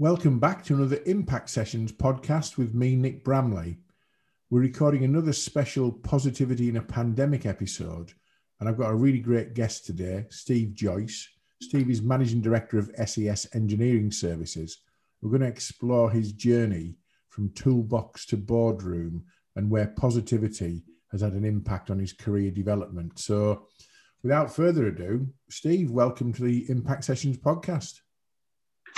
Welcome 0.00 0.38
back 0.38 0.64
to 0.64 0.74
another 0.74 0.98
Impact 1.04 1.50
Sessions 1.50 1.92
podcast 1.92 2.56
with 2.56 2.72
me, 2.72 2.96
Nick 2.96 3.22
Bramley. 3.22 3.80
We're 4.48 4.62
recording 4.62 5.04
another 5.04 5.34
special 5.34 5.92
Positivity 5.92 6.70
in 6.70 6.78
a 6.78 6.82
Pandemic 6.82 7.44
episode, 7.44 8.14
and 8.58 8.66
I've 8.66 8.78
got 8.78 8.92
a 8.92 8.94
really 8.94 9.18
great 9.18 9.52
guest 9.52 9.84
today, 9.84 10.24
Steve 10.30 10.72
Joyce. 10.72 11.28
Steve 11.60 11.90
is 11.90 12.00
Managing 12.00 12.40
Director 12.40 12.78
of 12.78 12.90
SES 13.06 13.48
Engineering 13.52 14.10
Services. 14.10 14.78
We're 15.20 15.28
going 15.28 15.42
to 15.42 15.48
explore 15.48 16.10
his 16.10 16.32
journey 16.32 16.94
from 17.28 17.50
toolbox 17.50 18.24
to 18.28 18.38
boardroom 18.38 19.24
and 19.54 19.68
where 19.68 19.88
positivity 19.88 20.82
has 21.10 21.20
had 21.20 21.34
an 21.34 21.44
impact 21.44 21.90
on 21.90 21.98
his 21.98 22.14
career 22.14 22.50
development. 22.50 23.18
So, 23.18 23.66
without 24.22 24.56
further 24.56 24.86
ado, 24.86 25.28
Steve, 25.50 25.90
welcome 25.90 26.32
to 26.32 26.42
the 26.42 26.70
Impact 26.70 27.04
Sessions 27.04 27.36
podcast. 27.36 28.00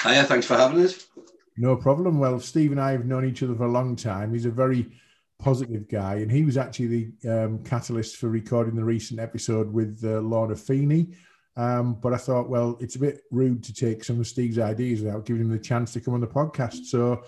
Hiya, 0.03 0.25
thanks 0.25 0.47
for 0.47 0.57
having 0.57 0.81
us. 0.81 1.07
No 1.57 1.77
problem. 1.77 2.19
Well, 2.19 2.41
Steve 2.41 2.73
and 2.73 2.81
I 2.81 2.93
have 2.93 3.07
known 3.07 3.25
each 3.25 3.43
other 3.43 3.55
for 3.55 3.67
a 3.67 3.71
long 3.71 3.95
time. 3.95 4.33
He's 4.33 4.47
a 4.47 4.51
very 4.51 4.91
positive 5.39 5.89
guy, 5.89 6.17
and 6.17 6.31
he 6.31 6.45
was 6.45 6.57
actually 6.57 7.13
the 7.23 7.45
um, 7.45 7.63
catalyst 7.63 8.17
for 8.17 8.29
recording 8.29 8.75
the 8.75 8.85
recent 8.85 9.21
episode 9.21 9.73
with 9.73 10.01
uh, 10.05 10.21
Lorna 10.21 10.57
Feeney. 10.57 11.15
Um, 11.57 11.95
but 11.95 12.13
I 12.13 12.17
thought, 12.17 12.49
well, 12.49 12.79
it's 12.81 12.97
a 12.97 13.01
bit 13.01 13.21
rude 13.31 13.63
to 13.65 13.75
take 13.75 14.03
some 14.03 14.19
of 14.19 14.27
Steve's 14.27 14.59
ideas 14.59 15.03
without 15.03 15.27
giving 15.27 15.43
him 15.43 15.51
the 15.51 15.59
chance 15.59 15.93
to 15.93 16.01
come 16.01 16.15
on 16.15 16.21
the 16.21 16.27
podcast. 16.27 16.87
So 16.87 17.23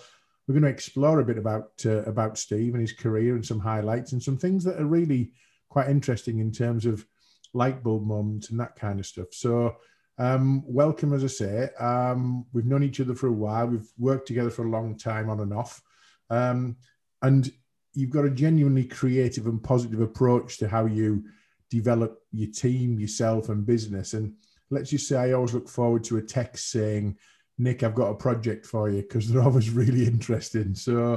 we're 0.48 0.54
going 0.54 0.62
to 0.62 0.68
explore 0.68 1.20
a 1.20 1.24
bit 1.24 1.38
about 1.38 1.70
uh, 1.84 2.02
about 2.04 2.38
Steve 2.38 2.74
and 2.74 2.80
his 2.80 2.92
career 2.92 3.34
and 3.34 3.44
some 3.44 3.60
highlights 3.60 4.12
and 4.12 4.22
some 4.22 4.38
things 4.38 4.64
that 4.64 4.80
are 4.80 4.86
really 4.86 5.32
quite 5.68 5.88
interesting 5.88 6.40
in 6.40 6.50
terms 6.50 6.86
of 6.86 7.06
light 7.52 7.84
bulb 7.84 8.04
moments 8.04 8.50
and 8.50 8.58
that 8.58 8.74
kind 8.74 8.98
of 8.98 9.06
stuff. 9.06 9.28
So 9.32 9.76
um, 10.18 10.62
welcome, 10.66 11.12
as 11.12 11.24
I 11.24 11.28
say. 11.28 11.68
Um, 11.78 12.46
we've 12.52 12.66
known 12.66 12.82
each 12.82 13.00
other 13.00 13.14
for 13.14 13.26
a 13.26 13.32
while. 13.32 13.66
We've 13.66 13.90
worked 13.98 14.28
together 14.28 14.50
for 14.50 14.64
a 14.64 14.70
long 14.70 14.96
time 14.96 15.28
on 15.28 15.40
and 15.40 15.52
off. 15.52 15.82
Um, 16.30 16.76
and 17.22 17.50
you've 17.94 18.10
got 18.10 18.24
a 18.24 18.30
genuinely 18.30 18.84
creative 18.84 19.46
and 19.46 19.62
positive 19.62 20.00
approach 20.00 20.58
to 20.58 20.68
how 20.68 20.86
you 20.86 21.24
develop 21.70 22.20
your 22.32 22.50
team, 22.50 22.98
yourself, 22.98 23.48
and 23.48 23.66
business. 23.66 24.14
And 24.14 24.34
let's 24.70 24.90
just 24.90 25.08
say 25.08 25.16
I 25.16 25.32
always 25.32 25.54
look 25.54 25.68
forward 25.68 26.04
to 26.04 26.18
a 26.18 26.22
text 26.22 26.70
saying, 26.70 27.18
Nick, 27.58 27.82
I've 27.82 27.94
got 27.94 28.10
a 28.10 28.14
project 28.14 28.66
for 28.66 28.90
you 28.90 29.02
because 29.02 29.28
they're 29.28 29.42
always 29.42 29.70
really 29.82 30.06
interesting. 30.06 30.74
So 30.74 31.16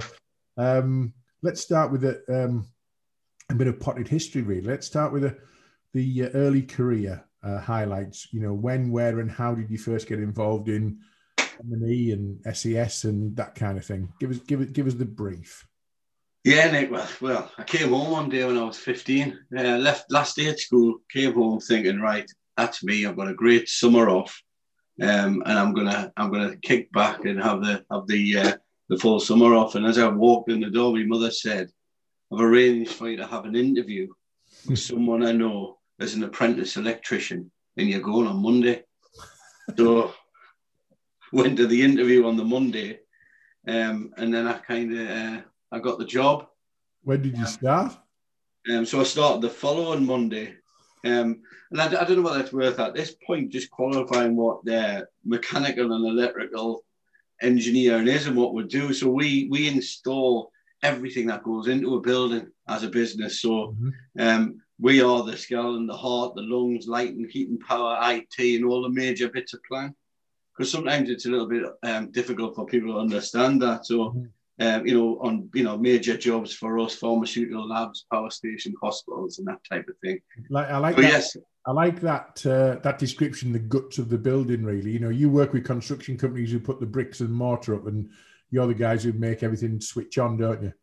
um, 0.58 1.14
let's 1.44 1.62
start 1.62 1.92
with 1.92 2.04
a, 2.04 2.22
um, 2.30 2.68
a 3.50 3.56
bit 3.56 3.68
of 3.68 3.80
potted 3.80 4.08
history, 4.08 4.42
really. 4.42 4.62
Let's 4.62 4.88
start 4.88 5.14
with 5.14 5.26
a, 5.26 5.38
the 5.94 6.26
uh, 6.26 6.30
early 6.34 6.64
career 6.64 7.24
uh, 7.44 7.60
highlights. 7.60 8.28
You 8.32 8.42
know, 8.42 8.54
when, 8.54 8.92
where, 8.92 9.20
and 9.20 9.32
how 9.32 9.54
did 9.54 9.70
you 9.70 9.78
first 9.78 10.08
get 10.08 10.20
involved 10.20 10.70
in 10.70 11.00
M&E 11.40 12.12
and 12.12 12.40
SES 12.56 13.06
and 13.06 13.36
that 13.38 13.56
kind 13.56 13.78
of 13.78 13.86
thing? 13.86 14.12
Give 14.20 14.32
us, 14.32 14.40
give 14.40 14.62
it, 14.62 14.74
give 14.74 14.88
us 14.88 14.94
the 14.94 15.06
brief. 15.06 15.66
Yeah, 16.44 16.72
Nick. 16.72 16.92
Well, 16.92 17.10
well, 17.20 17.52
I 17.58 17.64
came 17.64 17.90
home 17.90 18.12
one 18.12 18.30
day 18.30 18.46
when 18.46 18.58
I 18.58 18.64
was 18.64 18.78
15. 18.78 19.38
Uh, 19.58 19.62
left 19.78 20.12
last 20.12 20.36
day 20.38 20.48
at 20.48 20.60
school. 20.60 21.00
Came 21.12 21.34
home 21.34 21.60
thinking, 21.60 22.00
right, 22.00 22.30
that's 22.56 22.84
me. 22.84 23.06
I've 23.06 23.18
got 23.18 23.28
a 23.28 23.34
great 23.34 23.68
summer 23.68 24.10
off, 24.10 24.42
um, 25.02 25.44
and 25.46 25.60
I'm 25.60 25.74
gonna 25.74 26.12
I'm 26.16 26.32
gonna 26.32 26.56
kick 26.58 26.92
back 26.94 27.26
and 27.26 27.42
have 27.42 27.62
the 27.62 27.84
have 27.92 28.08
the 28.08 28.38
uh, 28.38 28.54
the 28.88 28.98
full 28.98 29.20
summer 29.20 29.56
off. 29.56 29.76
And 29.76 29.86
as 29.86 29.98
I 29.98 30.08
walked 30.08 30.50
in 30.50 30.62
the 30.62 30.70
door, 30.70 30.94
my 30.94 31.04
mother 31.04 31.32
said, 31.32 31.70
"I've 32.32 32.40
arranged 32.40 32.92
for 32.92 33.10
you 33.10 33.18
to 33.18 33.28
have 33.28 33.44
an 33.44 33.56
interview 33.56 34.08
with 34.70 34.80
someone 34.80 35.26
I 35.26 35.34
know 35.34 35.77
as 36.00 36.14
an 36.14 36.24
apprentice 36.24 36.78
electrician, 36.78 37.52
and 37.78 37.90
you're 37.90 38.02
going 38.02 38.28
on 38.28 38.42
Monday. 38.42 38.84
so 39.76 40.14
went 41.34 41.58
to 41.58 41.68
the 41.68 41.82
interview 41.82 42.26
on 42.26 42.38
the 42.38 42.46
Monday, 42.46 43.00
um, 43.68 44.12
and 44.18 44.34
then 44.34 44.48
I 44.48 44.54
kind 44.54 44.98
of 44.98 45.10
uh, 45.10 45.42
I 45.72 45.80
got 45.80 46.00
the 46.00 46.06
job. 46.06 46.48
When 47.04 47.22
did 47.22 47.38
you 47.38 47.46
start? 47.46 47.98
Um, 48.72 48.86
so 48.86 49.00
I 49.00 49.04
started 49.04 49.42
the 49.42 49.50
following 49.50 50.06
Monday. 50.06 50.56
Um, 51.06 51.42
and 51.72 51.82
I, 51.82 51.86
I, 51.86 52.04
don't 52.04 52.18
know 52.18 52.22
what 52.24 52.38
that's 52.38 52.52
worth 52.52 52.80
at 52.80 52.94
this 52.94 53.16
point, 53.26 53.52
just 53.52 53.72
qualifying 53.72 54.36
what 54.36 54.66
their 54.66 55.08
mechanical 55.24 55.94
and 55.94 56.06
electrical 56.06 56.84
engineering 57.42 58.08
is 58.08 58.28
and 58.28 58.36
what 58.36 58.54
we 58.54 58.64
do. 58.64 58.94
So 58.94 59.10
we 59.10 59.48
we 59.50 59.68
install 59.68 60.52
everything 60.84 61.28
that 61.28 61.44
goes 61.44 61.68
into 61.68 61.96
a 61.96 62.02
building 62.02 62.48
as 62.68 62.84
a 62.84 62.90
business. 62.90 63.42
So 63.42 63.50
mm-hmm. 63.50 63.90
We 64.80 65.02
are 65.02 65.24
the 65.24 65.36
skull 65.36 65.76
and 65.76 65.90
the 65.90 65.96
heart, 65.96 66.36
the 66.36 66.42
lungs, 66.42 66.88
light 66.88 67.16
and 67.16 67.30
heating 67.30 67.60
power, 67.60 67.98
IT, 68.02 68.38
and 68.38 68.66
all 68.66 68.84
the 68.84 68.90
major 68.90 69.30
bits 69.30 69.54
of 69.54 69.64
plan. 69.64 69.96
Because 70.56 70.72
sometimes 70.72 71.10
it's 71.10 71.26
a 71.26 71.30
little 71.30 71.48
bit 71.48 71.64
um, 71.84 72.12
difficult 72.12 72.56
for 72.56 72.66
people 72.66 72.94
to 72.94 73.00
understand 73.00 73.62
that. 73.62 73.86
So, 73.86 73.98
mm-hmm. 73.98 74.68
um, 74.68 74.86
you 74.86 74.94
know, 74.94 75.20
on 75.22 75.50
you 75.54 75.64
know 75.64 75.78
major 75.78 76.18
jobs 76.18 76.54
for 76.54 76.80
us, 76.80 76.96
pharmaceutical 76.96 77.68
labs, 77.68 78.06
power 78.12 78.30
station, 78.30 78.74
hospitals, 78.82 79.40
and 79.40 79.48
that 79.48 79.64
type 79.70 79.88
of 79.88 79.98
thing. 80.00 80.20
Like 80.50 80.70
I 80.70 80.78
like 80.78 80.96
that. 80.98 81.04
Yes. 81.04 81.38
I 81.66 81.72
like 81.72 82.00
that 82.02 82.46
uh, 82.46 82.80
that 82.82 82.98
description, 82.98 83.52
the 83.52 83.60
guts 83.60 83.98
of 83.98 84.10
the 84.10 84.18
building. 84.18 84.64
Really, 84.64 84.92
you 84.92 85.00
know, 85.00 85.10
you 85.10 85.30
work 85.30 85.54
with 85.54 85.66
construction 85.66 86.18
companies 86.18 86.52
who 86.52 86.60
put 86.60 86.80
the 86.80 86.86
bricks 86.86 87.20
and 87.20 87.32
mortar 87.32 87.76
up, 87.76 87.88
and 87.88 88.10
you're 88.50 88.68
the 88.68 88.74
guys 88.74 89.04
who 89.04 89.14
make 89.14 89.44
everything 89.44 89.82
switch 89.82 90.18
on, 90.18 90.38
don't 90.38 90.64
you? 90.64 90.74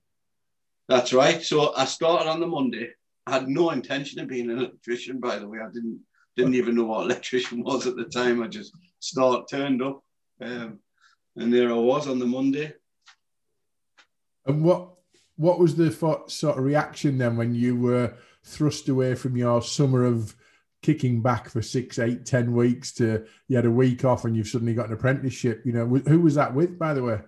That's 0.88 1.12
right. 1.12 1.42
So 1.42 1.74
I 1.74 1.86
started 1.86 2.28
on 2.28 2.40
the 2.40 2.46
Monday 2.46 2.90
I 3.26 3.32
had 3.32 3.48
no 3.48 3.70
intention 3.70 4.20
of 4.20 4.28
being 4.28 4.50
an 4.50 4.58
electrician, 4.58 5.18
by 5.18 5.38
the 5.38 5.48
way. 5.48 5.58
I 5.58 5.70
didn't 5.72 6.00
didn't 6.36 6.54
even 6.54 6.74
know 6.74 6.84
what 6.84 7.04
electrician 7.04 7.62
was 7.62 7.86
at 7.86 7.96
the 7.96 8.04
time. 8.04 8.42
I 8.42 8.48
just 8.48 8.72
start 8.98 9.48
turned 9.48 9.82
up, 9.82 10.02
um, 10.40 10.80
and 11.36 11.52
there 11.52 11.70
I 11.70 11.76
was 11.76 12.08
on 12.08 12.18
the 12.18 12.26
Monday. 12.26 12.74
And 14.46 14.62
what 14.62 14.90
what 15.36 15.58
was 15.58 15.74
the 15.74 15.90
sort 16.28 16.58
of 16.58 16.64
reaction 16.64 17.18
then 17.18 17.36
when 17.36 17.54
you 17.54 17.76
were 17.76 18.14
thrust 18.44 18.88
away 18.88 19.14
from 19.14 19.36
your 19.36 19.62
summer 19.62 20.04
of 20.04 20.36
kicking 20.82 21.22
back 21.22 21.48
for 21.48 21.62
six, 21.62 21.98
eight, 21.98 22.26
ten 22.26 22.52
weeks 22.52 22.92
to 22.92 23.24
you 23.48 23.56
had 23.56 23.64
a 23.64 23.70
week 23.70 24.04
off 24.04 24.26
and 24.26 24.36
you've 24.36 24.48
suddenly 24.48 24.74
got 24.74 24.88
an 24.88 24.92
apprenticeship? 24.92 25.62
You 25.64 25.72
know, 25.72 25.86
who 25.86 26.20
was 26.20 26.34
that 26.34 26.54
with, 26.54 26.78
by 26.78 26.92
the 26.92 27.02
way? 27.02 27.20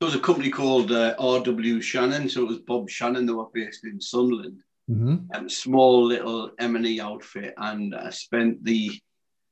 There 0.00 0.08
was 0.08 0.16
a 0.16 0.20
company 0.20 0.50
called 0.50 0.90
uh, 0.90 1.14
RW 1.18 1.80
Shannon, 1.80 2.28
so 2.28 2.42
it 2.42 2.48
was 2.48 2.58
Bob 2.58 2.90
Shannon. 2.90 3.26
They 3.26 3.32
were 3.32 3.46
based 3.54 3.84
in 3.84 4.00
Sunderland 4.00 4.60
mm-hmm. 4.90 5.16
um, 5.34 5.48
small 5.48 6.04
little 6.04 6.50
M&E 6.58 7.00
outfit, 7.00 7.54
and 7.56 7.94
I 7.94 8.10
spent 8.10 8.64
the 8.64 8.90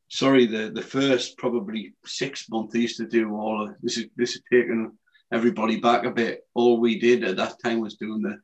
sorry 0.09 0.47
the 0.47 0.71
the 0.71 0.83
first 0.83 1.39
probably 1.39 1.95
six 2.05 2.49
months. 2.51 2.75
I 2.75 2.79
used 2.79 2.99
to 2.99 3.07
do 3.07 3.35
all 3.35 3.69
of 3.69 3.75
this. 3.83 3.99
Is 3.99 4.07
this 4.17 4.37
is 4.37 4.43
taking 4.53 4.93
everybody 5.33 5.81
back 5.81 6.05
a 6.05 6.11
bit. 6.11 6.47
All 6.55 6.81
we 6.81 6.99
did 6.99 7.25
at 7.25 7.37
that 7.37 7.57
time 7.63 7.81
was 7.81 7.97
doing 7.97 8.23
the 8.23 8.39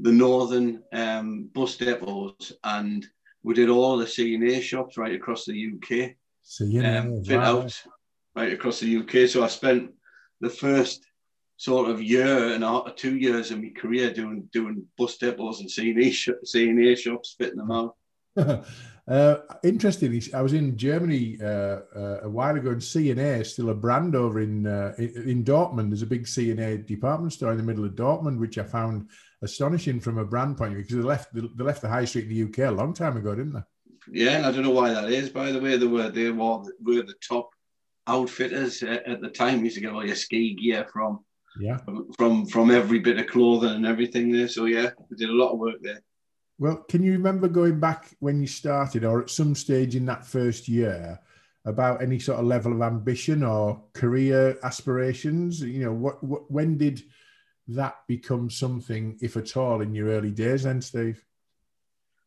the 0.00 0.12
northern 0.12 0.82
um, 0.92 1.50
bus 1.52 1.76
depots, 1.76 2.52
and 2.62 3.06
we 3.42 3.54
did 3.54 3.68
all 3.68 3.96
the 3.96 4.06
C&A 4.06 4.60
shops 4.60 4.96
right 4.96 5.14
across 5.14 5.44
the 5.44 5.72
UK. 5.74 6.14
So 6.42 6.64
you 6.64 6.82
know, 6.82 6.98
um, 6.98 7.24
fit 7.24 7.38
wow. 7.38 7.62
out 7.62 7.82
right 8.36 8.52
across 8.52 8.80
the 8.80 8.96
UK. 8.98 9.28
So 9.28 9.42
I 9.42 9.48
spent 9.48 9.90
the 10.40 10.50
first 10.50 11.04
sort 11.58 11.90
of 11.90 12.00
year 12.00 12.52
and 12.54 12.64
a, 12.64 12.92
two 12.96 13.16
years 13.16 13.50
of 13.50 13.60
my 13.60 13.70
career 13.76 14.12
doing 14.12 14.48
doing 14.52 14.86
bus 14.96 15.18
depots 15.18 15.60
and 15.60 15.70
C&A, 15.70 16.10
C&A 16.10 16.96
shops, 16.96 17.34
fitting 17.36 17.58
them 17.58 17.72
out. 17.72 17.96
uh, 19.08 19.36
interestingly, 19.64 20.22
I 20.32 20.40
was 20.40 20.52
in 20.52 20.78
Germany 20.78 21.36
uh, 21.42 21.80
uh, 21.94 22.20
a 22.22 22.28
while 22.30 22.56
ago, 22.56 22.70
and 22.70 22.82
C&A 22.82 23.40
is 23.40 23.52
still 23.52 23.70
a 23.70 23.74
brand 23.74 24.14
over 24.14 24.40
in, 24.40 24.68
uh, 24.68 24.94
in 24.98 25.44
Dortmund. 25.44 25.90
There's 25.90 26.02
a 26.02 26.06
big 26.06 26.28
C&A 26.28 26.78
department 26.78 27.32
store 27.32 27.50
in 27.50 27.58
the 27.58 27.64
middle 27.64 27.84
of 27.84 27.96
Dortmund, 27.96 28.38
which 28.38 28.56
I 28.56 28.62
found 28.62 29.10
astonishing 29.42 29.98
from 29.98 30.18
a 30.18 30.24
brand 30.24 30.56
point 30.56 30.72
of 30.72 30.76
view 30.76 30.84
because 30.84 30.96
they 30.96 31.02
left 31.02 31.34
they 31.34 31.64
left 31.64 31.82
the 31.82 31.88
high 31.88 32.04
street 32.04 32.28
in 32.28 32.34
the 32.34 32.42
UK 32.44 32.70
a 32.70 32.74
long 32.74 32.94
time 32.94 33.16
ago, 33.16 33.34
didn't 33.34 33.54
they? 33.54 33.62
Yeah, 34.10 34.36
and 34.36 34.46
I 34.46 34.52
don't 34.52 34.62
know 34.62 34.70
why 34.70 34.92
that 34.92 35.10
is. 35.10 35.28
By 35.28 35.50
the 35.50 35.60
way, 35.60 35.76
they 35.76 35.86
were 35.86 36.08
they 36.08 36.30
were, 36.30 36.62
were 36.80 37.02
the 37.02 37.14
top 37.26 37.50
outfitters 38.06 38.82
at 38.84 39.20
the 39.20 39.28
time. 39.28 39.58
You 39.58 39.64
used 39.64 39.76
to 39.76 39.80
get 39.80 39.92
all 39.92 40.06
your 40.06 40.14
ski 40.14 40.54
gear 40.54 40.86
from 40.92 41.24
yeah. 41.58 41.78
From 42.16 42.46
from 42.46 42.70
every 42.70 42.98
bit 42.98 43.18
of 43.18 43.26
clothing 43.26 43.70
and 43.70 43.86
everything 43.86 44.32
there. 44.32 44.48
So 44.48 44.66
yeah 44.66 44.90
we 45.08 45.16
did 45.16 45.30
a 45.30 45.34
lot 45.34 45.52
of 45.52 45.58
work 45.58 45.76
there. 45.82 46.02
Well 46.58 46.84
can 46.88 47.02
you 47.02 47.12
remember 47.12 47.48
going 47.48 47.80
back 47.80 48.16
when 48.20 48.40
you 48.40 48.46
started 48.46 49.04
or 49.04 49.22
at 49.22 49.30
some 49.30 49.54
stage 49.54 49.96
in 49.96 50.06
that 50.06 50.26
first 50.26 50.68
year 50.68 51.18
about 51.64 52.02
any 52.02 52.18
sort 52.18 52.38
of 52.38 52.46
level 52.46 52.72
of 52.72 52.82
ambition 52.82 53.42
or 53.42 53.82
career 53.92 54.58
aspirations? 54.62 55.60
You 55.60 55.84
know 55.84 55.92
what, 55.92 56.22
what 56.22 56.50
when 56.50 56.78
did 56.78 57.02
that 57.68 57.96
become 58.06 58.48
something 58.48 59.18
if 59.20 59.36
at 59.36 59.56
all 59.56 59.82
in 59.82 59.94
your 59.94 60.08
early 60.08 60.30
days 60.30 60.62
then 60.62 60.80
steve? 60.80 61.22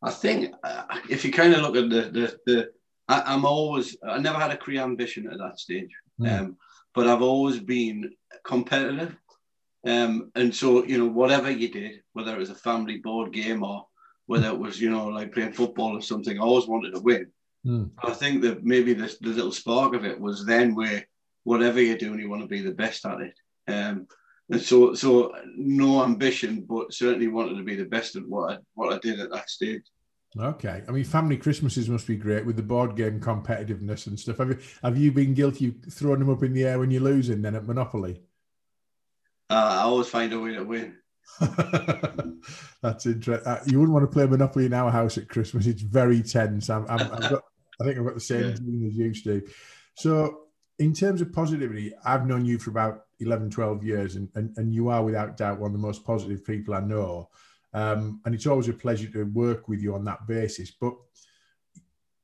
I 0.04 0.10
think 0.10 0.54
uh, 0.64 0.84
if 1.08 1.24
you 1.24 1.32
kind 1.32 1.54
of 1.54 1.62
look 1.62 1.76
at 1.76 1.90
the 1.90 2.10
the, 2.10 2.38
the 2.46 2.70
I, 3.08 3.34
am 3.34 3.44
always 3.44 3.96
i 4.06 4.18
never 4.18 4.38
had 4.38 4.52
a 4.52 4.56
career 4.56 4.82
ambition 4.82 5.28
at 5.30 5.38
that 5.38 5.58
stage. 5.58 5.90
Mm. 6.20 6.40
um, 6.40 6.56
but 6.94 7.06
i've 7.06 7.22
always 7.22 7.58
been 7.58 8.12
competitive 8.44 9.16
um, 9.84 10.30
and 10.34 10.54
so, 10.54 10.84
you 10.84 10.98
know, 10.98 11.06
whatever 11.06 11.50
you 11.50 11.68
did, 11.68 12.02
whether 12.12 12.34
it 12.34 12.38
was 12.38 12.50
a 12.50 12.54
family 12.54 12.98
board 12.98 13.32
game 13.32 13.62
or 13.62 13.86
whether 14.26 14.48
it 14.48 14.58
was, 14.58 14.80
you 14.80 14.90
know, 14.90 15.08
like 15.08 15.32
playing 15.32 15.52
football 15.52 15.96
or 15.96 16.02
something, 16.02 16.38
I 16.38 16.42
always 16.42 16.66
wanted 16.66 16.94
to 16.94 17.00
win. 17.00 17.26
Mm. 17.66 17.90
I 18.02 18.12
think 18.12 18.42
that 18.42 18.64
maybe 18.64 18.92
the, 18.94 19.14
the 19.20 19.30
little 19.30 19.52
spark 19.52 19.94
of 19.94 20.04
it 20.04 20.20
was 20.20 20.46
then 20.46 20.74
where 20.74 21.06
whatever 21.44 21.80
you're 21.80 21.96
doing, 21.96 22.20
you 22.20 22.30
want 22.30 22.42
to 22.42 22.48
be 22.48 22.60
the 22.60 22.72
best 22.72 23.04
at 23.04 23.20
it. 23.20 23.34
Um, 23.66 24.06
and 24.50 24.60
so, 24.60 24.94
so 24.94 25.34
no 25.56 26.02
ambition, 26.04 26.64
but 26.68 26.92
certainly 26.92 27.28
wanted 27.28 27.56
to 27.56 27.64
be 27.64 27.76
the 27.76 27.84
best 27.84 28.16
at 28.16 28.28
what 28.28 28.52
I, 28.52 28.58
what 28.74 28.92
I 28.92 28.98
did 28.98 29.18
at 29.18 29.30
that 29.30 29.50
stage. 29.50 29.82
Okay, 30.38 30.82
I 30.88 30.90
mean, 30.92 31.04
family 31.04 31.36
Christmases 31.36 31.90
must 31.90 32.06
be 32.06 32.16
great 32.16 32.46
with 32.46 32.56
the 32.56 32.62
board 32.62 32.96
game 32.96 33.20
competitiveness 33.20 34.06
and 34.06 34.18
stuff. 34.18 34.38
Have 34.38 34.48
you 34.48 34.58
have 34.82 34.96
you 34.96 35.12
been 35.12 35.34
guilty 35.34 35.68
of 35.68 35.92
throwing 35.92 36.20
them 36.20 36.30
up 36.30 36.42
in 36.42 36.54
the 36.54 36.64
air 36.64 36.78
when 36.78 36.90
you're 36.90 37.02
losing 37.02 37.42
then 37.42 37.54
at 37.54 37.66
Monopoly? 37.66 38.22
Uh, 39.52 39.76
I 39.80 39.82
always 39.82 40.08
find 40.08 40.32
a 40.32 40.40
way 40.40 40.54
to 40.54 40.64
win. 40.64 40.96
That's 42.82 43.04
interesting. 43.04 43.46
Uh, 43.46 43.60
you 43.66 43.78
wouldn't 43.78 43.92
want 43.92 44.10
to 44.10 44.12
play 44.12 44.26
Monopoly 44.26 44.64
in 44.64 44.72
our 44.72 44.90
house 44.90 45.18
at 45.18 45.28
Christmas. 45.28 45.66
It's 45.66 45.82
very 45.82 46.22
tense. 46.22 46.70
I'm, 46.70 46.86
I'm, 46.88 47.00
I've 47.00 47.30
got, 47.30 47.44
I 47.80 47.84
think 47.84 47.98
I've 47.98 48.04
got 48.06 48.14
the 48.14 48.20
same 48.20 48.48
yeah. 48.48 48.54
gene 48.54 48.86
as 48.86 48.96
you, 48.96 49.12
Steve. 49.12 49.54
So, 49.94 50.38
in 50.78 50.94
terms 50.94 51.20
of 51.20 51.34
positivity, 51.34 51.92
I've 52.02 52.26
known 52.26 52.46
you 52.46 52.58
for 52.58 52.70
about 52.70 53.04
11, 53.20 53.50
12 53.50 53.84
years, 53.84 54.16
and, 54.16 54.30
and, 54.34 54.56
and 54.56 54.72
you 54.72 54.88
are 54.88 55.04
without 55.04 55.36
doubt 55.36 55.60
one 55.60 55.68
of 55.68 55.74
the 55.74 55.86
most 55.86 56.02
positive 56.02 56.44
people 56.46 56.74
I 56.74 56.80
know. 56.80 57.28
Um, 57.74 58.22
and 58.24 58.34
it's 58.34 58.46
always 58.46 58.68
a 58.68 58.72
pleasure 58.72 59.08
to 59.08 59.24
work 59.24 59.68
with 59.68 59.82
you 59.82 59.94
on 59.94 60.04
that 60.06 60.26
basis. 60.26 60.70
But 60.70 60.94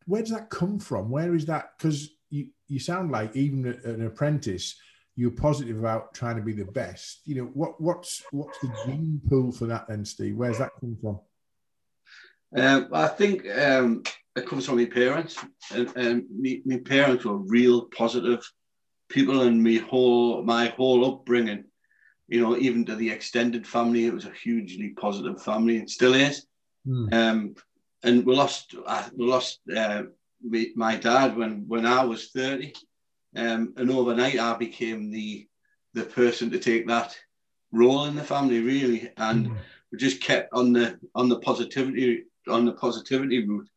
where 0.07 0.23
does 0.23 0.31
that 0.31 0.49
come 0.49 0.79
from? 0.79 1.11
Where 1.11 1.35
is 1.35 1.45
that? 1.45 1.73
Because 1.77 2.09
you, 2.31 2.49
you 2.69 2.79
sound 2.81 3.13
like 3.13 3.37
even 3.37 3.67
an 3.85 4.07
apprentice, 4.07 4.77
you're 5.19 5.31
positive 5.31 5.79
about 5.79 6.15
trying 6.15 6.37
to 6.37 6.43
be 6.43 6.53
the 6.53 6.65
best. 6.65 7.20
You 7.25 7.35
know, 7.37 7.50
what 7.55 7.81
what's 7.81 8.23
what's 8.31 8.59
the 8.61 8.73
gene 8.87 9.20
pool 9.29 9.53
for 9.53 9.67
that 9.67 9.88
then, 9.88 10.05
Steve? 10.05 10.37
Where's 10.37 10.59
that 10.59 10.73
come 10.81 10.97
from? 11.00 11.20
Um, 12.56 12.88
I 12.93 13.09
think 13.09 13.47
um, 13.59 14.03
it 14.35 14.47
comes 14.47 14.65
from 14.65 14.76
my 14.76 14.87
parents, 14.87 15.37
and, 15.75 15.94
and 15.97 16.25
me, 16.31 16.62
my 16.65 16.79
parents 16.79 17.25
were 17.25 17.37
real 17.37 17.82
positive 17.87 18.50
people, 19.09 19.43
and 19.43 19.62
my 19.62 19.76
whole 19.91 20.43
my 20.43 20.69
whole 20.69 21.05
upbringing 21.05 21.64
you 22.29 22.43
know, 22.43 22.56
even 22.59 22.85
to 22.85 22.94
the 22.94 23.11
extended 23.11 23.67
family, 23.67 24.05
it 24.05 24.12
was 24.12 24.26
a 24.26 24.32
hugely 24.43 24.91
positive 24.91 25.43
family 25.43 25.79
and 25.79 25.91
still 25.91 26.14
is. 26.14 26.47
Mm. 26.87 27.12
Um, 27.12 27.55
and 28.03 28.25
we 28.25 28.37
lost, 28.37 28.75
uh, 28.87 29.09
we 29.17 29.26
lost 29.26 29.61
uh, 29.75 30.03
my 30.76 30.97
dad 30.97 31.37
when 31.37 31.64
when 31.67 31.85
I 31.85 32.05
was 32.05 32.29
thirty, 32.29 32.75
um, 33.37 33.75
and 33.77 33.91
overnight 33.91 34.39
I 34.39 34.57
became 34.57 35.11
the 35.11 35.47
the 35.95 36.05
person 36.05 36.51
to 36.51 36.59
take 36.59 36.87
that 36.87 37.17
role 37.73 38.05
in 38.05 38.15
the 38.15 38.23
family 38.23 38.61
really, 38.61 39.11
and 39.17 39.49
mm. 39.49 39.57
we 39.93 39.99
just 39.99 40.23
kept 40.23 40.53
on 40.53 40.73
the 40.73 40.99
on 41.15 41.29
the 41.29 41.39
positivity 41.41 42.25
on 42.49 42.65
the 42.65 42.73
positivity 42.73 43.47
route. 43.47 43.69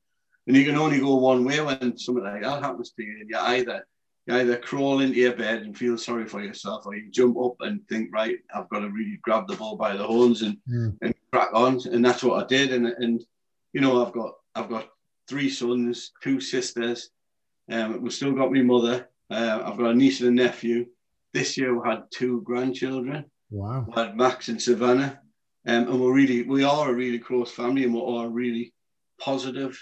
And 0.48 0.56
you 0.56 0.66
can 0.66 0.78
only 0.78 1.00
go 1.00 1.16
one 1.16 1.46
way 1.46 1.62
when 1.62 1.98
something 1.98 2.24
like 2.24 2.42
that 2.42 2.64
happens 2.64 2.92
to 2.92 3.04
you. 3.04 3.18
And 3.22 3.30
You 3.30 3.38
either 3.38 3.86
you 4.26 4.36
either 4.36 4.58
crawl 4.58 5.02
into 5.02 5.20
your 5.20 5.36
bed 5.36 5.64
and 5.64 5.78
feel 5.78 5.98
sorry 5.98 6.26
for 6.26 6.44
yourself, 6.44 6.86
or 6.86 6.96
you 6.96 7.10
jump 7.12 7.38
up 7.40 7.56
and 7.62 7.88
think, 7.88 8.14
right, 8.14 8.38
I've 8.54 8.70
got 8.70 8.80
to 8.80 8.90
really 8.90 9.20
grab 9.22 9.48
the 9.48 9.56
ball 9.56 9.76
by 9.76 9.96
the 9.96 10.04
horns 10.04 10.42
and, 10.42 10.58
mm. 10.70 10.96
and 11.02 11.14
crack 11.32 11.50
on. 11.54 11.80
And 11.92 12.04
that's 12.06 12.24
what 12.24 12.44
I 12.44 12.48
did. 12.48 12.74
And 12.74 12.88
and 12.88 13.24
you 13.74 13.82
know, 13.82 14.06
I've 14.06 14.14
got 14.14 14.34
I've 14.56 14.70
got 14.70 14.90
three 15.28 15.50
sons, 15.50 16.12
two 16.22 16.40
sisters. 16.40 17.10
Um, 17.72 18.02
we've 18.02 18.14
still 18.14 18.34
got 18.34 18.52
my 18.52 18.62
mother. 18.62 19.08
Uh, 19.32 19.64
I've 19.66 19.78
got 19.78 19.92
a 19.92 19.96
niece 19.96 20.20
and 20.20 20.30
a 20.30 20.44
nephew. 20.44 20.88
This 21.34 21.58
year 21.58 21.74
we 21.74 21.90
had 21.90 22.04
two 22.12 22.42
grandchildren. 22.42 23.26
Wow. 23.50 23.86
We 23.88 23.94
had 23.94 24.18
Max 24.18 24.50
and 24.50 24.62
Savannah. 24.62 25.20
Um, 25.66 25.88
and 25.88 26.02
we're 26.02 26.14
really, 26.14 26.44
we 26.44 26.64
are 26.64 26.90
a 26.90 26.94
really 26.94 27.20
close 27.20 27.52
family 27.52 27.84
and 27.86 27.94
we're 27.94 28.26
a 28.26 28.30
really 28.30 28.74
positive 29.20 29.78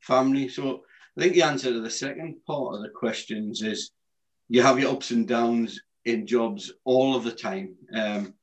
family. 0.00 0.48
So 0.48 0.84
I 1.16 1.20
think 1.20 1.34
the 1.34 1.42
answer 1.42 1.72
to 1.72 1.80
the 1.80 1.90
second 1.90 2.36
part 2.46 2.76
of 2.76 2.82
the 2.82 2.88
questions 2.88 3.62
is 3.62 3.90
you 4.48 4.62
have 4.62 4.78
your 4.78 4.92
ups 4.92 5.10
and 5.10 5.28
downs 5.28 5.80
in 6.04 6.26
jobs 6.26 6.72
all 6.84 7.14
of 7.14 7.24
the 7.24 7.32
time. 7.32 7.74
Um, 7.94 8.34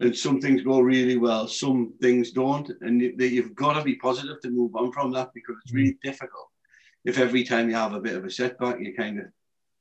and 0.00 0.16
some 0.16 0.40
things 0.40 0.62
go 0.62 0.80
really 0.80 1.18
well, 1.18 1.46
some 1.46 1.92
things 2.02 2.32
don't. 2.32 2.68
And 2.80 3.00
you, 3.00 3.14
you've 3.18 3.54
got 3.54 3.74
to 3.74 3.84
be 3.84 3.94
positive 3.96 4.40
to 4.40 4.50
move 4.50 4.74
on 4.74 4.90
from 4.90 5.12
that 5.12 5.30
because 5.34 5.56
it's 5.62 5.72
really 5.72 5.98
difficult. 6.02 6.48
If 7.04 7.18
every 7.18 7.44
time 7.44 7.68
you 7.68 7.76
have 7.76 7.92
a 7.92 8.00
bit 8.00 8.16
of 8.16 8.24
a 8.24 8.30
setback, 8.30 8.80
you 8.80 8.94
kind 8.96 9.20
of 9.20 9.26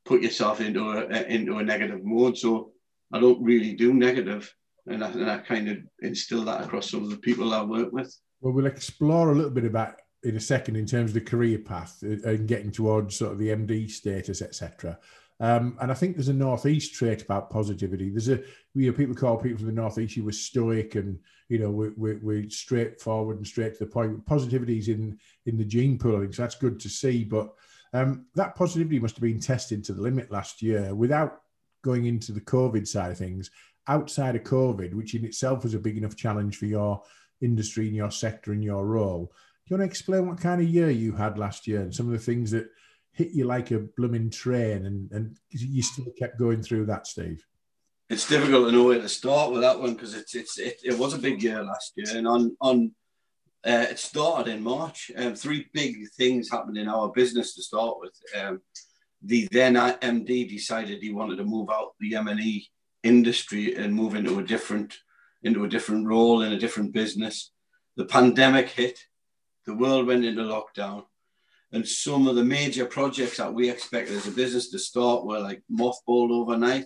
put 0.06 0.22
yourself 0.22 0.62
into 0.62 0.90
a 0.92 1.24
into 1.24 1.58
a 1.58 1.64
negative 1.64 2.04
mode. 2.04 2.38
So 2.38 2.72
I 3.12 3.20
don't 3.20 3.44
really 3.44 3.74
do 3.74 3.94
negative, 3.94 4.54
and 4.88 5.04
I, 5.04 5.12
and 5.12 5.30
I 5.30 5.38
kind 5.40 5.70
of 5.70 5.78
instill 6.02 6.44
that 6.46 6.64
across 6.64 6.90
some 6.90 7.04
of 7.04 7.10
the 7.10 7.18
people 7.18 7.54
I 7.54 7.64
work 7.64 7.92
with. 7.92 8.16
Well, 8.42 8.54
we'll 8.54 8.66
explore 8.66 9.32
a 9.32 9.36
little 9.36 9.52
bit 9.52 9.66
about 9.66 9.96
in 10.24 10.36
a 10.36 10.40
second 10.40 10.76
in 10.76 10.86
terms 10.86 11.12
of 11.12 11.16
the 11.16 11.22
career 11.22 11.60
path 11.60 12.02
and 12.02 12.48
getting 12.48 12.72
towards 12.72 13.18
sort 13.18 13.34
of 13.34 13.40
the 13.40 13.50
MD 13.50 13.90
status, 13.90 14.42
etc. 14.42 14.98
Um, 15.40 15.78
and 15.82 15.92
I 15.92 15.94
think 15.94 16.16
there's 16.16 16.30
a 16.30 16.34
northeast 16.34 16.94
trait 16.94 17.22
about 17.22 17.50
positivity. 17.50 18.10
There's 18.10 18.30
a 18.30 18.42
you 18.76 18.88
know, 18.90 18.94
people 18.94 19.16
call 19.16 19.38
people 19.38 19.58
from 19.58 19.68
the 19.68 19.74
northeast 19.74 20.16
you 20.16 20.24
were 20.24 20.32
stoic 20.32 20.96
and 20.96 21.20
you 21.50 21.60
know 21.60 21.70
we're, 21.70 21.94
we're, 21.98 22.20
we're 22.22 22.50
straightforward 22.50 23.38
and 23.38 23.48
straight 23.48 23.74
to 23.74 23.80
the 23.80 23.92
point. 23.92 24.26
Positivity 24.26 24.78
is 24.78 24.88
in 24.88 25.18
in 25.46 25.58
the 25.58 25.66
gene 25.66 25.98
pool, 25.98 26.26
so 26.32 26.42
that's 26.42 26.56
good 26.56 26.80
to 26.80 26.90
see. 26.90 27.24
But 27.24 27.54
um, 27.94 28.26
that 28.36 28.56
positivity 28.56 29.00
must 29.00 29.16
have 29.16 29.22
been 29.22 29.40
tested 29.40 29.84
to 29.84 29.94
the 29.94 30.02
limit 30.02 30.32
last 30.32 30.62
year 30.62 30.94
without 30.96 31.42
going 31.84 32.06
into 32.06 32.32
the 32.32 32.42
COVID 32.42 32.88
side 32.88 33.12
of 33.12 33.18
things. 33.18 33.52
Outside 33.88 34.36
of 34.36 34.44
COVID, 34.44 34.94
which 34.94 35.14
in 35.14 35.26
itself 35.26 35.64
was 35.64 35.74
a 35.74 35.80
big 35.80 35.98
enough 35.98 36.16
challenge 36.16 36.58
for 36.58 36.66
your 36.66 37.04
industry 37.42 37.88
and 37.88 37.96
your 37.96 38.12
sector 38.12 38.54
and 38.54 38.64
your 38.64 38.86
role 38.86 39.32
do 39.66 39.74
you 39.74 39.78
want 39.78 39.88
to 39.88 39.92
explain 39.92 40.28
what 40.28 40.42
kind 40.42 40.62
of 40.62 40.68
year 40.68 40.90
you 40.90 41.14
had 41.14 41.38
last 41.38 41.68
year 41.68 41.80
and 41.80 41.96
some 41.96 42.06
of 42.06 42.12
the 42.12 42.20
things 42.20 42.52
that 42.52 42.70
hit 43.14 43.32
you 43.32 43.46
like 43.46 43.72
a 43.72 43.80
blooming 43.80 44.30
train 44.30 44.86
and, 44.86 45.10
and 45.12 45.38
you 45.52 45.82
still 45.82 46.12
kept 46.20 46.38
going 46.38 46.62
through 46.62 46.86
that, 46.88 47.08
Steve? 47.08 47.46
It's 48.10 48.28
difficult 48.28 48.68
to 48.68 48.72
know 48.74 48.84
where 48.84 49.00
to 49.00 49.08
start 49.08 49.54
with 49.54 49.62
that 49.62 49.80
one 49.80 49.94
because 49.94 50.16
it's, 50.16 50.36
it's, 50.36 50.60
it, 50.60 50.82
it 50.84 50.98
was 50.98 51.14
a 51.14 51.18
big 51.18 51.42
year 51.42 51.64
last 51.64 51.94
year. 51.96 52.18
And 52.18 52.28
on, 52.28 52.58
on 52.60 52.92
uh, 53.66 53.86
it 53.90 54.00
started 54.00 54.54
in 54.54 54.62
March. 54.62 55.10
Um, 55.16 55.36
three 55.36 55.68
big 55.74 55.96
things 56.18 56.50
happened 56.50 56.78
in 56.78 56.90
our 56.90 57.10
business 57.10 57.56
to 57.56 57.64
start 57.64 57.98
with. 58.00 58.14
Um, 58.38 58.62
the 59.22 59.48
then 59.52 59.76
MD 59.76 60.50
decided 60.50 61.02
he 61.02 61.14
wanted 61.14 61.38
to 61.38 61.46
move 61.46 61.70
out 61.70 61.94
the 62.00 62.16
M&E 62.16 62.68
industry 63.04 63.76
and 63.76 63.94
move 63.94 64.16
into 64.16 64.40
a 64.40 64.44
different 64.44 64.94
into 65.44 65.66
a 65.66 65.70
different 65.70 66.08
role 66.08 66.42
in 66.42 66.54
a 66.54 66.60
different 66.60 66.94
business. 66.94 67.52
The 67.98 68.06
pandemic 68.06 68.70
hit, 68.70 68.98
the 69.66 69.76
world 69.76 70.08
went 70.08 70.24
into 70.24 70.42
lockdown, 70.42 71.04
and 71.74 71.88
some 71.88 72.28
of 72.28 72.36
the 72.36 72.44
major 72.44 72.86
projects 72.86 73.38
that 73.38 73.54
we 73.54 73.70
expected 73.70 74.16
as 74.16 74.28
a 74.28 74.32
business 74.32 74.72
to 74.72 74.80
start 74.80 75.26
were 75.26 75.40
like 75.40 75.62
mothballed 75.72 76.32
overnight. 76.32 76.86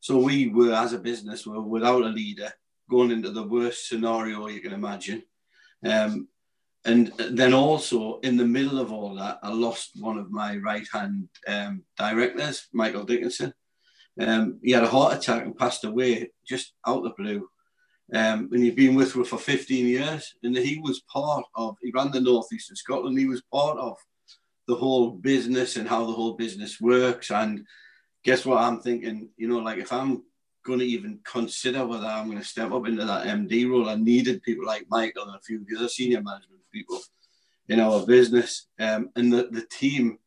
So 0.00 0.18
we 0.18 0.48
were, 0.48 0.72
as 0.72 0.92
a 0.92 0.98
business, 0.98 1.46
were 1.46 1.62
without 1.62 2.02
a 2.02 2.08
leader, 2.08 2.52
going 2.90 3.10
into 3.10 3.30
the 3.30 3.46
worst 3.46 3.88
scenario 3.88 4.48
you 4.48 4.60
can 4.60 4.72
imagine. 4.72 5.22
Um, 5.84 6.28
and 6.84 7.12
then 7.30 7.52
also 7.52 8.20
in 8.20 8.36
the 8.36 8.46
middle 8.46 8.78
of 8.78 8.92
all 8.92 9.16
that, 9.16 9.40
I 9.42 9.50
lost 9.50 9.90
one 9.96 10.18
of 10.18 10.30
my 10.30 10.56
right 10.58 10.86
hand 10.92 11.28
um, 11.48 11.82
directors, 11.98 12.68
Michael 12.72 13.04
Dickinson. 13.04 13.52
Um, 14.20 14.60
he 14.62 14.70
had 14.70 14.84
a 14.84 14.88
heart 14.88 15.14
attack 15.14 15.44
and 15.44 15.56
passed 15.56 15.84
away 15.84 16.30
just 16.46 16.72
out 16.86 16.98
of 16.98 17.04
the 17.04 17.22
blue. 17.22 17.48
Um, 18.14 18.48
and 18.52 18.62
he'd 18.62 18.76
been 18.76 18.94
with 18.94 19.12
her 19.14 19.24
for 19.24 19.36
15 19.36 19.86
years. 19.86 20.34
And 20.44 20.56
he 20.56 20.78
was 20.78 21.02
part 21.12 21.44
of, 21.56 21.76
he 21.82 21.90
ran 21.92 22.12
the 22.12 22.20
Northeast 22.20 22.70
of 22.70 22.78
Scotland. 22.78 23.18
He 23.18 23.26
was 23.26 23.42
part 23.52 23.78
of 23.78 23.96
the 24.68 24.76
whole 24.76 25.10
business 25.10 25.76
and 25.76 25.88
how 25.88 26.06
the 26.06 26.12
whole 26.12 26.34
business 26.34 26.80
works. 26.80 27.32
And 27.32 27.66
guess 28.24 28.46
what? 28.46 28.62
I'm 28.62 28.80
thinking, 28.80 29.30
you 29.36 29.48
know, 29.48 29.58
like 29.58 29.78
if 29.78 29.92
I'm 29.92 30.22
going 30.66 30.80
to 30.80 30.84
even 30.84 31.20
consider 31.24 31.86
whether 31.86 32.06
I'm 32.06 32.26
going 32.26 32.38
to 32.38 32.44
step 32.44 32.72
up 32.72 32.86
into 32.86 33.04
that 33.04 33.26
MD 33.26 33.70
role, 33.70 33.88
I 33.88 33.94
needed 33.94 34.42
people 34.42 34.66
like 34.66 34.86
Michael 34.90 35.24
and 35.24 35.36
a 35.36 35.40
few 35.40 35.60
of 35.60 35.66
the 35.66 35.76
other 35.76 35.88
senior 35.88 36.20
management 36.20 36.60
people 36.72 37.00
in 37.68 37.80
our 37.80 38.04
business. 38.04 38.66
Um, 38.78 39.10
and 39.16 39.32
the, 39.32 39.48
the 39.50 39.66
team 39.70 40.18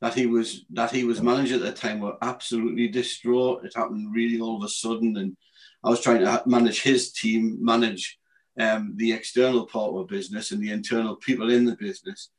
that 0.00 0.14
he 0.14 0.26
was 0.26 0.64
that 0.70 0.92
he 0.92 1.02
was 1.02 1.20
managing 1.20 1.56
at 1.56 1.62
the 1.62 1.72
time 1.72 2.00
were 2.00 2.16
absolutely 2.22 2.88
distraught. 2.88 3.64
It 3.64 3.72
happened 3.74 4.14
really 4.14 4.40
all 4.40 4.56
of 4.56 4.62
a 4.62 4.68
sudden 4.68 5.16
and 5.16 5.36
I 5.84 5.90
was 5.90 6.00
trying 6.00 6.20
to 6.20 6.42
manage 6.46 6.82
his 6.82 7.12
team, 7.12 7.58
manage 7.60 8.18
um, 8.58 8.94
the 8.96 9.12
external 9.12 9.66
part 9.66 9.94
of 9.94 10.08
business 10.08 10.50
and 10.50 10.62
the 10.62 10.70
internal 10.70 11.16
people 11.16 11.50
in 11.50 11.64
the 11.64 11.76
business. 11.76 12.30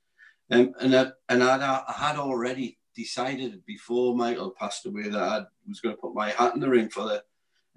Um, 0.52 0.74
and 0.80 0.96
I, 0.96 1.08
and 1.30 1.44
I'd, 1.44 1.62
I 1.62 1.94
had 1.94 2.18
already 2.18 2.78
decided 2.96 3.64
before 3.66 4.16
Michael 4.16 4.52
passed 4.52 4.86
away 4.86 5.10
that 5.10 5.22
I 5.22 5.42
was 5.68 5.80
going 5.80 5.96
to 5.96 6.02
put 6.02 6.14
my 6.14 6.32
hat 6.32 6.54
in 6.54 6.60
the 6.60 6.70
ring 6.70 6.90
for 6.90 7.04
the 7.04 7.24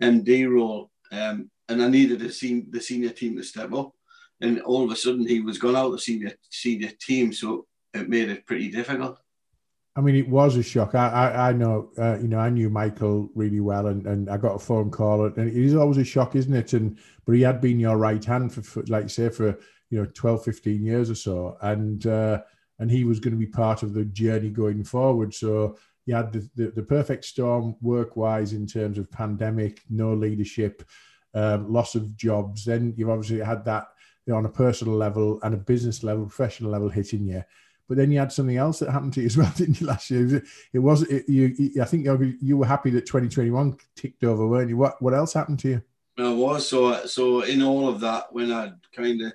MD 0.02 0.50
role. 0.50 0.90
Um, 1.10 1.50
and 1.68 1.82
I 1.82 1.88
needed 1.88 2.32
sen- 2.34 2.68
the 2.70 2.80
senior 2.80 3.10
team 3.10 3.36
to 3.36 3.42
step 3.42 3.72
up. 3.72 3.92
And 4.40 4.60
all 4.62 4.84
of 4.84 4.90
a 4.90 4.96
sudden, 4.96 5.26
he 5.26 5.40
was 5.40 5.58
gone 5.58 5.76
out 5.76 5.90
the 5.90 5.98
senior 5.98 6.32
senior 6.50 6.90
team, 7.00 7.32
so 7.32 7.66
it 7.94 8.08
made 8.08 8.28
it 8.28 8.44
pretty 8.44 8.70
difficult. 8.70 9.18
I 9.94 10.00
mean, 10.00 10.16
it 10.16 10.28
was 10.28 10.56
a 10.56 10.62
shock. 10.62 10.94
I, 10.94 11.08
I, 11.08 11.50
I 11.50 11.52
know, 11.52 11.90
uh, 11.98 12.18
you 12.18 12.26
know, 12.26 12.38
I 12.38 12.48
knew 12.48 12.70
Michael 12.70 13.30
really 13.34 13.60
well, 13.60 13.88
and, 13.88 14.06
and 14.06 14.30
I 14.30 14.38
got 14.38 14.56
a 14.56 14.58
phone 14.58 14.90
call, 14.90 15.26
and 15.26 15.38
it 15.38 15.54
is 15.56 15.76
always 15.76 15.98
a 15.98 16.04
shock, 16.04 16.34
isn't 16.34 16.54
it? 16.54 16.72
And 16.72 16.98
but 17.26 17.34
he 17.34 17.42
had 17.42 17.60
been 17.60 17.78
your 17.78 17.98
right 17.98 18.24
hand 18.24 18.52
for, 18.52 18.62
for 18.62 18.82
like 18.88 19.10
say, 19.10 19.28
for 19.28 19.58
you 19.90 20.00
know 20.00 20.06
12, 20.14 20.44
15 20.44 20.82
years 20.82 21.10
or 21.10 21.14
so, 21.14 21.56
and 21.60 22.06
uh, 22.06 22.40
and 22.78 22.90
he 22.90 23.04
was 23.04 23.20
going 23.20 23.32
to 23.32 23.38
be 23.38 23.46
part 23.46 23.82
of 23.82 23.92
the 23.92 24.06
journey 24.06 24.48
going 24.48 24.82
forward. 24.82 25.34
So 25.34 25.76
you 26.06 26.14
had 26.14 26.32
the, 26.32 26.48
the, 26.56 26.70
the 26.70 26.82
perfect 26.82 27.24
storm 27.24 27.76
work 27.80 28.16
wise 28.16 28.52
in 28.52 28.66
terms 28.66 28.98
of 28.98 29.10
pandemic, 29.10 29.80
no 29.88 30.14
leadership, 30.14 30.82
um, 31.34 31.72
loss 31.72 31.94
of 31.94 32.16
jobs. 32.16 32.64
Then 32.64 32.94
you've 32.96 33.10
obviously 33.10 33.40
had 33.40 33.64
that 33.66 33.88
you 34.26 34.32
know, 34.32 34.38
on 34.38 34.46
a 34.46 34.50
personal 34.50 34.94
level 34.94 35.38
and 35.42 35.54
a 35.54 35.58
business 35.58 36.02
level, 36.02 36.26
professional 36.26 36.70
level 36.70 36.88
hitting 36.88 37.26
you. 37.26 37.42
But 37.88 37.98
then 37.98 38.10
you 38.10 38.18
had 38.18 38.32
something 38.32 38.56
else 38.56 38.78
that 38.78 38.90
happened 38.90 39.12
to 39.14 39.20
you 39.20 39.26
as 39.26 39.36
well, 39.36 39.52
didn't 39.56 39.80
you? 39.80 39.86
Last 39.86 40.10
year, 40.10 40.42
it 40.72 40.78
was 40.78 41.02
it, 41.02 41.28
you. 41.28 41.80
I 41.80 41.84
think 41.84 42.06
you 42.40 42.56
were 42.56 42.66
happy 42.66 42.90
that 42.90 43.06
2021 43.06 43.76
ticked 43.96 44.24
over, 44.24 44.46
weren't 44.46 44.70
you? 44.70 44.76
What 44.76 45.00
what 45.02 45.14
else 45.14 45.32
happened 45.32 45.58
to 45.60 45.68
you? 45.68 45.82
I 46.18 46.32
was 46.32 46.68
so 46.68 47.06
so 47.06 47.42
in 47.42 47.62
all 47.62 47.88
of 47.88 48.00
that 48.00 48.32
when 48.32 48.52
I 48.52 48.72
kind 48.94 49.20
of 49.22 49.32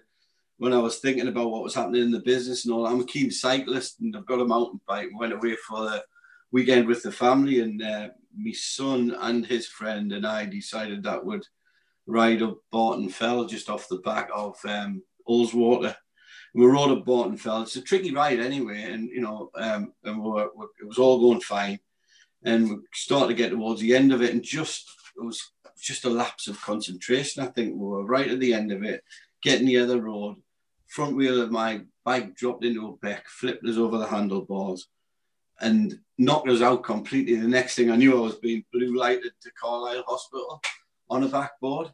when 0.58 0.74
I 0.74 0.80
was 0.80 1.00
thinking 1.00 1.28
about 1.28 1.52
what 1.52 1.64
was 1.64 1.76
happening 1.76 2.02
in 2.02 2.12
the 2.12 2.20
business 2.20 2.66
and 2.66 2.74
all. 2.74 2.88
I'm 2.88 3.02
a 3.02 3.06
keen 3.06 3.30
cyclist 3.32 4.00
and 4.00 4.16
I've 4.16 4.26
got 4.26 4.42
a 4.42 4.46
mountain 4.46 4.82
bike. 4.88 5.10
Went 5.14 5.34
away 5.34 5.56
for 5.68 5.82
the 5.82 6.04
weekend 6.52 6.88
with 6.88 7.04
the 7.04 7.12
family 7.12 7.60
and 7.60 7.82
uh, 7.82 8.10
my 8.36 8.52
son 8.52 9.16
and 9.20 9.46
his 9.46 9.68
friend 9.68 10.12
and 10.14 10.26
I 10.26 10.46
decided 10.46 11.04
that 11.04 11.26
would 11.26 11.44
ride 12.08 12.42
up 12.42 12.58
Barton 12.72 13.10
Fell 13.10 13.46
just 13.46 13.70
off 13.70 13.90
the 13.90 13.98
back 13.98 14.30
of 14.34 14.58
um, 14.66 15.04
Ullswater. 15.28 15.96
We 16.56 16.66
rode 16.66 16.98
up 16.98 17.06
Barton 17.06 17.38
Fell. 17.38 17.62
It's 17.62 17.76
a 17.76 17.82
tricky 17.82 18.14
ride 18.14 18.40
anyway, 18.40 18.84
and 18.84 19.10
you 19.10 19.22
know, 19.22 19.52
um, 19.56 19.94
and 20.04 20.22
we 20.24 20.30
we 20.32 20.66
it 20.82 20.88
was 20.88 20.98
all 20.98 21.20
going 21.20 21.42
fine. 21.42 21.80
And 22.44 22.70
we 22.70 22.78
started 22.94 23.28
to 23.28 23.34
get 23.34 23.52
towards 23.52 23.82
the 23.82 23.96
end 23.96 24.14
of 24.14 24.22
it, 24.22 24.34
and 24.34 24.42
just 24.42 24.90
it 25.18 25.24
was 25.24 25.40
just 25.80 26.06
a 26.06 26.10
lapse 26.10 26.48
of 26.48 26.62
concentration. 26.62 27.44
I 27.44 27.48
think 27.48 27.74
we 27.74 27.86
were 27.86 28.06
right 28.06 28.30
at 28.30 28.40
the 28.40 28.54
end 28.54 28.72
of 28.72 28.84
it, 28.84 29.04
getting 29.44 29.68
the 29.68 29.78
other 29.78 30.02
road. 30.02 30.38
Front 30.88 31.16
wheel 31.16 31.42
of 31.42 31.52
my 31.52 31.82
bike 32.06 32.34
dropped 32.36 32.64
into 32.64 32.88
a 32.88 32.98
beck, 32.98 33.28
flipped 33.28 33.66
us 33.68 33.76
over 33.76 33.98
the 33.98 34.08
handlebars, 34.08 34.88
and 35.60 36.00
knocked 36.18 36.50
us 36.50 36.62
out 36.62 36.84
completely. 36.84 37.36
The 37.36 37.48
next 37.48 37.76
thing 37.76 37.92
I 37.92 37.96
knew, 37.96 38.18
I 38.18 38.22
was 38.22 38.36
being 38.36 38.64
blue 38.72 38.98
lighted 38.98 39.32
to 39.42 39.52
Carlisle 39.60 40.04
Hospital 40.08 40.62
on 41.10 41.24
a 41.24 41.28
backboard. 41.28 41.92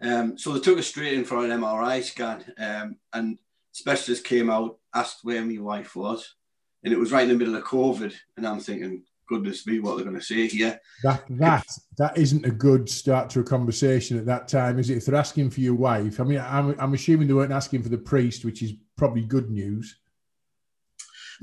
Um, 0.00 0.36
so 0.36 0.52
they 0.52 0.60
took 0.60 0.78
us 0.78 0.86
straight 0.86 1.14
in 1.14 1.24
for 1.24 1.44
an 1.44 1.50
MRI 1.50 2.02
scan, 2.02 2.44
um, 2.58 2.96
and 3.12 3.38
specialist 3.72 4.24
came 4.24 4.50
out, 4.50 4.78
asked 4.94 5.20
where 5.22 5.44
my 5.44 5.58
wife 5.58 5.96
was, 5.96 6.34
and 6.82 6.92
it 6.92 6.98
was 6.98 7.12
right 7.12 7.22
in 7.22 7.28
the 7.28 7.34
middle 7.36 7.56
of 7.56 7.64
COVID. 7.64 8.14
And 8.36 8.46
I'm 8.46 8.60
thinking, 8.60 9.04
goodness 9.28 9.66
me, 9.66 9.80
what 9.80 9.96
they're 9.96 10.04
going 10.04 10.18
to 10.18 10.24
say 10.24 10.46
here. 10.48 10.78
That 11.02 11.24
that 11.30 11.66
that 11.98 12.18
isn't 12.18 12.44
a 12.44 12.50
good 12.50 12.88
start 12.88 13.30
to 13.30 13.40
a 13.40 13.44
conversation 13.44 14.18
at 14.18 14.26
that 14.26 14.48
time, 14.48 14.78
is 14.78 14.90
it? 14.90 14.98
If 14.98 15.06
they're 15.06 15.14
asking 15.14 15.50
for 15.50 15.60
your 15.60 15.74
wife, 15.74 16.20
I 16.20 16.24
mean, 16.24 16.40
I'm 16.40 16.78
I'm 16.78 16.94
assuming 16.94 17.28
they 17.28 17.34
weren't 17.34 17.52
asking 17.52 17.82
for 17.82 17.88
the 17.88 17.98
priest, 17.98 18.44
which 18.44 18.62
is 18.62 18.74
probably 18.96 19.22
good 19.22 19.50
news. 19.50 19.96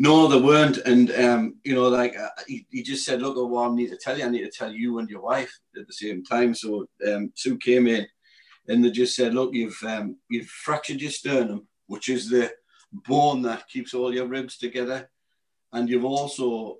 No, 0.02 0.28
they 0.28 0.42
weren't, 0.42 0.78
and 0.78 1.12
um, 1.12 1.60
you 1.64 1.76
know, 1.76 1.88
like 1.88 2.18
uh, 2.18 2.30
he, 2.48 2.66
he, 2.72 2.82
just 2.82 3.06
said, 3.06 3.22
"Look, 3.22 3.36
oh, 3.38 3.72
I 3.72 3.76
need 3.76 3.90
to 3.90 3.98
tell 3.98 4.18
you. 4.18 4.26
I 4.26 4.30
need 4.30 4.42
to 4.42 4.50
tell 4.50 4.72
you 4.72 4.98
and 4.98 5.08
your 5.08 5.22
wife 5.22 5.56
at 5.78 5.86
the 5.86 5.94
same 5.94 6.24
time." 6.24 6.56
So 6.56 6.88
um, 7.08 7.32
Sue 7.36 7.56
came 7.60 7.86
in, 7.86 8.08
and 8.68 8.84
they 8.84 8.90
just 8.90 9.16
said, 9.16 9.36
"Look, 9.36 9.54
you've 9.54 9.78
um, 9.86 10.18
you've 10.28 10.48
fractured 10.48 11.02
your 11.02 11.12
sternum, 11.12 11.68
which 11.86 12.10
is 12.10 12.32
the 12.32 12.52
bone 12.92 13.44
that 13.44 13.68
keeps 13.68 13.94
all 13.94 14.12
your 14.12 14.26
ribs 14.26 14.58
together, 14.58 15.08
and 15.72 15.88
you've 15.88 16.06
also 16.06 16.78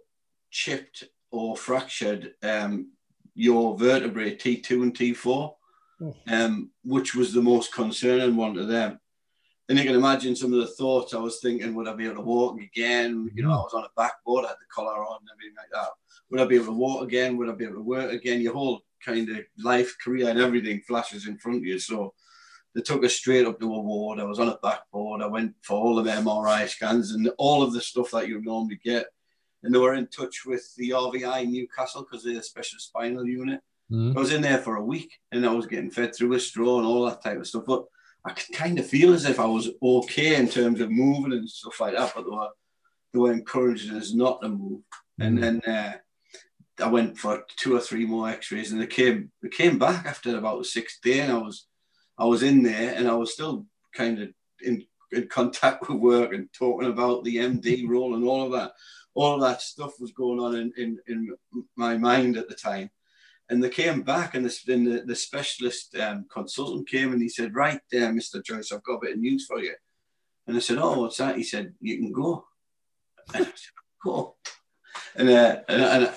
chipped 0.50 1.04
or 1.30 1.56
fractured 1.56 2.34
um, 2.42 2.92
your 3.36 3.78
vertebrae 3.78 4.36
T2 4.36 4.82
and 4.82 4.98
T4, 4.98 5.54
oh. 6.02 6.16
um, 6.28 6.72
which 6.84 7.14
was 7.14 7.34
the 7.34 7.42
most 7.44 7.72
concerning 7.72 8.36
one 8.36 8.56
to 8.56 8.66
them. 8.66 9.00
And 9.70 9.78
you 9.78 9.86
can 9.86 9.96
imagine 9.96 10.36
some 10.36 10.54
of 10.54 10.60
the 10.60 10.68
thoughts 10.68 11.14
I 11.14 11.20
was 11.20 11.40
thinking, 11.40 11.74
would 11.76 11.88
I 11.88 11.94
be 11.94 12.06
able 12.06 12.16
to 12.16 12.22
walk 12.22 12.60
again? 12.60 13.30
You 13.34 13.44
know, 13.44 13.52
I 13.52 13.58
was 13.58 13.74
on 13.74 13.86
a 13.86 13.90
backboard, 13.96 14.46
I 14.46 14.50
had 14.50 14.58
the 14.58 14.66
collar 14.74 15.04
on 15.04 15.20
and 15.22 15.30
everything 15.34 15.56
like 15.58 15.70
that. 15.72 15.90
Would 16.30 16.42
I 16.42 16.46
be 16.46 16.56
able 16.56 16.66
to 16.66 16.72
walk 16.74 17.04
again? 17.04 17.38
Would 17.38 17.50
I 17.50 17.54
be 17.54 17.66
able 17.66 17.76
to 17.76 17.82
work 17.82 18.12
again? 18.12 18.42
Your 18.42 18.54
whole 18.54 18.82
kind 19.06 19.30
of 19.30 19.38
life, 19.58 19.96
career, 20.04 20.30
and 20.30 20.40
everything 20.40 20.82
flashes 20.82 21.28
in 21.28 21.38
front 21.38 21.60
of 21.60 21.64
you. 21.64 21.80
So 21.80 22.14
they 22.76 22.82
took 22.82 23.06
us 23.06 23.14
straight 23.14 23.46
up 23.46 23.60
to 23.60 23.74
a 23.74 23.80
ward. 23.80 24.20
I 24.20 24.24
was 24.24 24.40
on 24.40 24.50
a 24.50 24.60
backboard. 24.62 25.22
I 25.22 25.28
went 25.28 25.56
for 25.62 25.80
all 25.80 26.00
of 26.00 26.06
the 26.06 26.12
MRI 26.12 26.68
scans 26.68 27.12
and 27.12 27.30
all 27.38 27.64
of 27.64 27.74
the 27.74 27.82
stuff 27.82 28.12
that 28.12 28.28
you 28.28 28.42
normally 28.42 28.80
get 28.84 29.06
and 29.64 29.74
they 29.74 29.80
were 29.80 29.94
in 29.94 30.08
touch 30.08 30.46
with 30.46 30.74
the 30.76 30.90
RVI 30.92 31.48
Newcastle 31.48 32.04
because 32.04 32.24
they're 32.24 32.40
a 32.40 32.44
special 32.44 32.80
spinal 32.80 33.26
unit. 33.26 33.62
Mm. 33.92 34.16
I 34.16 34.20
was 34.20 34.34
in 34.34 34.42
there 34.42 34.58
for 34.58 34.78
a 34.78 34.84
week 34.84 35.20
and 35.32 35.46
I 35.46 35.52
was 35.52 35.68
getting 35.68 35.92
fed 35.92 36.16
through 36.16 36.34
a 36.34 36.40
straw 36.40 36.78
and 36.78 36.88
all 36.88 37.06
that 37.06 37.22
type 37.22 37.38
of 37.38 37.48
stuff. 37.48 37.64
But 37.68 37.86
I 38.26 38.32
could 38.34 38.56
kind 38.56 38.78
of 38.78 38.86
feel 38.86 39.14
as 39.14 39.26
if 39.26 39.40
I 39.40 39.46
was 39.46 39.70
okay 39.82 40.36
in 40.36 40.48
terms 40.48 40.80
of 40.80 40.92
moving 40.92 41.34
and 41.34 41.50
stuff 41.50 41.80
like 41.80 41.96
that. 41.96 42.14
But 42.16 42.24
they 42.24 42.30
were, 42.30 42.50
they 43.14 43.20
were 43.20 43.34
encouraging 43.34 43.96
us 43.96 44.14
not 44.14 44.42
to 44.42 44.50
move. 44.50 44.82
Mm. 45.20 45.26
And 45.26 45.44
then 45.44 45.62
uh, 45.62 45.94
I 46.84 46.88
went 46.88 47.18
for 47.18 47.44
two 47.58 47.76
or 47.76 47.80
three 47.80 48.06
more 48.06 48.30
X-rays, 48.30 48.72
and 48.72 48.82
they 48.82 48.88
came. 48.88 49.32
They 49.42 49.50
came 49.50 49.78
back 49.80 50.06
after 50.06 50.38
about 50.38 50.60
the 50.60 50.66
sixth 50.66 51.02
day, 51.02 51.22
and 51.22 51.32
I 51.32 51.38
was, 51.38 51.68
I 52.18 52.26
was 52.26 52.44
in 52.44 52.64
there, 52.64 52.94
and 52.96 53.08
I 53.08 53.16
was 53.16 53.34
still 53.34 53.66
kind 53.94 54.22
of 54.22 54.30
in, 54.64 54.86
in 55.12 55.28
contact 55.28 55.82
with 55.90 56.00
work 56.00 56.34
and 56.34 56.50
talking 56.54 56.90
about 56.90 57.24
the 57.24 57.38
MD 57.38 57.88
role 57.88 58.16
and 58.16 58.24
all 58.24 58.46
of 58.46 58.52
that 58.54 58.72
all 59.14 59.36
of 59.36 59.42
that 59.42 59.62
stuff 59.62 60.00
was 60.00 60.12
going 60.12 60.40
on 60.40 60.56
in, 60.56 60.74
in, 60.78 61.00
in 61.08 61.36
my 61.76 61.98
mind 61.98 62.38
at 62.38 62.48
the 62.48 62.56
time. 62.56 62.90
And 63.52 63.62
they 63.62 63.70
came 63.70 64.02
back, 64.02 64.34
and 64.34 64.46
the, 64.46 64.60
the, 64.66 65.04
the 65.06 65.16
specialist 65.16 65.94
um, 65.98 66.26
consultant 66.34 66.88
came 66.88 67.12
and 67.12 67.22
he 67.22 67.28
said, 67.28 67.54
Right 67.54 67.82
there, 67.92 68.10
Mr. 68.14 68.42
Joyce, 68.42 68.72
I've 68.72 68.84
got 68.84 68.94
a 68.94 69.00
bit 69.02 69.12
of 69.16 69.20
news 69.20 69.46
for 69.46 69.60
you. 69.60 69.74
And 70.48 70.56
I 70.56 70.62
said, 70.62 70.78
Oh, 70.78 71.02
what's 71.02 71.18
that? 71.18 71.36
He 71.36 71.44
said, 71.44 71.74
You 71.82 71.98
can 71.98 72.14
go. 72.14 72.46
And 73.34 73.46
I 73.46 73.50
said, 73.50 73.74
Go. 74.02 74.38
And, 75.18 75.30
uh, 75.30 75.58
and, 75.68 75.82
and 75.82 76.14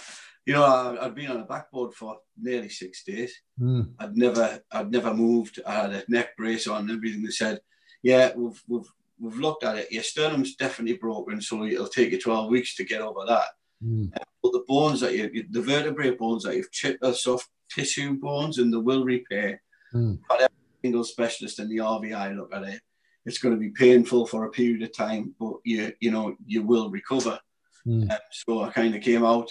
you 0.47 0.55
know, 0.55 0.65
I, 0.65 1.03
had 1.03 1.17
been 1.17 1.33
on 1.33 1.41
a 1.41 1.45
backboard 1.45 1.95
for 1.95 2.19
nearly 2.41 2.69
six 2.69 3.03
days. 3.03 3.35
Mm. 3.61 3.91
I'd 3.99 4.17
never, 4.17 4.61
I'd 4.71 4.93
never 4.93 5.13
moved. 5.13 5.59
I 5.67 5.73
had 5.75 5.91
a 5.91 6.05
neck 6.07 6.37
brace 6.37 6.69
on. 6.69 6.89
Everything 6.89 7.25
they 7.25 7.31
said, 7.31 7.59
yeah, 8.05 8.31
we've, 8.37 8.63
we've, 8.69 8.89
we've 9.19 9.39
looked 9.39 9.65
at 9.65 9.77
it. 9.77 9.91
Your 9.91 10.05
sternum's 10.05 10.55
definitely 10.55 10.99
broken, 10.99 11.41
so 11.41 11.65
it'll 11.65 11.89
take 11.89 12.13
you 12.13 12.21
12 12.21 12.49
weeks 12.49 12.77
to 12.77 12.85
get 12.85 13.03
over 13.03 13.25
that. 13.27 13.49
Mm. 13.85 14.13
But 14.43 14.53
the 14.53 14.65
bones 14.67 15.01
that 15.01 15.15
you, 15.15 15.45
the 15.51 15.63
vertebrae 15.63 16.11
bones 16.11 16.45
that 16.45 16.57
you've 16.57 16.73
chipped 16.73 17.05
are 17.05 17.15
soft 17.15 17.49
tissue 17.71 18.15
bones 18.15 18.59
and 18.59 18.73
they 18.73 18.79
will 18.79 19.05
repair. 19.05 19.63
Mm. 19.93 20.19
But 20.29 20.43
every 20.43 20.57
single 20.83 21.05
specialist 21.05 21.59
in 21.59 21.69
the 21.69 21.79
RVI 21.79 22.37
look 22.37 22.55
at 22.55 22.65
it. 22.65 22.81
It's 23.27 23.39
going 23.39 23.55
to 23.55 23.61
be 23.61 23.71
painful 23.71 24.27
for 24.27 24.45
a 24.45 24.51
period 24.51 24.83
of 24.83 24.95
time, 24.95 25.35
but 25.41 25.55
you 25.65 25.93
you 25.99 26.11
know 26.11 26.37
you 26.47 26.63
will 26.63 26.91
recover. 26.91 27.39
Mm. 27.87 28.11
Um, 28.11 28.19
so 28.31 28.63
I 28.63 28.71
kind 28.71 28.95
of 28.95 29.03
came 29.03 29.25
out, 29.25 29.51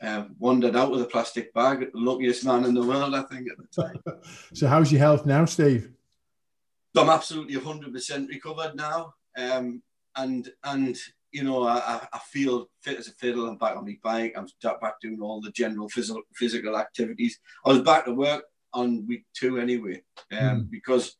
uh, 0.00 0.24
wandered 0.38 0.76
out 0.76 0.90
with 0.90 1.02
a 1.02 1.06
plastic 1.06 1.52
bag, 1.52 1.90
luckiest 1.94 2.44
man 2.44 2.64
in 2.64 2.74
the 2.74 2.86
world, 2.86 3.14
I 3.14 3.22
think, 3.22 3.48
at 3.50 3.58
the 3.58 3.82
time. 3.82 4.00
so 4.54 4.66
how's 4.66 4.92
your 4.92 5.00
health 5.00 5.26
now, 5.26 5.44
Steve? 5.44 5.90
So 6.94 7.02
I'm 7.02 7.10
absolutely 7.10 7.56
100% 7.56 8.28
recovered 8.28 8.76
now. 8.76 9.14
Um, 9.36 9.82
and, 10.16 10.50
and 10.64 10.98
you 11.32 11.42
know, 11.44 11.66
I, 11.66 12.06
I 12.12 12.18
feel 12.18 12.68
fit 12.82 12.98
as 12.98 13.08
a 13.08 13.12
fiddle. 13.12 13.48
I'm 13.48 13.56
back 13.56 13.76
on 13.76 13.84
my 13.84 13.98
bike. 14.02 14.34
I'm 14.36 14.46
back 14.80 15.00
doing 15.00 15.20
all 15.20 15.40
the 15.40 15.50
general 15.50 15.88
physical, 15.88 16.22
physical 16.34 16.76
activities. 16.78 17.38
I 17.64 17.70
was 17.70 17.80
back 17.80 18.04
to 18.04 18.14
work 18.14 18.44
on 18.74 19.06
week 19.06 19.24
two 19.34 19.58
anyway, 19.58 20.02
um, 20.32 20.38
mm. 20.38 20.70
because 20.70 21.16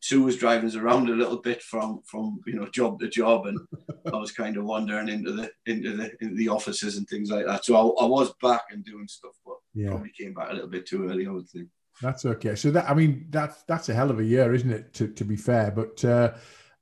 Sue 0.00 0.22
was 0.22 0.36
driving 0.36 0.68
us 0.68 0.76
around 0.76 1.08
a 1.08 1.12
little 1.14 1.38
bit 1.38 1.62
from 1.62 2.00
from 2.04 2.40
you 2.46 2.54
know 2.54 2.68
job 2.68 3.00
to 3.00 3.08
job, 3.08 3.46
and 3.46 3.58
I 4.06 4.16
was 4.16 4.32
kind 4.32 4.56
of 4.56 4.64
wandering 4.64 5.08
into 5.08 5.32
the 5.32 5.50
into 5.66 5.96
the 5.96 6.12
into 6.20 6.36
the 6.36 6.48
offices 6.48 6.96
and 6.96 7.08
things 7.08 7.30
like 7.30 7.46
that. 7.46 7.64
So 7.64 7.74
I, 7.74 8.04
I 8.04 8.06
was 8.06 8.32
back 8.42 8.64
and 8.70 8.84
doing 8.84 9.08
stuff, 9.08 9.34
but 9.44 9.56
yeah. 9.74 9.90
probably 9.90 10.12
came 10.18 10.34
back 10.34 10.50
a 10.50 10.54
little 10.54 10.70
bit 10.70 10.86
too 10.86 11.08
early. 11.08 11.26
I 11.26 11.30
would 11.30 11.48
think. 11.48 11.68
That's 12.00 12.24
okay. 12.24 12.54
So 12.54 12.70
that 12.70 12.88
I 12.88 12.94
mean 12.94 13.26
that's 13.30 13.62
that's 13.64 13.88
a 13.88 13.94
hell 13.94 14.10
of 14.10 14.20
a 14.20 14.24
year, 14.24 14.54
isn't 14.54 14.70
it? 14.70 14.94
To 14.94 15.08
to 15.08 15.24
be 15.24 15.36
fair, 15.36 15.70
but 15.70 16.04
uh, 16.04 16.34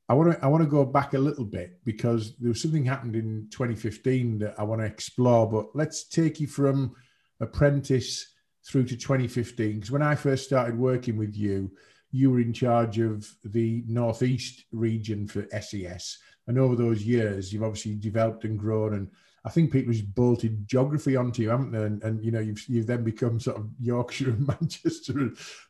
I 0.09 0.15
want 0.15 0.33
to 0.33 0.45
I 0.45 0.47
want 0.47 0.63
to 0.63 0.71
go 0.71 0.85
back 0.85 1.15
a 1.15 1.19
little 1.19 1.45
bit 1.45 1.81
because 1.85 2.37
there 2.39 2.51
was 2.51 2.63
something 2.63 2.85
happened 2.85 3.17
in 3.17 3.49
2015 3.51 4.39
that 4.39 4.55
I 4.59 4.63
want 4.63 4.81
to 4.81 4.87
explore. 4.87 5.51
But 5.51 5.75
let's 5.75 6.09
take 6.09 6.39
you 6.41 6.47
from 6.47 6.95
apprentice 7.41 8.35
through 8.67 8.85
to 8.85 8.97
2015 8.97 9.75
because 9.75 9.91
when 9.91 10.03
I 10.03 10.15
first 10.15 10.45
started 10.45 10.79
working 10.79 11.17
with 11.17 11.37
you, 11.37 11.71
you 12.13 12.31
were 12.31 12.41
in 12.41 12.53
charge 12.53 12.99
of 12.99 13.29
the 13.45 13.85
northeast 13.89 14.65
region 14.73 15.27
for 15.27 15.47
SES, 15.61 16.19
and 16.47 16.59
over 16.59 16.77
those 16.77 17.03
years, 17.03 17.53
you've 17.53 17.65
obviously 17.65 17.97
developed 17.97 18.45
and 18.45 18.59
grown 18.59 18.95
and 18.95 19.11
I 19.47 19.49
think 19.49 19.71
people 19.71 19.93
just 19.93 20.13
bolted 20.13 20.67
geography 20.67 21.15
onto 21.15 21.41
you, 21.41 21.51
haven't 21.51 21.71
they? 21.71 21.85
And, 21.85 22.03
and, 22.03 22.25
you 22.25 22.33
know, 22.33 22.41
you've 22.41 22.67
you've 22.67 22.89
then 22.89 23.05
become 23.05 23.39
sort 23.39 23.59
of 23.59 23.69
Yorkshire 23.79 24.31
and 24.31 24.45
Manchester 24.61 25.13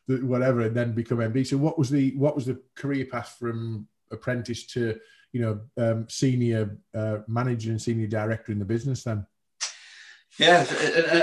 and 0.07 0.27
whatever, 0.27 0.61
and 0.61 0.75
then 0.75 0.93
become 0.93 1.19
MD. 1.19 1.45
So 1.45 1.57
what 1.57 1.77
was 1.77 1.91
the 1.91 2.15
what 2.17 2.35
was 2.35 2.47
the 2.47 2.59
career 2.75 3.05
path 3.05 3.35
from 3.39 3.87
apprentice 4.11 4.65
to 4.67 4.99
you 5.33 5.41
know 5.41 5.59
um, 5.77 6.07
senior 6.09 6.77
uh, 6.95 7.19
manager 7.27 7.71
and 7.71 7.81
senior 7.81 8.07
director 8.07 8.51
in 8.51 8.59
the 8.59 8.65
business 8.65 9.03
then? 9.03 9.25
Yeah, 10.39 10.65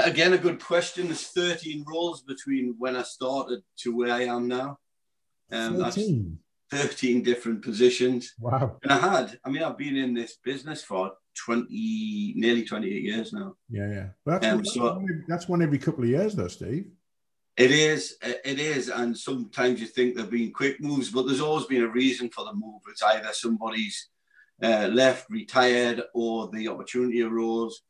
again, 0.05 0.33
a 0.33 0.39
good 0.39 0.61
question. 0.61 1.07
There's 1.07 1.29
13 1.29 1.85
roles 1.87 2.23
between 2.23 2.75
when 2.79 2.97
I 2.97 3.03
started 3.03 3.63
to 3.79 3.97
where 3.97 4.13
I 4.13 4.25
am 4.25 4.49
now. 4.49 4.79
Um, 5.53 5.77
13. 5.77 6.39
13 6.71 7.23
different 7.23 7.63
positions. 7.63 8.33
Wow. 8.41 8.79
And 8.83 8.93
I 8.93 8.99
had, 8.99 9.39
I 9.45 9.51
mean, 9.51 9.63
I've 9.63 9.79
been 9.79 9.97
in 9.97 10.15
this 10.15 10.39
business 10.43 10.83
for 10.83 11.13
20, 11.47 12.35
nearly 12.37 12.65
28 12.65 13.03
years 13.03 13.33
now. 13.33 13.55
Yeah, 13.71 13.89
yeah. 13.89 14.07
Well, 14.25 14.41
that's, 14.41 14.47
um, 14.47 14.57
one, 14.57 14.65
so, 14.65 15.05
that's 15.29 15.49
one 15.49 15.63
every 15.63 15.79
couple 15.79 16.05
of 16.05 16.11
years, 16.11 16.35
though, 16.35 16.49
Steve. 16.49 16.87
It 17.57 17.71
is, 17.71 18.17
it 18.21 18.59
is, 18.59 18.89
and 18.89 19.17
sometimes 19.17 19.81
you 19.81 19.87
think 19.87 20.17
there've 20.17 20.29
been 20.29 20.53
quick 20.53 20.81
moves, 20.81 21.11
but 21.11 21.25
there's 21.27 21.41
always 21.41 21.67
been 21.67 21.85
a 21.85 21.89
reason 21.89 22.29
for 22.31 22.45
the 22.45 22.53
move. 22.53 22.81
It's 22.89 23.03
either 23.03 23.29
somebody's 23.33 24.09
uh, 24.61 24.89
left, 24.93 25.31
retired, 25.31 26.03
or 26.15 26.49
the 26.49 26.67
opportunity 26.67 27.23
arose. 27.23 27.83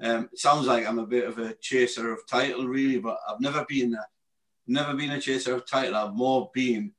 Um, 0.00 0.28
it 0.32 0.38
sounds 0.38 0.68
like 0.68 0.86
I'm 0.86 1.00
a 1.00 1.06
bit 1.06 1.26
of 1.26 1.38
a 1.38 1.54
chaser 1.60 2.12
of 2.12 2.28
title, 2.28 2.68
really, 2.68 3.00
but 3.00 3.18
I've 3.28 3.40
never 3.40 3.66
been 3.68 3.90
that. 3.90 4.06
Never 4.68 4.94
been 4.94 5.10
a 5.10 5.20
chaser 5.20 5.56
of 5.56 5.66
title. 5.66 5.96
I've 5.96 6.14
more 6.14 6.50
been 6.54 6.92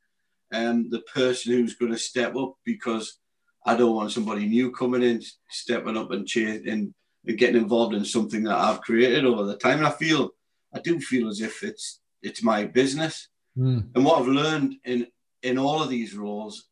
um, 0.51 0.89
the 0.89 0.99
person 1.01 1.53
who's 1.53 1.75
going 1.75 1.93
to 1.93 1.97
step 1.97 2.35
up 2.35 2.55
because 2.65 3.19
I 3.65 3.77
don't 3.77 3.95
want 3.95 4.11
somebody 4.11 4.45
new 4.45 4.71
coming 4.71 5.03
in, 5.03 5.21
stepping 5.49 5.95
up 5.95 6.11
and, 6.11 6.27
chase, 6.27 6.63
and, 6.67 6.93
and 7.25 7.37
getting 7.37 7.61
involved 7.61 7.93
in 7.93 8.03
something 8.03 8.43
that 8.43 8.57
I've 8.57 8.81
created 8.81 9.23
over 9.23 9.45
the 9.45 9.55
time. 9.55 9.77
And 9.77 9.87
I 9.87 9.91
feel, 9.91 10.31
I 10.73 10.79
do 10.79 10.99
feel 10.99 11.29
as 11.29 11.39
if 11.39 11.63
it's 11.63 12.01
it's 12.21 12.43
my 12.43 12.65
business. 12.65 13.27
Mm. 13.57 13.89
And 13.95 14.05
what 14.05 14.21
I've 14.21 14.27
learned 14.27 14.75
in 14.85 15.07
in 15.41 15.57
all 15.57 15.81
of 15.81 15.89
these 15.89 16.15
roles, 16.15 16.69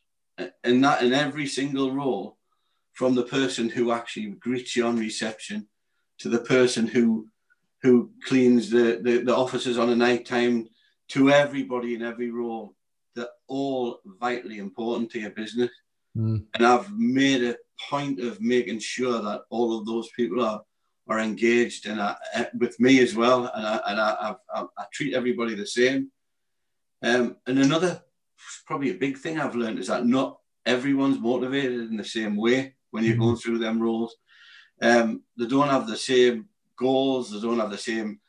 and 0.64 0.84
that 0.84 1.04
in 1.04 1.14
every 1.14 1.48
single 1.48 1.92
role, 1.94 2.38
from 2.94 3.16
the 3.16 3.24
person 3.24 3.70
who 3.70 3.92
actually 3.92 4.28
greets 4.32 4.76
you 4.76 4.86
on 4.86 4.98
reception 4.98 5.68
to 6.20 6.30
the 6.30 6.40
person 6.40 6.88
who 6.88 7.28
who 7.84 8.10
cleans 8.26 8.70
the, 8.70 9.00
the, 9.04 9.20
the 9.20 9.36
offices 9.36 9.78
on 9.78 9.90
a 9.90 9.96
night 9.96 10.26
time 10.26 10.68
to 11.10 11.30
everybody 11.30 11.94
in 11.94 12.02
every 12.02 12.32
role, 12.32 12.76
they're 13.16 13.28
all 13.48 14.00
vitally 14.20 14.58
important 14.58 15.12
to 15.12 15.20
your 15.20 15.30
business. 15.30 15.70
Mm. 16.18 16.44
And 16.56 16.66
I've 16.66 16.92
made 16.98 17.44
a 17.44 17.56
point 17.90 18.20
of 18.20 18.42
making 18.42 18.80
sure 18.80 19.22
that 19.22 19.44
all 19.52 19.78
of 19.78 19.86
those 19.86 20.10
people 20.16 20.44
are 20.44 20.62
are 21.10 21.20
engaged 21.20 21.86
and 21.86 22.00
uh, 22.00 22.16
with 22.58 22.80
me 22.80 23.00
as 23.00 23.16
well, 23.16 23.50
and 23.54 23.66
I, 23.66 23.82
and 23.88 24.00
I, 24.02 24.36
I, 24.54 24.62
I 24.78 24.86
treat 24.92 25.14
everybody 25.14 25.56
the 25.56 25.66
same. 25.66 26.12
Um, 27.02 27.38
and 27.46 27.60
another, 27.60 28.02
probably 28.66 28.92
a 28.92 28.96
big 28.96 29.18
thing 29.18 29.40
I've 29.40 29.56
learned 29.56 29.80
is 29.80 29.88
that 29.88 30.06
not 30.06 30.40
everyone's 30.66 31.20
motivated 31.20 31.90
in 31.90 31.98
the 31.98 32.04
same 32.04 32.36
way 32.36 32.76
when 32.92 33.04
you're 33.04 33.18
going 33.18 33.38
through 33.38 33.60
them 33.60 33.82
roles. 33.82 34.16
Um, 34.82 35.24
they 35.38 35.48
don't 35.48 35.70
have 35.70 35.88
the 35.88 35.98
same 35.98 36.50
goals, 36.78 37.32
they 37.32 37.40
don't 37.40 37.60
have 37.60 37.72
the 37.72 37.78
same 37.78 38.20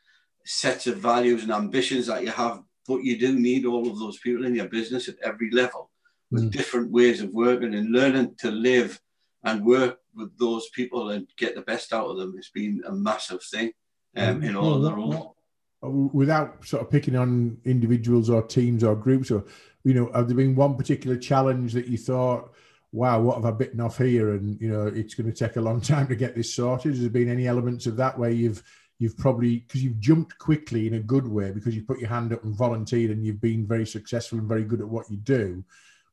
sets 0.45 0.87
of 0.87 0.97
values 0.97 1.43
and 1.43 1.51
ambitions 1.51 2.07
that 2.07 2.23
you 2.23 2.31
have, 2.31 2.61
but 2.87 3.03
you 3.03 3.17
do 3.17 3.37
need 3.37 3.65
all 3.65 3.89
of 3.89 3.99
those 3.99 4.19
people 4.19 4.45
in 4.45 4.55
your 4.55 4.67
business 4.67 5.07
at 5.07 5.15
every 5.23 5.51
level 5.51 5.91
with 6.31 6.45
mm. 6.45 6.51
different 6.51 6.91
ways 6.91 7.21
of 7.21 7.29
working 7.31 7.75
and 7.75 7.91
learning 7.91 8.35
to 8.39 8.49
live 8.51 8.99
and 9.43 9.65
work 9.65 9.99
with 10.19 10.37
those 10.37 10.69
people 10.69 11.09
and 11.09 11.27
get 11.37 11.55
the 11.55 11.61
best 11.61 11.93
out 11.93 12.07
of 12.07 12.17
them 12.17 12.35
has 12.35 12.49
been 12.49 12.83
a 12.85 12.91
massive 12.91 13.41
thing 13.43 13.71
um, 14.15 14.43
in 14.43 14.55
all 14.55 14.75
of 14.75 14.83
the 14.83 14.93
roles. 14.93 15.33
Without 15.81 16.65
sort 16.65 16.83
of 16.83 16.91
picking 16.91 17.15
on 17.15 17.57
individuals 17.63 18.29
or 18.29 18.41
teams 18.41 18.83
or 18.83 18.95
groups, 18.95 19.31
or 19.31 19.45
you 19.85 19.93
know, 19.93 20.11
have 20.13 20.27
there 20.27 20.35
been 20.35 20.55
one 20.55 20.75
particular 20.75 21.15
challenge 21.15 21.71
that 21.71 21.87
you 21.87 21.97
thought, 21.97 22.51
"Wow, 22.91 23.21
what 23.21 23.35
have 23.37 23.45
I 23.45 23.51
bitten 23.51 23.79
off 23.79 23.97
here?" 23.97 24.33
And 24.33 24.59
you 24.59 24.69
know, 24.69 24.87
it's 24.87 25.13
going 25.13 25.31
to 25.31 25.35
take 25.35 25.55
a 25.55 25.61
long 25.61 25.79
time 25.81 26.07
to 26.07 26.15
get 26.15 26.35
this 26.35 26.53
sorted. 26.53 26.91
Has 26.91 27.01
there 27.01 27.09
been 27.09 27.29
any 27.29 27.47
elements 27.47 27.87
of 27.87 27.95
that 27.95 28.19
where 28.19 28.29
you've 28.29 28.61
you've 28.99 29.17
probably 29.17 29.59
because 29.59 29.81
you've 29.81 29.99
jumped 29.99 30.37
quickly 30.37 30.85
in 30.85 30.95
a 30.95 30.99
good 30.99 31.25
way 31.25 31.51
because 31.51 31.73
you 31.73 31.83
put 31.83 31.99
your 31.99 32.09
hand 32.09 32.33
up 32.33 32.43
and 32.43 32.53
volunteered 32.55 33.11
and 33.11 33.25
you've 33.25 33.39
been 33.39 33.65
very 33.65 33.85
successful 33.85 34.37
and 34.37 34.49
very 34.49 34.65
good 34.65 34.81
at 34.81 34.89
what 34.89 35.09
you 35.09 35.15
do, 35.15 35.63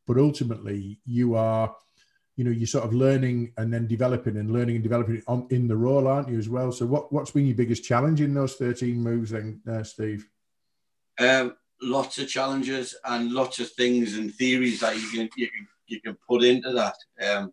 but 0.07 0.17
ultimately 0.17 1.01
you 1.05 1.35
are 1.35 1.75
you 2.37 2.45
know 2.45 2.51
you're 2.51 2.67
sort 2.67 2.85
of 2.85 2.93
learning 2.93 3.53
and 3.57 3.73
then 3.73 3.87
developing 3.87 4.37
and 4.37 4.53
learning 4.53 4.77
and 4.77 4.83
developing 4.83 5.23
on 5.27 5.47
in 5.51 5.67
the 5.67 5.77
role 5.77 6.07
aren't 6.07 6.29
you 6.29 6.39
as 6.39 6.49
well? 6.49 6.71
So 6.71 6.87
what 6.87 7.13
what's 7.13 7.31
been 7.31 7.47
your 7.47 7.57
biggest 7.57 7.85
challenge 7.85 8.21
in 8.21 8.35
those 8.35 8.55
13 8.55 8.97
moves 8.97 9.31
then 9.31 9.61
uh, 9.69 9.83
steve? 9.83 10.29
Um, 11.19 11.57
lots 11.81 12.19
of 12.19 12.29
challenges 12.29 12.95
and 13.05 13.33
lots 13.33 13.59
of 13.59 13.71
things 13.73 14.19
and 14.19 14.35
theories 14.35 14.81
that 14.81 14.97
you 14.97 15.09
can 15.09 15.31
you 15.37 15.49
can 15.49 15.69
you 15.87 16.01
can 16.01 16.17
put 16.29 16.45
into 16.45 16.73
that. 16.73 16.97
Um, 17.27 17.53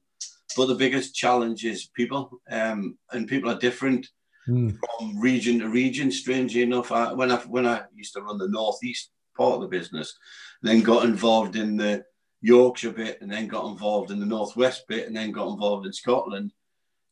but 0.55 0.67
the 0.67 0.75
biggest 0.75 1.15
challenge 1.15 1.65
is 1.65 1.89
people 1.95 2.41
um, 2.51 2.97
and 3.11 3.27
people 3.27 3.49
are 3.49 3.57
different 3.57 4.07
mm. 4.47 4.77
from 4.97 5.19
region 5.19 5.59
to 5.59 5.69
region 5.69 6.11
strangely 6.11 6.61
enough. 6.61 6.91
I, 6.91 7.13
when 7.13 7.31
i 7.31 7.37
when 7.37 7.65
i 7.65 7.83
used 7.95 8.13
to 8.13 8.21
run 8.21 8.37
the 8.37 8.49
northeast 8.49 9.11
part 9.35 9.55
of 9.55 9.61
the 9.61 9.67
business 9.67 10.15
then 10.61 10.81
got 10.81 11.05
involved 11.05 11.55
in 11.55 11.75
the 11.75 12.03
Yorkshire 12.43 12.91
bit 12.91 13.21
and 13.21 13.31
then 13.31 13.47
got 13.47 13.65
involved 13.71 14.11
in 14.11 14.19
the 14.19 14.25
Northwest 14.25 14.83
bit 14.87 15.07
and 15.07 15.15
then 15.15 15.31
got 15.31 15.49
involved 15.49 15.85
in 15.85 15.93
Scotland, 15.93 16.51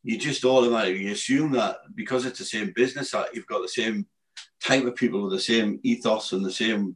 you 0.03 0.17
just 0.17 0.43
automatically 0.43 1.07
assume 1.11 1.53
that 1.53 1.77
because 1.95 2.25
it's 2.25 2.39
the 2.39 2.45
same 2.45 2.73
business 2.75 3.11
that 3.11 3.33
you've 3.33 3.47
got 3.47 3.61
the 3.61 3.69
same 3.69 4.05
type 4.61 4.83
of 4.83 4.95
people 4.95 5.23
with 5.23 5.31
the 5.31 5.39
same 5.39 5.79
ethos 5.83 6.33
and 6.33 6.45
the 6.45 6.51
same 6.51 6.95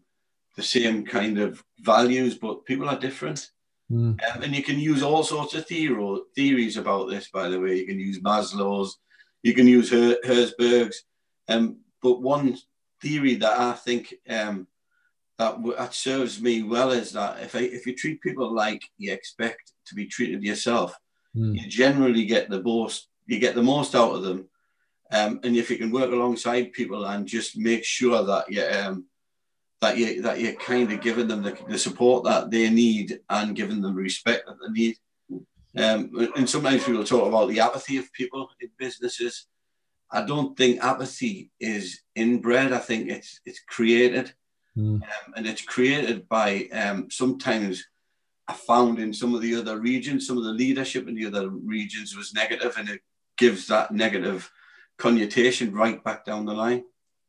the 0.58 0.64
same 0.64 1.06
kind 1.06 1.38
of 1.38 1.62
values, 1.80 2.38
but 2.38 2.66
people 2.66 2.88
are 2.88 3.00
different. 3.00 3.50
Mm. 3.92 4.20
Um, 4.24 4.42
and 4.42 4.56
you 4.56 4.64
can 4.64 4.80
use 4.80 5.04
all 5.04 5.24
sorts 5.24 5.54
of 5.54 5.66
theory, 5.66 6.20
theories 6.34 6.78
about 6.78 7.10
this, 7.10 7.30
by 7.30 7.50
the 7.50 7.60
way. 7.60 7.78
You 7.78 7.86
can 7.86 8.00
use 8.00 8.22
Maslow's, 8.22 8.98
you 9.44 9.54
can 9.54 9.68
use 9.68 9.92
Her, 9.92 10.16
Herzberg's. 10.24 11.04
Um, 11.50 11.80
but 12.02 12.22
one 12.22 12.58
theory 13.02 13.36
that 13.36 13.60
I 13.60 13.74
think 13.74 14.14
um, 14.30 14.68
that 15.38 15.58
that 15.78 15.94
serves 15.94 16.42
me 16.42 16.64
well 16.64 16.92
is 16.92 17.12
that 17.12 17.42
if 17.42 17.56
I, 17.56 17.60
if 17.60 17.86
you 17.86 17.96
treat 17.96 18.22
people 18.22 18.54
like 18.54 18.84
you 18.98 19.12
expect 19.12 19.74
to 19.88 19.96
be 19.96 20.06
treated 20.06 20.44
yourself, 20.44 20.96
mm. 21.36 21.56
you 21.56 21.68
generally 21.68 22.26
get 22.26 22.50
the 22.50 22.62
most 22.62 23.10
you 23.26 23.40
get 23.40 23.56
the 23.56 23.64
most 23.64 23.96
out 23.96 24.16
of 24.16 24.24
them. 24.24 24.48
Um, 25.12 25.40
and 25.44 25.56
if 25.56 25.70
you 25.70 25.78
can 25.78 25.92
work 25.92 26.12
alongside 26.12 26.74
people 26.74 27.06
and 27.06 27.28
just 27.28 27.58
make 27.58 27.84
sure 27.84 28.24
that 28.24 28.52
you 28.52 28.64
um, 28.64 29.06
that 29.82 29.98
you 29.98 30.22
that 30.22 30.40
you're 30.40 30.54
kind 30.54 30.92
of 30.92 31.02
giving 31.02 31.28
them 31.28 31.44
the, 31.44 31.58
the 31.68 31.78
support 31.78 32.24
that 32.26 32.50
they 32.50 32.70
need 32.70 33.20
and 33.30 33.56
giving 33.56 33.82
them 33.82 33.96
respect 33.96 34.48
that 34.48 34.56
they 34.62 34.72
need. 34.72 34.96
Um, 35.78 36.32
and 36.38 36.50
sometimes 36.50 36.86
people 36.86 37.04
talk 37.04 37.28
about 37.28 37.50
the 37.50 37.60
apathy 37.60 37.98
of 37.98 38.12
people 38.14 38.50
in 38.62 38.70
businesses. 38.78 39.48
I 40.10 40.26
don't 40.26 40.58
think 40.58 40.82
apathy 40.82 41.52
is 41.60 42.02
inbred. 42.16 42.72
I 42.72 42.80
think 42.80 43.10
it's 43.10 43.42
it's 43.46 43.60
created. 43.60 44.34
Mm. 44.78 45.02
Um, 45.02 45.34
and 45.36 45.48
it's 45.48 45.62
created 45.62 46.28
by 46.28 46.68
um, 46.74 47.10
sometimes 47.10 47.86
I 48.48 48.54
found 48.54 49.00
in 49.00 49.14
some 49.14 49.34
of 49.34 49.42
the 49.42 49.56
other 49.56 49.80
regions, 49.80 50.28
some 50.28 50.38
of 50.38 50.44
the 50.44 50.52
leadership 50.52 51.08
in 51.08 51.16
the 51.16 51.26
other 51.26 51.50
regions 51.50 52.16
was 52.16 52.34
negative, 52.34 52.76
and 52.78 52.90
it 52.90 53.02
gives 53.38 53.68
that 53.68 53.92
negative 53.92 54.50
connotation 54.98 55.74
right 55.74 56.04
back 56.04 56.26
down 56.26 56.46
the 56.46 56.54
line. 56.54 56.84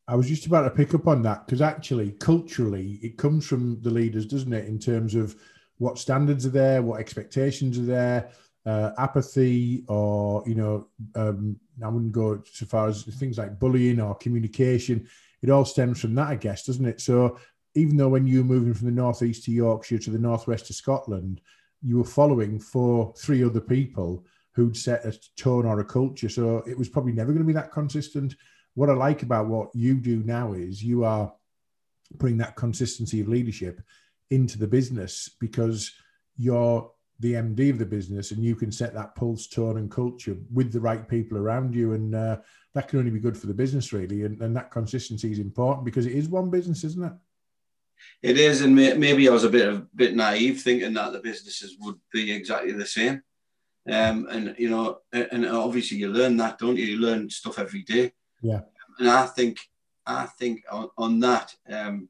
I 0.09 0.15
was 0.15 0.29
just 0.29 0.47
about 0.47 0.63
to 0.63 0.71
pick 0.71 0.95
up 0.95 1.09
on 1.09 1.23
that 1.23 1.47
because 1.47 1.63
actually, 1.63 2.13
culturally, 2.13 3.01
it 3.03 3.17
comes 3.17 3.47
from 3.47 3.81
the 3.83 3.91
leaders, 3.91 4.27
doesn't 4.27 4.53
it? 4.53 4.67
In 4.67 4.79
terms 4.79 5.15
of 5.15 5.35
what 5.79 5.99
standards 5.99 6.47
are 6.47 6.51
there, 6.51 6.83
what 6.83 7.01
expectations 7.01 7.79
are 7.79 7.83
there, 7.83 8.31
uh, 8.67 8.93
apathy, 8.99 9.85
or 9.89 10.45
you 10.47 10.55
know, 10.55 10.89
um, 11.15 11.59
I 11.83 11.89
wouldn't 11.89 12.13
go 12.13 12.43
so 12.51 12.67
far 12.67 12.89
as 12.89 13.03
things 13.03 13.39
like 13.39 13.59
bullying 13.59 14.01
or 14.01 14.15
communication 14.15 15.09
it 15.43 15.51
all 15.51 15.65
stems 15.65 16.01
from 16.01 16.15
that, 16.15 16.29
I 16.29 16.37
guess, 16.37 16.65
doesn't 16.65 16.87
it? 16.87 17.01
So 17.01 17.39
even 17.75 17.97
though 17.97 18.09
when 18.09 18.27
you 18.27 18.39
were 18.39 18.55
moving 18.55 18.75
from 18.75 18.87
the 18.87 18.93
northeast 18.93 19.45
to 19.45 19.53
Yorkshire 19.53 19.99
to 19.99 20.11
the 20.11 20.19
northwest 20.19 20.67
to 20.67 20.73
Scotland, 20.73 21.41
you 21.83 21.99
were 21.99 22.05
following 22.05 22.59
for 22.59 23.13
three 23.19 23.45
other 23.45 23.61
people 23.61 24.25
who'd 24.53 24.77
set 24.77 25.05
a 25.05 25.19
tone 25.37 25.67
or 25.67 25.81
a 25.81 25.85
culture. 25.85 26.31
So 26.31 26.63
it 26.67 26.77
was 26.77 26.89
probably 26.89 27.13
never 27.13 27.33
going 27.33 27.43
to 27.43 27.47
be 27.47 27.53
that 27.53 27.73
consistent. 27.73 28.35
What 28.75 28.89
I 28.89 28.95
like 28.95 29.23
about 29.23 29.49
what 29.49 29.69
you 29.75 29.95
do 29.95 30.23
now 30.25 30.55
is 30.55 30.83
you 30.83 31.05
are 31.05 31.33
putting 32.19 32.39
that 32.39 32.57
consistency 32.57 33.21
of 33.21 33.29
leadership 33.29 33.83
into 34.31 34.59
the 34.59 34.67
business 34.67 35.31
because 35.39 35.93
you're 36.37 36.91
the 37.21 37.35
MD 37.35 37.71
of 37.71 37.79
the 37.79 37.87
business 37.87 38.31
and 38.31 38.45
you 38.45 38.55
can 38.55 38.71
set 38.71 38.95
that 38.95 39.15
pulse, 39.15 39.47
tone, 39.47 39.79
and 39.79 39.91
culture 39.91 40.37
with 40.53 40.73
the 40.73 40.81
right 40.81 41.09
people 41.09 41.39
around 41.39 41.75
you. 41.75 41.93
And 41.93 42.15
uh, 42.15 42.39
that 42.75 42.89
can 42.89 42.99
only 42.99 43.11
be 43.11 43.21
good 43.21 43.39
for 43.39 43.47
the 43.47 43.55
business, 43.55 43.93
really. 43.93 44.25
And, 44.25 44.41
and 44.43 44.55
that 44.57 44.71
consistency 44.71 45.33
is 45.33 45.39
important 45.39 45.85
because 45.85 46.07
it 46.07 46.13
is 46.13 46.29
one 46.29 46.51
business, 46.51 46.85
isn't 46.85 47.05
it? 47.05 47.13
It 48.23 48.39
is, 48.39 48.61
and 48.61 48.75
maybe 48.75 49.29
I 49.29 49.33
was 49.33 49.45
a 49.45 49.49
bit 49.49 49.69
a 49.69 49.87
bit 49.95 50.15
naive 50.15 50.61
thinking 50.61 50.93
that 50.95 51.13
the 51.13 51.19
businesses 51.19 51.77
would 51.81 51.97
be 52.13 52.31
exactly 52.31 52.73
the 52.73 52.87
same. 52.87 53.23
Um, 53.91 54.27
and 54.31 54.55
you 54.59 54.69
know, 54.69 54.99
and 55.13 55.47
obviously 55.47 55.99
you 55.99 56.09
learn 56.09 56.37
that, 56.39 56.59
don't 56.59 56.77
you? 56.77 56.85
You 56.85 56.99
learn 56.99 57.31
stuff 57.31 57.59
every 57.59 57.83
day. 57.83 58.13
Yeah. 58.43 58.61
And 58.99 59.09
I 59.09 59.27
think, 59.27 59.59
I 60.07 60.27
think 60.39 60.65
on, 60.71 60.89
on 60.99 61.21
that, 61.21 61.55
um, 61.71 62.09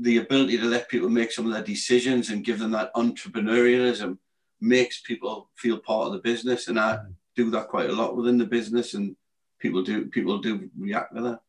the 0.00 0.18
ability 0.18 0.58
to 0.58 0.64
let 0.64 0.88
people 0.88 1.08
make 1.08 1.32
some 1.32 1.46
of 1.46 1.52
their 1.52 1.62
decisions 1.62 2.30
and 2.30 2.44
give 2.44 2.58
them 2.58 2.70
that 2.72 2.94
entrepreneurialism 2.94 4.18
makes 4.60 5.00
people 5.00 5.50
feel 5.56 5.78
part 5.78 6.06
of 6.06 6.12
the 6.12 6.18
business. 6.18 6.68
And 6.68 6.78
I 6.78 6.96
mm. 6.96 7.14
do 7.36 7.50
that 7.50 7.68
quite 7.68 7.90
a 7.90 7.92
lot 7.92 8.16
within 8.16 8.38
the 8.38 8.46
business, 8.46 8.94
and 8.94 9.16
people 9.58 9.82
do 9.82 10.06
people 10.06 10.38
do 10.38 10.70
react 10.78 11.14
to 11.14 11.22
that. 11.22 11.40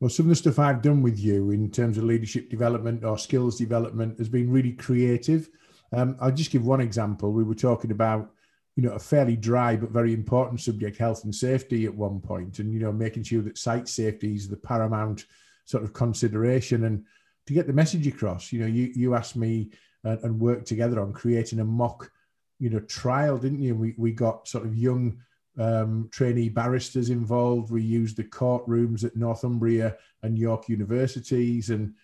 Well, 0.00 0.10
some 0.10 0.26
of 0.26 0.30
the 0.30 0.36
stuff 0.36 0.58
I've 0.58 0.82
done 0.82 1.02
with 1.02 1.18
you 1.18 1.50
in 1.52 1.70
terms 1.70 1.96
of 1.96 2.04
leadership 2.04 2.50
development 2.50 3.02
or 3.02 3.16
skills 3.16 3.56
development 3.56 4.18
has 4.18 4.28
been 4.28 4.50
really 4.50 4.72
creative. 4.72 5.48
Um, 5.92 6.16
I'll 6.20 6.32
just 6.32 6.50
give 6.50 6.66
one 6.66 6.82
example. 6.82 7.32
We 7.32 7.44
were 7.44 7.54
talking 7.54 7.90
about 7.90 8.30
you 8.76 8.82
know, 8.82 8.92
a 8.92 8.98
fairly 8.98 9.36
dry 9.36 9.74
but 9.74 9.90
very 9.90 10.12
important 10.12 10.60
subject, 10.60 10.98
health 10.98 11.24
and 11.24 11.34
safety, 11.34 11.86
at 11.86 11.94
one 11.94 12.20
point, 12.20 12.58
and 12.58 12.72
you 12.72 12.80
know, 12.80 12.92
making 12.92 13.22
sure 13.22 13.42
that 13.42 13.58
site 13.58 13.88
safety 13.88 14.34
is 14.34 14.48
the 14.48 14.56
paramount 14.56 15.24
sort 15.64 15.82
of 15.82 15.94
consideration, 15.94 16.84
and 16.84 17.04
to 17.46 17.52
get 17.52 17.66
the 17.66 17.72
message 17.72 18.06
across. 18.06 18.52
You 18.52 18.60
know, 18.60 18.66
you 18.66 18.92
you 18.94 19.14
asked 19.14 19.36
me 19.36 19.70
and, 20.04 20.22
and 20.22 20.40
worked 20.40 20.66
together 20.66 21.00
on 21.00 21.12
creating 21.12 21.60
a 21.60 21.64
mock, 21.64 22.10
you 22.58 22.70
know, 22.70 22.80
trial, 22.80 23.38
didn't 23.38 23.62
you? 23.62 23.74
We 23.74 23.94
we 23.96 24.12
got 24.12 24.48
sort 24.48 24.66
of 24.66 24.76
young 24.76 25.18
um, 25.58 26.08
trainee 26.12 26.48
barristers 26.48 27.10
involved. 27.10 27.70
We 27.70 27.82
used 27.82 28.16
the 28.16 28.24
courtrooms 28.24 29.04
at 29.04 29.16
Northumbria 29.16 29.96
and 30.22 30.38
York 30.38 30.68
universities, 30.68 31.70
and 31.70 31.94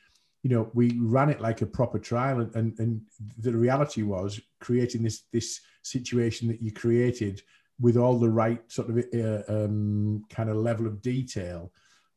you 0.42 0.50
know, 0.50 0.70
we 0.74 0.98
ran 0.98 1.30
it 1.30 1.40
like 1.40 1.62
a 1.62 1.66
proper 1.66 2.00
trial. 2.00 2.40
And, 2.40 2.54
and, 2.56 2.78
and 2.78 3.00
the 3.38 3.56
reality 3.56 4.02
was 4.02 4.40
creating 4.60 5.02
this 5.02 5.22
this 5.32 5.60
situation 5.82 6.48
that 6.48 6.62
you 6.62 6.72
created 6.72 7.42
with 7.80 7.96
all 7.96 8.18
the 8.18 8.30
right 8.30 8.60
sort 8.70 8.90
of 8.90 9.04
uh, 9.14 9.42
um, 9.48 10.24
kind 10.30 10.48
of 10.48 10.56
level 10.56 10.86
of 10.86 11.02
detail. 11.02 11.72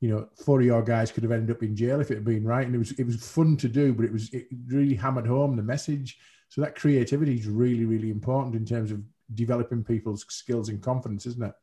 You 0.06 0.12
know, 0.12 0.30
four 0.44 0.60
of 0.60 0.66
your 0.66 0.84
guys 0.84 1.12
could 1.12 1.24
have 1.24 1.32
ended 1.32 1.56
up 1.56 1.64
in 1.64 1.76
jail 1.76 2.00
if 2.00 2.12
it 2.12 2.16
had 2.16 2.26
been 2.26 2.46
right, 2.46 2.66
and 2.66 2.76
it 2.76 2.78
was 2.78 2.92
it 2.92 3.06
was 3.06 3.16
fun 3.28 3.58
to 3.58 3.68
do, 3.68 3.92
but 3.92 4.06
it 4.06 4.14
was 4.14 4.32
it 4.34 4.46
really 4.68 4.94
hammered 4.94 5.26
home 5.26 5.56
the 5.56 5.64
message. 5.64 6.20
So 6.50 6.62
that 6.62 6.76
creativity 6.76 7.34
is 7.34 7.48
really 7.48 7.86
really 7.86 8.12
important 8.12 8.56
in 8.56 8.66
terms 8.66 8.92
of 8.92 9.02
developing 9.34 9.84
people's 9.84 10.24
skills 10.30 10.70
and 10.70 10.80
confidence, 10.82 11.26
isn't 11.26 11.44
it? 11.44 11.54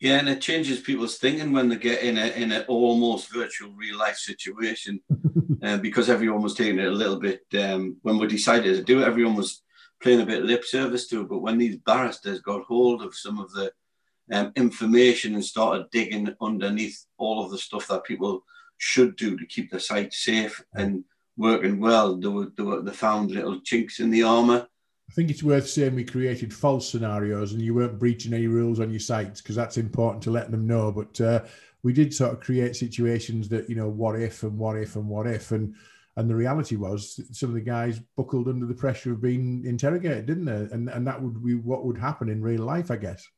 Yeah, 0.00 0.18
and 0.18 0.28
it 0.28 0.42
changes 0.42 0.80
people's 0.80 1.16
thinking 1.16 1.52
when 1.52 1.70
they 1.70 1.76
get 1.76 2.02
in 2.02 2.18
a 2.18 2.26
in 2.26 2.52
an 2.52 2.64
almost 2.68 3.32
virtual 3.32 3.72
real 3.72 3.98
life 3.98 4.16
situation, 4.16 5.00
uh, 5.62 5.78
because 5.78 6.10
everyone 6.10 6.42
was 6.42 6.54
taking 6.54 6.78
it 6.78 6.88
a 6.88 6.90
little 6.90 7.18
bit. 7.18 7.40
Um, 7.58 7.96
when 8.02 8.18
we 8.18 8.26
decided 8.26 8.76
to 8.76 8.82
do 8.82 9.00
it, 9.00 9.06
everyone 9.06 9.34
was 9.34 9.62
playing 10.02 10.20
a 10.20 10.26
bit 10.26 10.44
lip 10.44 10.64
service 10.64 11.08
to 11.08 11.22
it. 11.22 11.28
But 11.28 11.38
when 11.38 11.56
these 11.56 11.76
barristers 11.78 12.40
got 12.40 12.64
hold 12.64 13.02
of 13.02 13.14
some 13.14 13.38
of 13.38 13.50
the 13.52 13.72
um, 14.32 14.52
information 14.56 15.34
and 15.34 15.44
started 15.44 15.90
digging 15.90 16.34
underneath 16.40 17.04
all 17.18 17.44
of 17.44 17.50
the 17.50 17.58
stuff 17.58 17.86
that 17.88 18.04
people 18.04 18.42
should 18.78 19.16
do 19.16 19.36
to 19.36 19.46
keep 19.46 19.70
the 19.70 19.80
site 19.80 20.12
safe 20.12 20.62
and 20.74 21.04
working 21.36 21.80
well, 21.80 22.16
they 22.16 22.28
were, 22.28 22.48
they, 22.56 22.62
were, 22.62 22.82
they 22.82 22.92
found 22.92 23.30
little 23.30 23.60
chinks 23.60 24.00
in 24.00 24.10
the 24.10 24.22
armour 24.22 24.66
I 25.08 25.12
think 25.12 25.30
it's 25.30 25.42
worth 25.42 25.68
saying 25.68 25.94
we 25.94 26.04
created 26.04 26.52
false 26.52 26.90
scenarios 26.90 27.52
and 27.52 27.62
you 27.62 27.74
weren't 27.74 27.98
breaching 27.98 28.34
any 28.34 28.48
rules 28.48 28.80
on 28.80 28.90
your 28.90 29.00
sites 29.00 29.40
because 29.40 29.56
that's 29.56 29.76
important 29.76 30.22
to 30.24 30.30
let 30.30 30.50
them 30.50 30.66
know. 30.66 30.90
But 30.90 31.20
uh, 31.20 31.44
we 31.82 31.92
did 31.92 32.12
sort 32.12 32.32
of 32.32 32.40
create 32.40 32.74
situations 32.74 33.48
that, 33.50 33.70
you 33.70 33.76
know, 33.76 33.88
what 33.88 34.20
if 34.20 34.42
and 34.42 34.58
what 34.58 34.76
if 34.76 34.96
and 34.96 35.08
what 35.08 35.26
if. 35.26 35.52
And 35.52 35.74
and 36.18 36.30
the 36.30 36.34
reality 36.34 36.76
was 36.76 37.20
some 37.32 37.50
of 37.50 37.54
the 37.54 37.60
guys 37.60 38.00
buckled 38.16 38.48
under 38.48 38.64
the 38.64 38.74
pressure 38.74 39.12
of 39.12 39.20
being 39.20 39.64
interrogated, 39.66 40.26
didn't 40.26 40.46
they? 40.46 40.74
And 40.74 40.88
and 40.88 41.06
that 41.06 41.22
would 41.22 41.44
be 41.44 41.54
what 41.54 41.84
would 41.84 41.98
happen 41.98 42.28
in 42.28 42.42
real 42.42 42.62
life, 42.62 42.90
I 42.90 42.96
guess. 42.96 43.28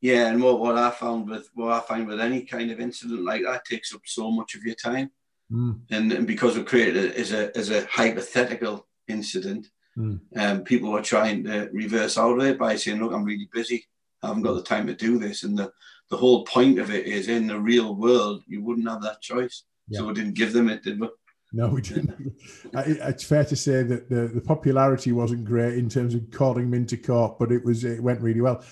Yeah, 0.00 0.28
and 0.28 0.42
what, 0.42 0.60
what 0.60 0.78
I 0.78 0.90
found 0.90 1.28
with 1.28 1.48
what 1.54 1.72
I 1.72 1.80
find 1.80 2.06
with 2.06 2.20
any 2.20 2.42
kind 2.42 2.70
of 2.70 2.80
incident 2.80 3.24
like 3.24 3.42
that 3.42 3.64
takes 3.64 3.92
up 3.94 4.02
so 4.04 4.30
much 4.30 4.54
of 4.54 4.62
your 4.62 4.76
time. 4.76 5.10
Mm. 5.50 5.80
And, 5.90 6.12
and 6.12 6.26
because 6.26 6.56
we 6.56 6.62
created 6.62 6.96
it 6.96 7.16
as 7.16 7.32
a 7.32 7.56
as 7.56 7.70
a 7.70 7.86
hypothetical 7.86 8.86
incident, 9.08 9.68
Mm. 9.98 10.20
Um, 10.36 10.62
people 10.62 10.92
were 10.92 11.02
trying 11.02 11.42
to 11.44 11.68
reverse 11.72 12.16
out 12.16 12.38
of 12.38 12.46
it 12.46 12.58
by 12.58 12.76
saying, 12.76 13.00
"Look, 13.00 13.12
I'm 13.12 13.24
really 13.24 13.48
busy. 13.52 13.84
I 14.22 14.28
haven't 14.28 14.44
got 14.44 14.54
the 14.54 14.62
time 14.62 14.86
to 14.86 14.94
do 14.94 15.18
this." 15.18 15.42
And 15.42 15.58
the 15.58 15.72
the 16.10 16.16
whole 16.16 16.44
point 16.44 16.78
of 16.78 16.90
it 16.90 17.06
is, 17.06 17.28
in 17.28 17.48
the 17.48 17.58
real 17.58 17.94
world, 17.96 18.44
you 18.46 18.62
wouldn't 18.62 18.88
have 18.88 19.02
that 19.02 19.20
choice. 19.20 19.64
Yeah. 19.88 20.00
So 20.00 20.06
we 20.06 20.14
didn't 20.14 20.34
give 20.34 20.52
them 20.52 20.68
it, 20.68 20.84
did 20.84 21.00
we? 21.00 21.08
No, 21.52 21.68
we 21.68 21.80
didn't. 21.80 22.32
it's 22.74 23.24
fair 23.24 23.44
to 23.44 23.56
say 23.56 23.82
that 23.82 24.08
the, 24.08 24.28
the 24.28 24.40
popularity 24.40 25.12
wasn't 25.12 25.44
great 25.44 25.74
in 25.74 25.88
terms 25.88 26.14
of 26.14 26.30
calling 26.30 26.66
them 26.70 26.74
into 26.74 26.96
court, 26.96 27.38
but 27.38 27.50
it 27.50 27.64
was 27.64 27.84
it 27.84 28.02
went 28.02 28.20
really 28.20 28.40
well. 28.40 28.62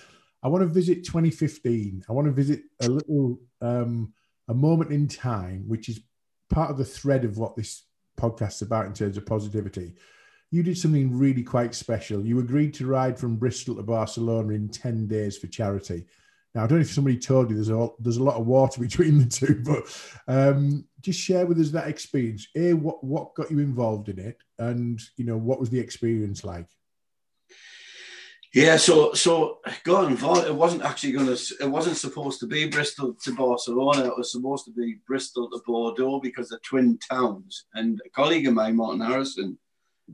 I 0.47 0.49
want 0.49 0.63
to 0.63 0.69
visit 0.69 1.05
2015. 1.05 2.05
I 2.09 2.13
want 2.13 2.27
to 2.27 2.33
visit 2.33 2.63
a 2.81 2.89
little 2.89 3.41
um, 3.61 4.13
a 4.49 4.55
moment 4.55 4.93
in 4.93 5.09
time, 5.09 5.65
which 5.67 5.89
is 5.89 6.01
part 6.51 6.71
of 6.71 6.79
the 6.79 6.85
thread 6.85 7.25
of 7.25 7.37
what 7.37 7.57
this 7.57 7.83
podcast 8.19 8.55
is 8.55 8.63
about 8.63 8.87
in 8.87 8.95
terms 8.95 9.17
of 9.17 9.27
positivity 9.27 9.95
you 10.51 10.63
did 10.63 10.79
something 10.79 11.17
really 11.17 11.43
quite 11.43 11.75
special. 11.75 12.25
You 12.25 12.39
agreed 12.39 12.75
to 12.75 12.87
ride 12.87 13.19
from 13.19 13.37
Bristol 13.37 13.77
to 13.77 13.83
Barcelona 13.83 14.55
in 14.55 14.69
10 14.69 15.07
days 15.07 15.37
for 15.37 15.49
charity. 15.49 16.05
Now, 16.55 16.65
I 16.65 16.67
don't 16.67 16.79
know 16.79 16.83
if 16.83 16.93
somebody 16.93 17.19
told 17.19 17.51
you 17.51 17.57
there's 17.57 17.69
a, 17.69 17.89
there's 17.99 18.17
a 18.17 18.23
lot 18.23 18.37
of 18.37 18.47
water 18.47 18.81
between 18.87 19.19
the 19.19 19.27
two, 19.27 19.63
but 19.65 20.33
um, 20.33 20.87
just 21.01 21.21
share 21.21 21.47
with 21.47 21.59
us 21.59 21.71
that 21.71 21.89
experience. 21.89 22.47
A, 22.55 22.73
what, 22.73 23.03
what 23.03 23.35
got 23.35 23.51
you 23.51 23.59
involved 23.59 24.09
in 24.09 24.19
it? 24.19 24.39
And, 24.59 25.01
you 25.17 25.25
know, 25.25 25.37
what 25.37 25.61
was 25.61 25.69
the 25.69 25.81
experience 25.81 26.45
like? 26.45 26.69
Yeah, 28.55 28.77
so 28.77 29.13
so 29.13 29.59
got 29.85 30.11
involved. 30.11 30.47
It 30.47 30.55
wasn't 30.55 30.83
actually 30.83 31.13
going 31.13 31.27
to. 31.27 31.55
It 31.61 31.71
wasn't 31.71 31.97
supposed 31.97 32.41
to 32.41 32.47
be 32.47 32.69
Bristol 32.69 33.15
to 33.25 33.35
Barcelona. 33.35 34.07
It 34.07 34.17
was 34.17 34.33
supposed 34.33 34.65
to 34.67 34.73
be 34.73 34.99
Bristol 35.07 35.51
to 35.51 35.61
Bordeaux 35.67 36.21
because 36.21 36.49
they're 36.49 36.59
twin 36.61 36.99
towns. 36.99 37.67
And 37.75 38.01
a 38.07 38.09
colleague 38.11 38.47
of 38.47 38.55
mine, 38.55 38.77
Martin 38.77 39.01
Harrison, 39.01 39.59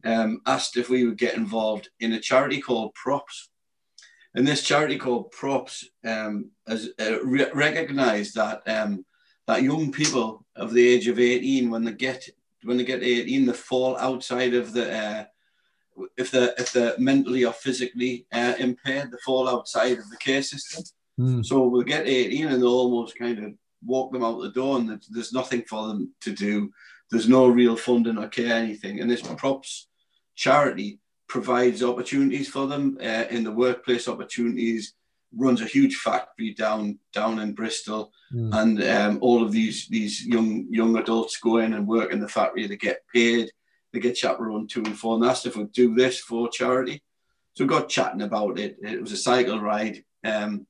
um, 0.05 0.41
asked 0.47 0.77
if 0.77 0.89
we 0.89 1.05
would 1.05 1.19
get 1.19 1.37
involved 1.37 1.91
in 2.01 2.13
a 2.13 2.21
charity 2.21 2.61
called 2.61 2.95
Props. 2.95 3.51
And 4.35 4.47
this 4.47 4.63
charity 4.63 4.99
called 4.99 5.31
Props 5.31 5.89
um, 6.05 6.51
has 6.67 6.89
uh, 7.01 7.23
re- 7.23 7.51
recognised 7.53 8.35
that 8.37 8.63
um, 8.67 9.05
that 9.47 9.63
young 9.63 9.93
people 9.93 10.45
of 10.57 10.73
the 10.73 10.87
age 10.87 11.07
of 11.09 11.19
18, 11.19 11.71
when 11.71 11.85
they 11.85 11.93
get 11.93 12.29
when 12.65 12.77
they 12.77 12.85
get 12.85 13.03
18, 13.03 13.47
they 13.47 13.53
fall 13.53 13.97
outside 13.99 14.55
of 14.55 14.73
the 14.73 14.93
uh, 14.93 15.25
if 16.17 16.31
they're 16.31 16.55
if 16.59 16.73
they're 16.73 16.95
mentally 16.99 17.45
or 17.45 17.53
physically 17.53 18.27
uh, 18.33 18.55
impaired, 18.59 19.11
they 19.11 19.19
fall 19.25 19.49
outside 19.49 19.99
of 19.99 20.09
the 20.11 20.17
care 20.17 20.43
system. 20.43 20.85
Mm. 21.19 21.45
So 21.45 21.67
we'll 21.67 21.83
get 21.83 22.07
18 22.07 22.49
and 22.49 22.63
they'll 22.63 22.69
almost 22.69 23.19
kind 23.19 23.39
of 23.45 23.53
walk 23.85 24.13
them 24.13 24.25
out 24.25 24.41
the 24.41 24.51
door, 24.51 24.79
and 24.79 25.03
there's 25.11 25.33
nothing 25.33 25.63
for 25.69 25.89
them 25.89 26.13
to 26.23 26.33
do. 26.33 26.71
There's 27.11 27.29
no 27.29 27.49
real 27.49 27.77
funding 27.77 28.19
or 28.19 28.29
care 28.29 28.55
anything. 28.55 29.01
And 29.01 29.11
this 29.11 29.23
props 29.23 29.89
charity 30.35 31.01
provides 31.29 31.83
opportunities 31.83 32.49
for 32.49 32.67
them 32.67 32.99
uh, 33.01 33.25
in 33.31 33.45
the 33.45 33.53
workplace 33.53 34.09
opportunities 34.09 34.95
runs 35.37 35.61
a 35.61 35.67
huge 35.67 35.97
factory 35.97 36.55
down 36.55 36.99
down 37.13 37.39
in 37.39 37.55
Bristol, 37.55 38.13
mm. 38.33 38.53
and 38.55 38.83
um, 38.83 39.19
all 39.21 39.43
of 39.43 39.53
these 39.53 39.89
these 39.89 40.27
young 40.27 40.67
young 40.71 40.97
adults 40.97 41.39
go 41.39 41.59
in 41.59 41.75
and 41.75 41.87
work 41.87 42.13
in 42.13 42.21
the 42.21 42.29
factory. 42.29 42.67
They 42.67 42.77
get 42.77 43.03
paid, 43.13 43.51
they 43.93 44.01
get 44.01 44.17
chaperoned 44.17 44.71
to 44.71 44.83
and 44.83 44.99
fro, 44.99 45.15
and 45.15 45.25
asked 45.25 45.47
if 45.47 45.57
we 45.57 45.65
do 45.65 45.95
this 45.95 46.19
for 46.19 46.49
charity. 46.49 47.03
So 47.55 47.65
we 47.65 47.69
got 47.69 47.89
chatting 47.89 48.23
about 48.23 48.59
it. 48.59 48.79
It 48.83 49.01
was 49.01 49.13
a 49.13 49.17
cycle 49.17 49.61
ride, 49.61 50.03
um, 50.25 50.67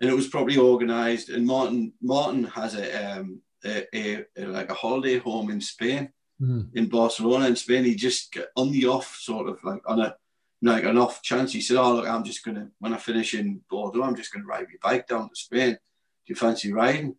and 0.00 0.10
it 0.10 0.14
was 0.14 0.28
probably 0.28 0.56
organised. 0.56 1.28
And 1.28 1.46
Martin 1.46 1.92
Martin 2.00 2.44
has 2.44 2.74
a 2.74 3.18
um, 3.18 3.40
a, 3.64 3.84
a, 3.94 4.24
a, 4.36 4.46
like 4.46 4.70
a 4.70 4.74
holiday 4.74 5.18
home 5.18 5.50
in 5.50 5.60
Spain, 5.60 6.10
mm. 6.40 6.68
in 6.74 6.88
Barcelona 6.88 7.46
in 7.46 7.56
Spain. 7.56 7.84
He 7.84 7.94
just 7.94 8.32
got 8.32 8.46
on 8.56 8.72
the 8.72 8.86
off 8.86 9.16
sort 9.20 9.48
of 9.48 9.62
like 9.62 9.82
on 9.86 10.00
a 10.00 10.16
like 10.62 10.84
an 10.84 10.98
off 10.98 11.22
chance. 11.22 11.52
He 11.52 11.60
said, 11.60 11.76
"Oh 11.76 11.96
look, 11.96 12.08
I'm 12.08 12.24
just 12.24 12.44
gonna 12.44 12.68
when 12.78 12.94
I 12.94 12.98
finish 12.98 13.34
in 13.34 13.60
Bordeaux, 13.68 14.02
I'm 14.02 14.16
just 14.16 14.32
gonna 14.32 14.46
ride 14.46 14.66
my 14.68 14.90
bike 14.90 15.06
down 15.06 15.28
to 15.28 15.36
Spain. 15.36 15.72
Do 15.72 15.78
you 16.26 16.34
fancy 16.34 16.72
riding?" 16.72 17.16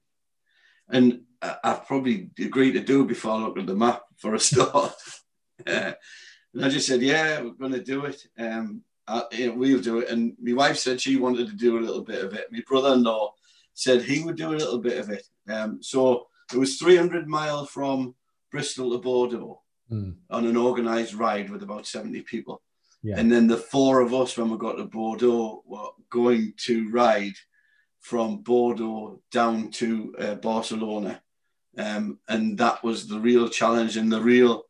And 0.90 1.22
I've 1.64 1.86
probably 1.86 2.30
agreed 2.40 2.74
to 2.74 2.82
do 2.82 3.04
it 3.04 3.08
before 3.08 3.32
I 3.32 3.38
looked 3.38 3.60
at 3.60 3.68
the 3.68 3.76
map 3.76 4.04
for 4.18 4.34
a 4.34 4.40
start. 4.52 4.94
And 5.66 5.96
I 6.62 6.70
just 6.70 6.88
said, 6.88 7.02
"Yeah, 7.02 7.42
we're 7.42 7.52
gonna 7.52 7.84
do 7.84 8.06
it." 8.06 8.26
Um, 8.38 8.84
I, 9.08 9.24
you 9.32 9.48
know, 9.48 9.56
we'll 9.56 9.82
do 9.82 10.00
it. 10.00 10.10
And 10.10 10.36
my 10.42 10.54
wife 10.54 10.78
said 10.78 11.02
she 11.02 11.18
wanted 11.18 11.48
to 11.48 11.56
do 11.56 11.78
a 11.78 11.82
little 11.82 12.04
bit 12.04 12.24
of 12.24 12.34
it. 12.34 12.52
My 12.52 12.62
brother-in-law 12.68 13.34
said 13.74 14.02
he 14.02 14.24
would 14.24 14.38
do 14.38 14.50
a 14.50 14.56
little 14.56 14.80
bit 14.80 14.98
of 14.98 15.10
it. 15.10 15.28
Um, 15.50 15.82
so 15.82 16.28
it 16.54 16.58
was 16.58 16.78
300 16.78 17.28
mile 17.28 17.66
from 17.66 18.16
Bristol 18.52 18.92
to 18.92 19.00
Bordeaux 19.00 19.62
mm. 19.92 20.16
on 20.30 20.46
an 20.46 20.56
organised 20.56 21.16
ride 21.16 21.50
with 21.50 21.64
about 21.64 21.88
70 21.88 22.22
people. 22.22 22.62
Yeah. 23.02 23.16
And 23.18 23.32
then 23.32 23.48
the 23.48 23.58
four 23.58 24.00
of 24.00 24.14
us, 24.14 24.38
when 24.38 24.50
we 24.50 24.58
got 24.58 24.78
to 24.78 24.86
Bordeaux, 24.86 25.64
were 25.66 25.90
going 26.10 26.54
to 26.66 26.90
ride 26.90 27.34
from 28.00 28.38
Bordeaux 28.38 29.20
down 29.32 29.72
to 29.72 30.16
uh, 30.18 30.36
Barcelona. 30.36 31.22
Um, 31.78 32.20
and 32.30 32.58
that 32.60 32.84
was 32.84 33.08
the 33.08 33.20
real 33.20 33.50
challenge 33.50 33.98
and 33.98 34.12
the 34.12 34.22
real 34.22 34.64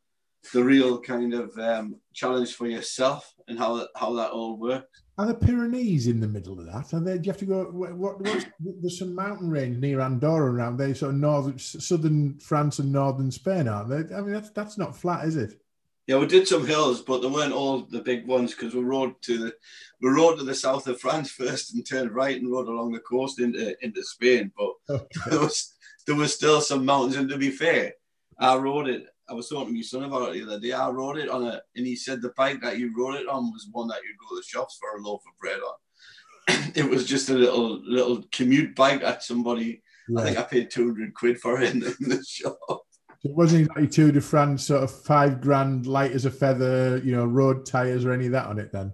the 0.51 0.63
real 0.63 0.99
kind 0.99 1.33
of 1.33 1.57
um, 1.57 1.95
challenge 2.13 2.53
for 2.53 2.67
yourself 2.67 3.33
and 3.47 3.57
how 3.57 3.87
how 3.95 4.13
that 4.13 4.31
all 4.31 4.57
works. 4.57 5.03
Are 5.17 5.27
the 5.27 5.35
Pyrenees 5.35 6.07
in 6.07 6.19
the 6.19 6.27
middle 6.27 6.59
of 6.59 6.65
that? 6.65 6.93
And 6.93 7.05
then 7.05 7.21
do 7.21 7.27
you 7.27 7.31
have 7.31 7.39
to 7.39 7.45
go? 7.45 7.65
What, 7.65 8.19
what's, 8.19 8.45
there's 8.59 8.97
some 8.97 9.13
mountain 9.13 9.49
range 9.49 9.77
near 9.77 10.01
Andorra 10.01 10.51
around 10.51 10.77
there, 10.77 10.95
sort 10.95 11.13
of 11.13 11.19
northern, 11.19 11.59
southern 11.59 12.39
France 12.39 12.79
and 12.79 12.91
northern 12.91 13.31
Spain, 13.31 13.67
aren't 13.67 13.89
they? 13.89 14.15
I 14.15 14.21
mean, 14.21 14.33
that's 14.33 14.49
that's 14.49 14.77
not 14.77 14.97
flat, 14.97 15.25
is 15.25 15.35
it? 15.35 15.61
Yeah, 16.07 16.17
we 16.17 16.25
did 16.25 16.47
some 16.47 16.67
hills, 16.67 17.01
but 17.01 17.21
they 17.21 17.27
weren't 17.27 17.53
all 17.53 17.81
the 17.81 18.01
big 18.01 18.27
ones 18.27 18.53
because 18.53 18.75
we 18.75 18.81
rode 18.81 19.21
to 19.21 19.37
the 19.37 19.55
we 20.01 20.09
rode 20.09 20.37
to 20.39 20.43
the 20.43 20.55
south 20.55 20.87
of 20.87 20.99
France 20.99 21.31
first 21.31 21.73
and 21.73 21.85
turned 21.85 22.11
right 22.11 22.39
and 22.39 22.51
rode 22.51 22.67
along 22.67 22.91
the 22.91 22.99
coast 22.99 23.39
into 23.39 23.75
into 23.83 24.03
Spain. 24.03 24.51
But 24.57 24.73
okay. 24.89 25.19
there 25.29 25.39
was 25.39 25.73
there 26.05 26.15
was 26.15 26.33
still 26.33 26.59
some 26.59 26.85
mountains, 26.85 27.15
and 27.15 27.29
to 27.29 27.37
be 27.37 27.51
fair, 27.51 27.93
I 28.37 28.57
rode 28.57 28.89
it 28.89 29.05
I 29.29 29.33
was 29.33 29.49
talking 29.49 29.67
to 29.67 29.73
my 29.73 29.81
son 29.81 30.03
about 30.03 30.35
it 30.35 30.39
the 30.39 30.47
other 30.47 30.59
day. 30.59 30.73
I 30.73 30.89
rode 30.89 31.17
it 31.17 31.29
on 31.29 31.43
a, 31.43 31.61
and 31.75 31.85
he 31.85 31.95
said 31.95 32.21
the 32.21 32.33
bike 32.35 32.61
that 32.61 32.77
you 32.77 32.93
rode 32.97 33.15
it 33.15 33.27
on 33.27 33.51
was 33.51 33.67
one 33.71 33.87
that 33.87 34.01
you'd 34.03 34.17
go 34.17 34.35
to 34.35 34.41
the 34.41 34.45
shops 34.45 34.77
for 34.79 34.97
a 34.97 35.01
loaf 35.01 35.21
of 35.25 35.37
bread 35.39 35.59
on. 35.59 36.71
it 36.75 36.89
was 36.89 37.05
just 37.05 37.29
a 37.29 37.33
little 37.33 37.81
little 37.85 38.23
commute 38.31 38.75
bike 38.75 39.01
that 39.01 39.23
somebody. 39.23 39.81
Yeah. 40.09 40.19
I 40.19 40.23
think 40.23 40.37
I 40.37 40.43
paid 40.43 40.69
two 40.69 40.87
hundred 40.87 41.13
quid 41.13 41.39
for 41.39 41.61
it 41.61 41.73
in 41.73 41.79
the, 41.79 41.95
in 42.01 42.09
the 42.09 42.23
shop. 42.23 42.81
It 43.23 43.33
wasn't 43.33 43.61
exactly 43.61 43.87
Tour 43.87 44.11
de 44.11 44.19
France 44.19 44.65
sort 44.65 44.83
of 44.83 44.91
five 44.91 45.39
grand, 45.39 45.87
light 45.87 46.11
as 46.11 46.25
a 46.25 46.31
feather, 46.31 46.97
you 47.05 47.15
know, 47.15 47.25
road 47.25 47.65
tires 47.65 48.03
or 48.03 48.11
any 48.11 48.25
of 48.25 48.33
that 48.33 48.47
on 48.47 48.59
it 48.59 48.73
then. 48.73 48.93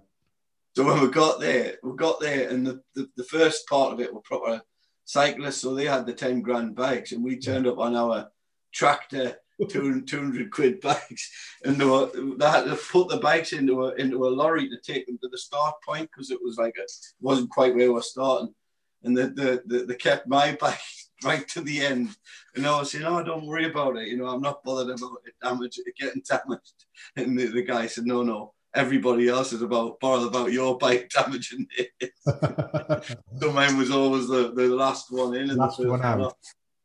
So 0.76 0.84
when 0.84 1.00
we 1.00 1.08
got 1.08 1.40
there, 1.40 1.74
we 1.82 1.96
got 1.96 2.20
there, 2.20 2.48
and 2.48 2.64
the, 2.64 2.80
the, 2.94 3.08
the 3.16 3.24
first 3.24 3.66
part 3.66 3.92
of 3.92 3.98
it 3.98 4.14
were 4.14 4.20
proper 4.20 4.62
cyclists, 5.04 5.62
so 5.62 5.74
they 5.74 5.86
had 5.86 6.06
the 6.06 6.12
ten 6.12 6.42
grand 6.42 6.76
bikes, 6.76 7.10
and 7.10 7.24
we 7.24 7.38
turned 7.38 7.66
up 7.66 7.78
on 7.78 7.96
our 7.96 8.30
tractor 8.72 9.34
200 9.68 10.50
quid 10.50 10.80
bikes, 10.80 11.30
and 11.64 11.76
they, 11.76 11.84
were, 11.84 12.10
they 12.38 12.46
had 12.46 12.64
to 12.64 12.76
put 12.76 13.08
the 13.08 13.18
bikes 13.18 13.52
into 13.52 13.84
a 13.84 13.94
into 13.94 14.26
a 14.26 14.28
lorry 14.28 14.68
to 14.68 14.76
take 14.80 15.06
them 15.06 15.18
to 15.22 15.28
the 15.28 15.38
start 15.38 15.74
point 15.86 16.10
because 16.10 16.30
it 16.30 16.38
was 16.42 16.56
like 16.56 16.74
a, 16.78 16.82
it 16.82 16.90
wasn't 17.20 17.50
quite 17.50 17.74
where 17.74 17.88
we 17.88 17.94
were 17.94 18.02
starting, 18.02 18.54
and 19.02 19.16
they, 19.16 19.26
they, 19.26 19.58
they, 19.66 19.84
they 19.84 19.94
kept 19.94 20.28
my 20.28 20.52
bike 20.60 20.78
right 21.24 21.46
to 21.48 21.60
the 21.60 21.80
end, 21.80 22.10
and 22.54 22.66
I 22.66 22.78
was 22.78 22.92
saying, 22.92 23.04
"Oh, 23.04 23.22
don't 23.22 23.46
worry 23.46 23.66
about 23.66 23.96
it. 23.96 24.08
You 24.08 24.16
know, 24.16 24.26
I'm 24.26 24.40
not 24.40 24.64
bothered 24.64 24.98
about 24.98 25.18
it 25.26 25.34
damage 25.42 25.78
it 25.78 25.96
getting 25.98 26.22
damaged." 26.28 26.84
And 27.16 27.38
the, 27.38 27.46
the 27.46 27.62
guy 27.62 27.86
said, 27.86 28.06
"No, 28.06 28.22
no." 28.22 28.54
Everybody 28.72 29.28
else 29.28 29.52
is 29.52 29.62
about 29.62 29.98
bothered 29.98 30.28
about 30.28 30.52
your 30.52 30.78
bike 30.78 31.10
damaging 31.14 31.66
it. 31.76 32.12
so 33.40 33.52
mine 33.52 33.76
was 33.76 33.90
always 33.90 34.28
the, 34.28 34.52
the 34.54 34.68
last 34.68 35.10
one 35.10 35.34
in. 35.34 35.50
And 35.50 35.58
Last 35.58 35.84
one 35.84 36.04
out. 36.04 36.36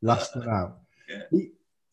Last 0.02 0.36
one 0.36 0.50
out. 0.50 0.80
Yeah 1.08 1.42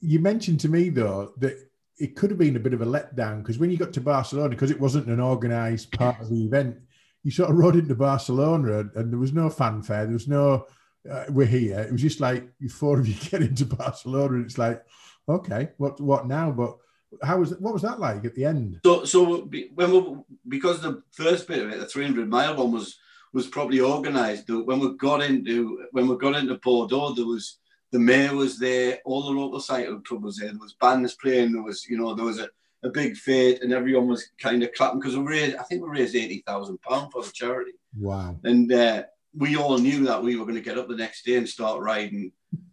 you 0.02 0.18
mentioned 0.18 0.60
to 0.60 0.68
me 0.68 0.90
though 0.90 1.32
that 1.38 1.56
it 1.98 2.16
could 2.16 2.30
have 2.30 2.38
been 2.38 2.56
a 2.56 2.60
bit 2.60 2.74
of 2.74 2.82
a 2.82 2.86
letdown 2.86 3.38
because 3.38 3.58
when 3.58 3.70
you 3.70 3.76
got 3.76 3.92
to 3.92 4.00
Barcelona, 4.00 4.50
because 4.50 4.70
it 4.70 4.80
wasn't 4.80 5.06
an 5.06 5.20
organised 5.20 5.92
part 5.92 6.20
of 6.20 6.28
the 6.28 6.44
event, 6.44 6.76
you 7.22 7.30
sort 7.30 7.50
of 7.50 7.56
rode 7.56 7.76
into 7.76 7.94
Barcelona 7.94 8.80
and, 8.80 8.90
and 8.96 9.12
there 9.12 9.20
was 9.20 9.32
no 9.32 9.48
fanfare, 9.48 10.04
there 10.04 10.12
was 10.12 10.28
no 10.28 10.66
uh, 11.10 11.24
we're 11.30 11.46
here. 11.46 11.80
It 11.80 11.92
was 11.92 12.02
just 12.02 12.20
like 12.20 12.48
four 12.70 12.98
of 12.98 13.08
you 13.08 13.14
get 13.30 13.42
into 13.42 13.64
Barcelona, 13.64 14.34
and 14.34 14.44
it's 14.44 14.58
like, 14.58 14.84
okay, 15.28 15.70
what 15.76 16.00
what 16.00 16.26
now? 16.26 16.50
But 16.50 16.76
how 17.22 17.38
was 17.38 17.56
what 17.58 17.72
was 17.72 17.82
that 17.82 18.00
like 18.00 18.24
at 18.24 18.34
the 18.34 18.44
end? 18.44 18.80
So 18.84 19.04
so 19.04 19.48
when 19.74 19.90
we 19.90 20.16
because 20.48 20.80
the 20.80 21.02
first 21.12 21.48
bit 21.48 21.64
of 21.64 21.70
it, 21.70 21.78
the 21.78 21.86
300 21.86 22.28
mile 22.28 22.56
one 22.56 22.72
was 22.72 22.98
was 23.32 23.46
probably 23.46 23.80
organised. 23.80 24.48
When 24.48 24.80
we 24.80 24.96
got 24.96 25.22
into 25.22 25.86
when 25.92 26.08
we 26.08 26.16
got 26.16 26.36
into 26.36 26.58
Bordeaux, 26.62 27.14
there 27.14 27.26
was 27.26 27.58
the 27.92 27.98
mayor 27.98 28.34
was 28.34 28.58
there, 28.58 28.98
all 29.04 29.22
the 29.22 29.40
local 29.40 29.60
cycle 29.60 30.00
club 30.00 30.24
was 30.24 30.38
there. 30.38 30.48
There 30.48 30.58
was 30.58 30.74
bands 30.80 31.14
playing. 31.14 31.52
There 31.52 31.62
was, 31.62 31.86
you 31.88 31.98
know, 31.98 32.14
there 32.14 32.24
was 32.24 32.40
a, 32.40 32.48
a 32.82 32.88
big 32.88 33.16
fete, 33.16 33.62
and 33.62 33.72
everyone 33.72 34.08
was 34.08 34.26
kind 34.38 34.62
of 34.62 34.72
clapping 34.72 34.98
because 34.98 35.16
we 35.16 35.24
raised, 35.24 35.56
I 35.56 35.62
think 35.62 35.82
we 35.82 35.90
raised 35.90 36.16
eighty 36.16 36.42
thousand 36.46 36.80
pound 36.82 37.12
for 37.12 37.22
the 37.22 37.30
charity. 37.30 37.72
Wow! 37.96 38.36
And 38.44 38.72
uh, 38.72 39.02
we 39.36 39.56
all 39.56 39.78
knew 39.78 40.04
that 40.06 40.22
we 40.22 40.36
were 40.36 40.44
going 40.44 40.56
to 40.56 40.68
get 40.68 40.78
up 40.78 40.88
the 40.88 40.96
next 40.96 41.24
day 41.24 41.36
and 41.36 41.48
start 41.48 41.80
riding 41.80 42.32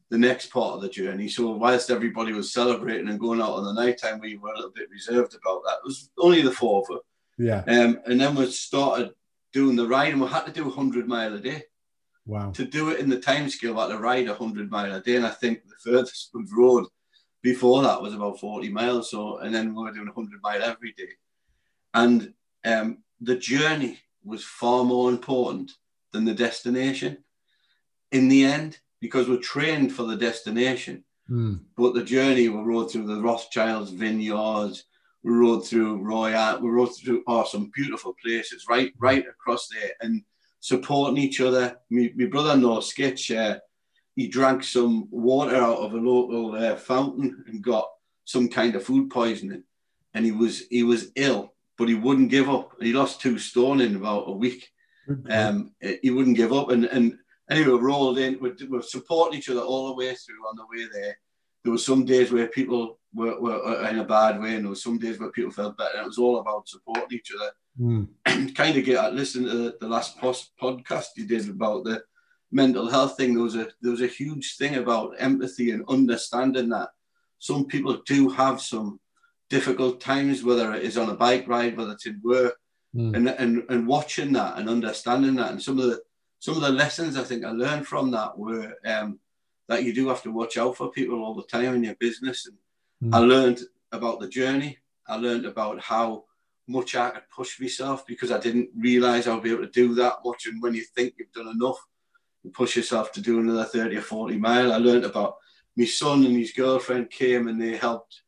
the 0.09 0.17
next 0.17 0.47
part 0.47 0.73
of 0.73 0.81
the 0.81 0.89
journey. 0.89 1.27
So 1.29 1.51
whilst 1.51 1.91
everybody 1.91 2.33
was 2.33 2.51
celebrating 2.51 3.09
and 3.09 3.19
going 3.19 3.41
out 3.41 3.51
on 3.51 3.63
the 3.63 3.79
night 3.79 3.99
time, 4.01 4.19
we 4.19 4.37
were 4.37 4.49
a 4.49 4.55
little 4.55 4.71
bit 4.71 4.89
reserved 4.89 5.35
about 5.35 5.61
that. 5.65 5.77
It 5.83 5.85
was 5.85 6.09
only 6.17 6.41
the 6.41 6.51
four 6.51 6.81
of 6.81 6.95
us. 6.95 7.03
Yeah. 7.37 7.63
Um, 7.67 7.99
and 8.07 8.19
then 8.19 8.35
we 8.35 8.49
started 8.49 9.11
doing 9.53 9.75
the 9.75 9.87
ride, 9.87 10.13
and 10.13 10.21
we 10.21 10.27
had 10.27 10.45
to 10.45 10.51
do 10.51 10.69
hundred 10.69 11.07
mile 11.07 11.35
a 11.35 11.39
day. 11.39 11.63
Wow. 12.29 12.51
To 12.51 12.63
do 12.63 12.91
it 12.91 12.99
in 12.99 13.09
the 13.09 13.19
time 13.19 13.49
scale 13.49 13.73
like 13.73 13.89
to 13.89 13.97
ride 13.97 14.27
100 14.27 14.69
mile 14.69 14.93
a 14.93 15.01
day. 15.01 15.15
And 15.15 15.25
I 15.25 15.31
think 15.31 15.63
the 15.63 15.91
furthest 15.91 16.29
we've 16.35 16.53
rode 16.53 16.85
before 17.41 17.81
that 17.81 17.99
was 17.99 18.13
about 18.13 18.39
40 18.39 18.69
miles. 18.69 19.09
So, 19.09 19.39
and 19.39 19.53
then 19.53 19.73
we 19.73 19.81
were 19.81 19.91
doing 19.91 20.11
100 20.13 20.39
mile 20.43 20.61
every 20.61 20.93
day. 20.95 21.09
And 21.95 22.33
um, 22.65 22.99
the 23.19 23.35
journey 23.35 23.97
was 24.23 24.43
far 24.43 24.83
more 24.83 25.09
important 25.09 25.71
than 26.11 26.23
the 26.23 26.35
destination 26.35 27.17
in 28.11 28.27
the 28.27 28.45
end 28.45 28.77
because 29.01 29.27
we're 29.27 29.37
trained 29.37 29.91
for 29.91 30.03
the 30.03 30.15
destination. 30.15 31.03
Mm. 31.31 31.61
But 31.75 31.95
the 31.95 32.03
journey, 32.03 32.47
we 32.47 32.61
rode 32.61 32.91
through 32.91 33.07
the 33.07 33.21
Rothschilds 33.23 33.89
vineyards, 33.89 34.83
we 35.23 35.31
rode 35.31 35.65
through 35.65 36.03
Royal, 36.03 36.59
we 36.61 36.69
rode 36.69 36.95
through 36.95 37.23
oh, 37.25 37.43
some 37.45 37.71
beautiful 37.73 38.15
places 38.23 38.65
right 38.69 38.91
right 38.99 39.25
across 39.27 39.67
there. 39.69 39.93
And 40.01 40.23
supporting 40.59 41.17
each 41.17 41.41
other. 41.41 41.77
My, 41.89 42.11
my 42.15 42.25
brother-in-law, 42.25 42.81
Skitch, 42.81 43.35
uh, 43.35 43.59
he 44.15 44.27
drank 44.27 44.63
some 44.63 45.07
water 45.11 45.55
out 45.55 45.77
of 45.77 45.93
a 45.93 45.97
local 45.97 46.55
uh, 46.55 46.75
fountain 46.75 47.43
and 47.47 47.63
got 47.63 47.87
some 48.25 48.49
kind 48.49 48.75
of 48.75 48.83
food 48.83 49.09
poisoning, 49.09 49.63
and 50.13 50.25
he 50.25 50.31
was 50.31 50.63
he 50.69 50.83
was 50.83 51.11
ill, 51.15 51.53
but 51.77 51.87
he 51.87 51.95
wouldn't 51.95 52.29
give 52.29 52.49
up. 52.49 52.73
He 52.81 52.93
lost 52.93 53.21
two 53.21 53.39
stone 53.39 53.81
in 53.81 53.95
about 53.95 54.27
a 54.27 54.31
week. 54.31 54.69
Um, 55.31 55.71
he 56.03 56.11
wouldn't 56.11 56.37
give 56.37 56.53
up, 56.53 56.69
and 56.69 56.85
and 56.85 57.17
anyway, 57.49 57.79
rolled 57.79 58.19
in. 58.19 58.37
We're, 58.39 58.55
we're 58.69 58.81
supporting 58.81 59.39
each 59.39 59.49
other 59.49 59.61
all 59.61 59.87
the 59.87 59.95
way 59.95 60.13
through 60.13 60.47
on 60.47 60.55
the 60.55 60.65
way 60.69 60.87
there. 60.93 61.17
There 61.63 61.71
were 61.71 61.79
some 61.79 62.05
days 62.05 62.31
where 62.31 62.47
people 62.47 62.98
were, 63.13 63.39
were 63.39 63.87
in 63.89 63.99
a 63.99 64.03
bad 64.03 64.39
way, 64.39 64.55
and 64.55 64.65
there 64.65 64.69
were 64.69 64.75
some 64.75 64.97
days 64.97 65.19
where 65.19 65.31
people 65.31 65.51
felt 65.51 65.77
better. 65.77 65.97
And 65.97 66.03
it 66.03 66.07
was 66.07 66.17
all 66.17 66.39
about 66.39 66.67
supporting 66.67 67.17
each 67.17 67.31
other 67.33 67.51
mm. 67.79 68.07
kind 68.55 68.77
of 68.77 68.85
get 68.85 69.13
listen 69.13 69.43
to 69.43 69.49
the, 69.49 69.77
the 69.79 69.87
last 69.87 70.17
post 70.17 70.51
podcast 70.61 71.07
you 71.15 71.25
did 71.25 71.49
about 71.49 71.83
the 71.83 72.03
mental 72.51 72.89
health 72.89 73.17
thing. 73.17 73.33
There 73.33 73.43
was 73.43 73.55
a 73.55 73.69
there 73.81 73.91
was 73.91 74.01
a 74.01 74.07
huge 74.07 74.57
thing 74.57 74.75
about 74.75 75.15
empathy 75.17 75.71
and 75.71 75.83
understanding 75.87 76.69
that 76.69 76.89
some 77.39 77.65
people 77.65 78.01
do 78.05 78.29
have 78.29 78.61
some 78.61 78.99
difficult 79.49 80.01
times, 80.01 80.43
whether 80.43 80.73
it 80.73 80.83
is 80.83 80.97
on 80.97 81.09
a 81.09 81.15
bike 81.15 81.47
ride, 81.47 81.77
whether 81.77 81.93
it's 81.93 82.05
in 82.05 82.21
work, 82.23 82.55
mm. 82.95 83.15
and, 83.15 83.29
and 83.29 83.63
and 83.69 83.87
watching 83.87 84.33
that 84.33 84.57
and 84.57 84.69
understanding 84.69 85.35
that, 85.35 85.51
and 85.51 85.61
some 85.61 85.79
of 85.79 85.85
the 85.85 86.01
some 86.39 86.55
of 86.55 86.61
the 86.61 86.69
lessons 86.69 87.17
I 87.17 87.23
think 87.23 87.45
I 87.45 87.51
learned 87.51 87.87
from 87.87 88.11
that 88.11 88.37
were 88.37 88.73
um, 88.85 89.19
that 89.67 89.83
you 89.83 89.93
do 89.93 90.07
have 90.07 90.23
to 90.23 90.31
watch 90.31 90.57
out 90.57 90.77
for 90.77 90.91
people 90.91 91.23
all 91.23 91.35
the 91.35 91.43
time 91.43 91.75
in 91.75 91.83
your 91.83 91.95
business. 91.95 92.47
And 92.47 92.57
mm. 93.03 93.13
I 93.13 93.19
learned 93.19 93.61
about 93.91 94.19
the 94.19 94.27
journey. 94.27 94.77
I 95.07 95.15
learned 95.15 95.45
about 95.45 95.79
how 95.79 96.25
much 96.67 96.95
I 96.95 97.09
could 97.09 97.29
push 97.35 97.59
myself 97.59 98.05
because 98.05 98.31
I 98.31 98.39
didn't 98.39 98.69
realize 98.77 99.27
I 99.27 99.33
would 99.33 99.43
be 99.43 99.51
able 99.51 99.65
to 99.65 99.71
do 99.71 99.95
that 99.95 100.17
much. 100.23 100.45
And 100.45 100.61
when 100.61 100.75
you 100.75 100.83
think 100.83 101.15
you've 101.17 101.31
done 101.31 101.47
enough, 101.47 101.77
you 102.43 102.51
push 102.51 102.75
yourself 102.75 103.11
to 103.13 103.21
do 103.21 103.39
another 103.39 103.65
30 103.65 103.97
or 103.97 104.01
40 104.01 104.37
mile. 104.37 104.71
I 104.71 104.77
learned 104.77 105.05
about 105.05 105.37
my 105.75 105.85
son 105.85 106.25
and 106.25 106.37
his 106.37 106.51
girlfriend 106.51 107.09
came 107.09 107.47
and 107.47 107.59
they 107.59 107.75
helped 107.75 108.21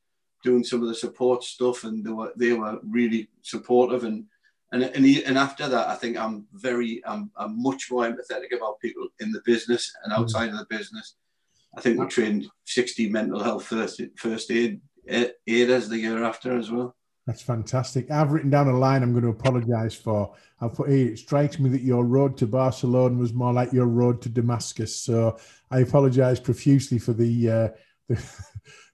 doing 0.44 0.64
some 0.64 0.82
of 0.82 0.88
the 0.88 0.96
support 0.96 1.44
stuff 1.44 1.84
and 1.84 2.04
they 2.04 2.10
were 2.10 2.32
they 2.36 2.54
were 2.54 2.80
really 2.84 3.30
supportive 3.42 4.04
and 4.04 4.26
and 4.72 4.84
and, 4.84 5.06
he, 5.06 5.24
and 5.24 5.38
after 5.38 5.68
that 5.68 5.88
I 5.90 5.96
think 5.96 6.18
I'm 6.18 6.48
very 6.54 7.02
I'm, 7.06 7.30
I'm 7.36 7.62
much 7.62 7.92
more 7.92 8.06
empathetic 8.06 8.56
about 8.56 8.80
people 8.80 9.08
in 9.20 9.32
the 9.32 9.42
business 9.46 9.94
and 10.04 10.14
mm. 10.14 10.18
outside 10.18 10.50
mm. 10.50 10.54
of 10.54 10.60
the 10.60 10.78
business. 10.78 11.16
I 11.76 11.82
think 11.82 12.00
we 12.00 12.06
trained 12.08 12.48
60 12.66 13.10
mental 13.10 13.42
health 13.42 13.66
first 13.66 14.02
first 14.18 14.52
aid 14.52 14.82
aiders 15.48 15.90
the 15.90 15.98
year 15.98 16.24
after 16.24 16.58
as 16.58 16.72
well. 16.72 16.96
That's 17.28 17.42
fantastic. 17.42 18.10
I've 18.10 18.32
written 18.32 18.50
down 18.50 18.68
a 18.68 18.78
line 18.78 19.04
I'm 19.04 19.12
going 19.12 19.24
to 19.24 19.30
apologise 19.30 19.94
for. 19.94 20.34
I've 20.60 20.74
put 20.74 20.90
here, 20.90 21.14
it 21.14 21.20
strikes 21.20 21.60
me 21.60 21.70
that 21.70 21.84
your 21.84 22.04
road 22.04 22.36
to 22.38 22.48
Barcelona 22.48 23.18
was 23.18 23.34
more 23.34 23.54
like 23.54 23.72
your 23.72 23.86
road 23.86 24.22
to 24.24 24.30
Damascus. 24.30 24.96
So 24.96 25.38
I 25.70 25.80
apologise 25.80 26.40
profusely 26.40 26.98
for 26.98 27.14
the, 27.14 27.50
uh, 27.50 27.70
the, 28.10 28.36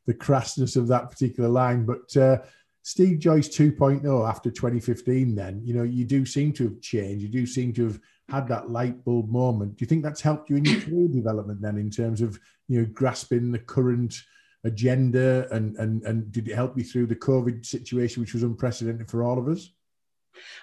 the 0.08 0.14
crassness 0.14 0.76
of 0.76 0.88
that 0.90 1.10
particular 1.10 1.48
line. 1.48 1.86
But 1.86 2.16
uh, 2.18 2.40
Steve 2.84 3.20
Joyce 3.20 3.48
2.0 3.48 4.30
after 4.30 4.52
2015, 4.52 5.34
then, 5.34 5.62
you 5.64 5.74
know, 5.74 5.84
you 5.84 6.04
do 6.04 6.26
seem 6.26 6.52
to 6.54 6.66
have 6.66 6.82
changed. 6.82 7.24
You 7.24 7.30
do 7.30 7.46
seem 7.46 7.74
to 7.74 7.86
have 7.86 8.00
had 8.30 8.48
that 8.50 8.70
light 8.70 9.04
bulb 9.06 9.30
moment. 9.30 9.78
Do 9.78 9.84
you 9.84 9.88
think 9.88 10.04
that's 10.04 10.22
helped 10.22 10.50
you 10.50 10.58
in 10.58 10.66
your 10.66 10.82
career 10.82 11.08
development 11.08 11.62
then 11.62 11.78
in 11.78 11.90
terms 11.90 12.22
of, 12.22 12.40
you 12.68 12.82
know, 12.82 12.88
grasping 12.94 13.52
the 13.52 13.60
current– 13.60 14.22
agenda 14.68 15.48
and, 15.52 15.76
and, 15.78 16.04
and 16.04 16.32
did 16.32 16.48
it 16.48 16.56
help 16.56 16.78
you 16.78 16.84
through 16.84 17.08
the 17.08 17.16
COVID 17.16 17.66
situation, 17.66 18.22
which 18.22 18.34
was 18.34 18.44
unprecedented 18.44 19.10
for 19.10 19.24
all 19.24 19.40
of 19.40 19.48
us? 19.48 19.72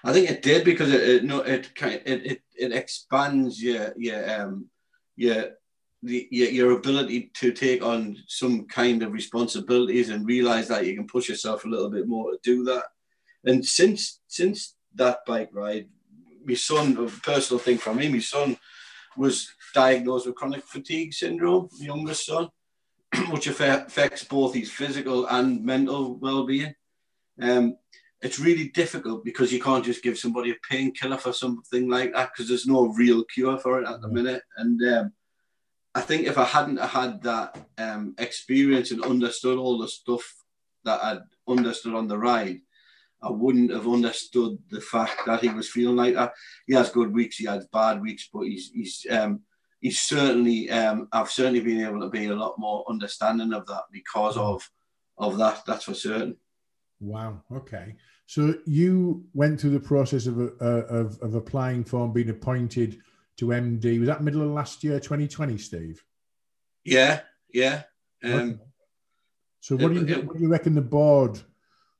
I 0.05 0.13
think 0.13 0.31
it 0.31 0.43
did 0.43 0.65
because 0.65 0.93
it 0.93 1.03
it 1.03 1.25
no, 1.25 1.41
it, 1.41 1.69
it 1.81 2.03
it 2.07 2.43
it 2.55 2.73
expands 2.73 3.61
your 3.61 3.93
your 3.97 4.41
um 4.41 4.67
your 5.17 5.47
the, 6.01 6.29
your, 6.31 6.51
your 6.51 6.71
ability 6.73 7.33
to 7.35 7.51
take 7.51 7.83
on 7.83 8.17
some 8.29 8.67
kind 8.67 9.03
of 9.03 9.13
responsibilities 9.13 10.11
and 10.11 10.27
realize 10.27 10.69
that 10.69 10.87
you 10.87 10.95
can 10.95 11.09
push 11.09 11.29
yourself 11.29 11.65
a 11.65 11.69
little 11.69 11.91
bit 11.91 12.07
more 12.07 12.31
to 12.31 12.39
do 12.45 12.63
that. 12.65 12.85
And 13.45 13.67
since 13.67 14.21
since 14.29 14.77
that 14.95 15.21
bike 15.27 15.51
ride, 15.53 15.89
my 16.45 16.55
son, 16.55 16.97
a 16.97 17.07
personal 17.21 17.59
thing 17.59 17.79
for 17.79 17.95
me, 17.95 18.09
my 18.09 18.19
son 18.21 18.57
was 19.17 19.49
diagnosed 19.75 20.27
with 20.27 20.35
chronic 20.35 20.65
fatigue 20.65 21.13
syndrome, 21.13 21.69
my 21.79 21.87
youngest 21.87 22.27
son. 22.27 22.49
which 23.31 23.47
affects 23.47 24.25
both 24.25 24.55
his 24.55 24.71
physical 24.71 25.27
and 25.27 25.65
mental 25.65 26.17
well-being. 26.17 26.75
Um, 27.41 27.77
it's 28.21 28.39
really 28.39 28.69
difficult 28.69 29.25
because 29.25 29.53
you 29.53 29.61
can't 29.61 29.85
just 29.85 30.03
give 30.03 30.19
somebody 30.19 30.51
a 30.51 30.57
painkiller 30.71 31.19
for 31.19 31.33
something 31.33 31.89
like 31.89 32.13
that 32.15 32.31
because 32.33 32.49
there's 32.49 32.67
no 32.67 32.87
real 32.89 33.25
cure 33.25 33.59
for 33.59 33.83
it 33.83 33.89
at 33.89 34.01
the 34.01 34.09
minute. 34.09 34.43
And 34.57 34.81
um, 34.95 35.13
I 35.95 36.01
think 36.01 36.27
if 36.27 36.39
I 36.39 36.45
hadn't 36.45 36.81
had 36.81 37.23
that 37.23 37.59
um, 37.77 38.15
experience 38.19 38.91
and 38.91 39.05
understood 39.05 39.59
all 39.59 39.79
the 39.79 39.89
stuff 39.89 40.23
that 40.85 41.03
I'd 41.05 41.21
understood 41.47 41.95
on 41.95 42.09
the 42.09 42.19
ride, 42.19 42.61
I 43.25 43.31
wouldn't 43.31 43.71
have 43.71 43.89
understood 43.89 44.59
the 44.71 44.81
fact 44.81 45.23
that 45.27 45.41
he 45.41 45.49
was 45.49 45.71
feeling 45.71 45.97
like 45.97 46.15
that. 46.15 46.35
He 46.67 46.75
has 46.75 46.91
good 46.91 47.13
weeks, 47.13 47.37
he 47.37 47.47
has 47.47 47.67
bad 47.73 48.01
weeks, 48.01 48.29
but 48.33 48.43
he's 48.43 48.71
he's 48.73 49.07
um, 49.11 49.41
he's 49.81 50.01
certainly 50.01 50.71
um, 50.71 51.09
I've 51.13 51.31
certainly 51.31 51.61
been 51.61 51.85
able 51.85 52.01
to 52.01 52.11
be 52.11 52.27
a 52.27 52.35
lot 52.35 52.59
more 52.59 52.85
understanding 52.89 53.53
of 53.53 53.67
that 53.67 53.85
because 53.93 54.37
of 54.37 54.69
of 55.19 55.39
that. 55.39 55.63
That's 55.67 55.85
for 55.85 55.95
certain. 55.95 56.37
Wow. 57.01 57.43
Okay. 57.53 57.97
So 58.27 58.55
you 58.67 59.25
went 59.35 59.61
through 59.61 59.71
the 59.71 59.81
process 59.81 60.27
of 60.27 60.39
uh, 60.39 60.87
of, 60.87 61.19
of 61.21 61.35
applying 61.35 61.85
for 61.85 62.05
and 62.05 62.15
being 62.15 62.31
appointed 62.31 62.99
to 63.37 63.47
MD. 63.47 63.99
Was 64.01 64.09
that 64.09 64.23
middle 64.23 64.43
of 64.43 64.51
last 64.51 64.85
year, 64.85 65.01
2020, 65.01 65.59
Steve? 65.59 66.03
Yeah. 66.85 67.21
Yeah. 67.53 67.83
Um, 68.23 68.33
okay. 68.33 68.59
So 69.61 69.77
what 69.77 69.93
do 69.93 70.01
you 70.01 70.07
it, 70.07 70.27
what 70.27 70.37
do 70.37 70.43
you 70.43 70.51
reckon 70.51 70.75
the 70.75 70.83
board 70.83 71.41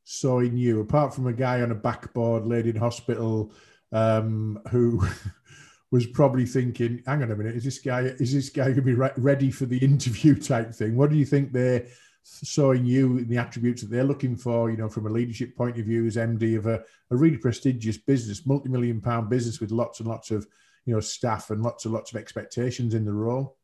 saw 0.05 0.41
in 0.41 0.57
you, 0.57 0.81
apart 0.81 1.15
from 1.15 1.27
a 1.27 1.33
guy 1.33 1.63
on 1.63 1.73
a 1.73 1.75
backboard 1.75 2.47
laid 2.47 2.67
in 2.67 2.77
hospital 2.77 3.53
um, 3.93 4.61
who 4.71 5.03
was 5.91 6.07
probably 6.07 6.47
thinking, 6.47 7.03
"Hang 7.07 7.23
on 7.23 7.31
a 7.31 7.37
minute, 7.37 7.57
is 7.57 7.65
this 7.65 7.79
guy 7.79 8.01
is 8.03 8.33
this 8.33 8.51
guy 8.51 8.65
going 8.65 8.77
to 8.77 8.83
be 8.83 8.95
re- 8.95 9.11
ready 9.17 9.51
for 9.51 9.67
the 9.67 9.79
interview?" 9.79 10.35
type 10.41 10.73
thing. 10.73 10.97
What 10.97 11.11
do 11.11 11.17
you 11.17 11.25
think 11.25 11.53
they 11.53 11.89
saw 12.23 12.73
in 12.73 12.87
you 12.87 13.19
in 13.19 13.29
the 13.29 13.39
attributes 13.39 13.83
that 13.83 13.91
they're 13.91 14.05
looking 14.05 14.37
for? 14.37 14.71
You 14.71 14.77
know, 14.77 14.89
from 14.89 15.07
a 15.07 15.11
leadership 15.11 15.57
point 15.57 15.79
of 15.79 15.87
view, 15.87 16.07
as 16.07 16.17
MD 16.17 16.57
of 16.59 16.67
a, 16.67 16.83
a 17.11 17.17
really 17.17 17.39
prestigious 17.39 17.97
business, 17.97 18.47
multi-million 18.47 19.01
pound 19.01 19.31
business 19.31 19.61
with 19.61 19.71
lots 19.71 20.01
and 20.01 20.09
lots 20.09 20.31
of 20.31 20.47
you 20.85 20.95
know 20.95 21.01
staff 21.01 21.51
and 21.51 21.63
lots 21.63 21.87
and 21.87 21.95
lots 21.95 22.13
of 22.13 22.21
expectations 22.21 22.95
in 22.95 23.05
the 23.05 23.13
role. 23.13 23.57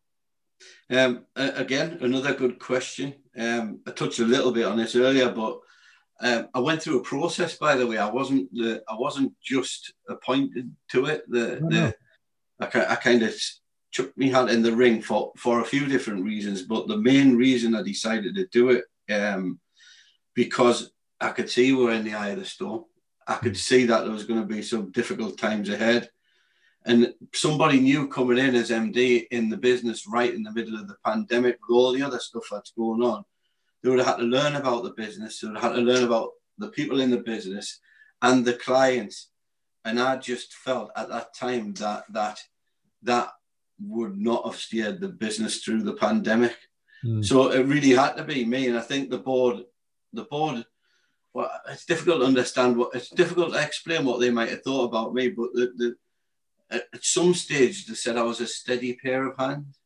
Um, 0.91 1.25
again, 1.37 1.99
another 2.01 2.35
good 2.35 2.59
question. 2.59 3.15
Um, 3.37 3.81
I 3.87 3.93
touched 3.93 4.19
a 4.19 4.25
little 4.25 4.53
bit 4.53 4.67
on 4.67 4.77
this 4.77 4.95
earlier, 4.95 5.31
but 5.31 5.61
um, 6.23 6.49
I 6.55 6.59
went 6.61 6.83
through 6.83 7.01
a 7.01 7.05
process. 7.05 7.57
By 7.57 7.77
the 7.77 7.87
way, 7.87 7.99
I 7.99 8.09
wasn't 8.11 8.53
the 8.53 8.83
I 8.89 8.95
wasn't 8.95 9.33
just 9.43 9.95
appointed 10.09 10.71
to 10.91 11.07
it. 11.07 11.25
The, 11.29 11.61
oh, 11.63 11.69
the 11.69 11.95
I, 12.61 12.93
I 12.93 12.95
kind 12.97 13.23
of 13.23 13.35
chucked 13.91 14.17
me 14.17 14.29
hat 14.29 14.51
in 14.51 14.63
the 14.63 14.75
ring 14.75 15.01
for 15.01 15.33
for 15.37 15.61
a 15.61 15.65
few 15.65 15.87
different 15.87 16.25
reasons, 16.25 16.63
but 16.63 16.89
the 16.89 16.99
main 16.99 17.37
reason 17.37 17.75
I 17.75 17.83
decided 17.83 18.35
to 18.35 18.47
do 18.47 18.71
it 18.71 18.85
um, 19.13 19.59
because 20.35 20.93
I 21.21 21.31
could 21.31 21.51
see 21.51 21.73
we 21.73 21.87
are 21.87 21.93
in 21.93 22.05
the 22.05 22.15
eye 22.15 22.29
of 22.29 22.39
the 22.39 22.45
storm. 22.45 22.85
I 23.27 23.35
could 23.35 23.53
hmm. 23.53 23.57
see 23.57 23.87
that 23.87 24.03
there 24.03 24.13
was 24.13 24.25
going 24.25 24.41
to 24.41 24.47
be 24.47 24.63
some 24.63 24.91
difficult 24.91 25.39
times 25.39 25.69
ahead. 25.69 26.11
And 26.87 27.13
somebody 27.35 27.79
new 27.79 28.09
coming 28.09 28.39
in 28.39 28.55
as 28.55 28.71
MD 28.71 29.27
in 29.31 29.51
the 29.51 29.57
business 29.59 30.07
right 30.07 30.33
in 30.33 30.43
the 30.43 30.53
middle 30.53 30.77
of 30.77 30.89
the 30.89 30.97
pandemic 31.05 31.59
with 31.61 31.77
all 31.77 31.93
the 31.93 32.03
other 32.03 32.19
stuff 32.19 32.45
that's 32.51 32.73
going 32.73 33.03
on, 33.03 33.23
they 33.83 33.91
would 33.91 33.99
have 33.99 34.09
had 34.09 34.17
to 34.17 34.25
learn 34.25 34.57
about 34.57 34.85
the 34.85 34.91
business, 34.91 35.41
they 35.41 35.49
would 35.49 35.59
have 35.59 35.73
had 35.73 35.77
to 35.79 35.83
learn 35.83 36.05
about 36.05 36.31
the 36.59 36.69
people 36.69 37.01
in 37.01 37.11
the 37.11 37.19
business 37.19 37.81
and 38.23 38.45
the 38.45 38.55
clients. 38.55 39.31
And 39.85 39.99
I 39.99 40.17
just 40.17 40.55
felt 40.55 40.91
at 40.97 41.09
that 41.09 41.35
time 41.35 41.73
that 41.75 42.05
that 42.11 42.39
that 43.03 43.31
would 43.83 44.19
not 44.19 44.45
have 44.45 44.57
steered 44.57 45.01
the 45.01 45.09
business 45.09 45.63
through 45.63 45.83
the 45.83 45.95
pandemic. 45.95 46.55
Mm. 47.05 47.25
So 47.25 47.51
it 47.51 47.65
really 47.65 47.91
had 47.91 48.15
to 48.17 48.25
be 48.25 48.45
me. 48.45 48.69
And 48.69 48.77
I 48.77 48.83
think 48.83 49.09
the 49.09 49.19
board, 49.19 49.65
the 50.13 50.25
board, 50.25 50.67
well, 51.33 51.51
it's 51.69 51.87
difficult 51.87 52.21
to 52.21 52.27
understand 52.27 52.77
what 52.77 52.95
it's 52.95 53.09
difficult 53.09 53.53
to 53.53 53.63
explain 53.63 54.05
what 54.05 54.21
they 54.21 54.31
might 54.31 54.51
have 54.51 54.63
thought 54.63 54.85
about 54.85 55.15
me, 55.15 55.29
but 55.31 55.53
the, 55.55 55.73
the 55.77 55.97
at 56.71 57.05
some 57.05 57.35
stage 57.35 57.87
they 57.87 57.95
said 57.95 58.17
I 58.17 58.23
was 58.23 58.41
a 58.41 58.47
steady 58.47 58.95
pair 58.95 59.27
of 59.27 59.37
hands. 59.39 59.79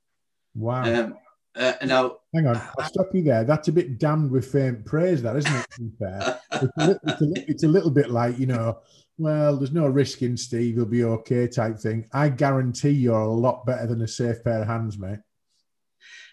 Wow. 0.54 0.82
Um, 0.82 1.16
uh, 1.56 1.72
now, 1.84 2.16
hang 2.34 2.46
on, 2.46 2.60
I'll 2.78 2.88
stop 2.88 3.14
you 3.14 3.22
there. 3.22 3.44
That's 3.44 3.68
a 3.68 3.72
bit 3.72 3.98
damned 3.98 4.30
with 4.30 4.50
faint 4.50 4.84
praise, 4.84 5.22
that 5.22 5.36
isn't 5.36 5.54
it? 5.54 5.66
Fair, 5.98 6.40
it's 6.52 6.72
a, 6.78 6.86
little, 6.86 7.00
it's, 7.06 7.22
a, 7.22 7.50
it's 7.50 7.62
a 7.64 7.68
little 7.68 7.90
bit 7.90 8.10
like 8.10 8.38
you 8.38 8.46
know, 8.46 8.80
well, 9.18 9.56
there's 9.56 9.72
no 9.72 9.86
risk 9.86 10.22
in 10.22 10.36
Steve, 10.36 10.74
he'll 10.74 10.84
be 10.84 11.04
okay 11.04 11.46
type 11.46 11.78
thing. 11.78 12.08
I 12.12 12.28
guarantee 12.28 12.90
you're 12.90 13.20
a 13.20 13.32
lot 13.32 13.64
better 13.66 13.86
than 13.86 14.02
a 14.02 14.08
safe 14.08 14.42
pair 14.42 14.62
of 14.62 14.66
hands, 14.66 14.98
mate. 14.98 15.20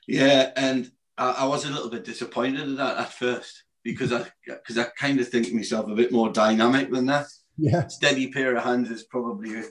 Yeah, 0.07 0.51
and 0.55 0.91
I, 1.17 1.31
I 1.31 1.45
was 1.45 1.65
a 1.65 1.71
little 1.71 1.89
bit 1.89 2.03
disappointed 2.03 2.61
at 2.61 2.77
that 2.77 2.97
at 2.97 3.13
first 3.13 3.63
because 3.83 4.11
I 4.11 4.25
because 4.45 4.77
I 4.77 4.85
kind 4.97 5.19
of 5.19 5.27
think 5.27 5.53
myself 5.53 5.87
a 5.89 5.95
bit 5.95 6.11
more 6.11 6.31
dynamic 6.31 6.91
than 6.91 7.05
that. 7.07 7.27
Yeah, 7.57 7.87
steady 7.87 8.31
pair 8.31 8.55
of 8.55 8.63
hands 8.63 8.89
is 8.89 9.03
probably 9.03 9.59
a 9.59 9.63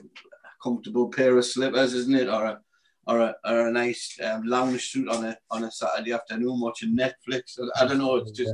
comfortable 0.63 1.09
pair 1.09 1.37
of 1.37 1.45
slippers, 1.45 1.93
isn't 1.93 2.15
it? 2.15 2.29
Or 2.29 2.45
a 2.45 2.59
or 3.07 3.19
a, 3.19 3.35
or 3.45 3.67
a 3.67 3.71
nice 3.71 4.17
um, 4.23 4.43
lounge 4.43 4.89
suit 4.89 5.09
on 5.09 5.25
a 5.25 5.37
on 5.49 5.63
a 5.63 5.71
Saturday 5.71 6.13
afternoon 6.13 6.59
watching 6.59 6.95
Netflix. 6.95 7.59
I 7.79 7.85
don't 7.85 7.99
know. 7.99 8.15
It's 8.17 8.31
just. 8.31 8.53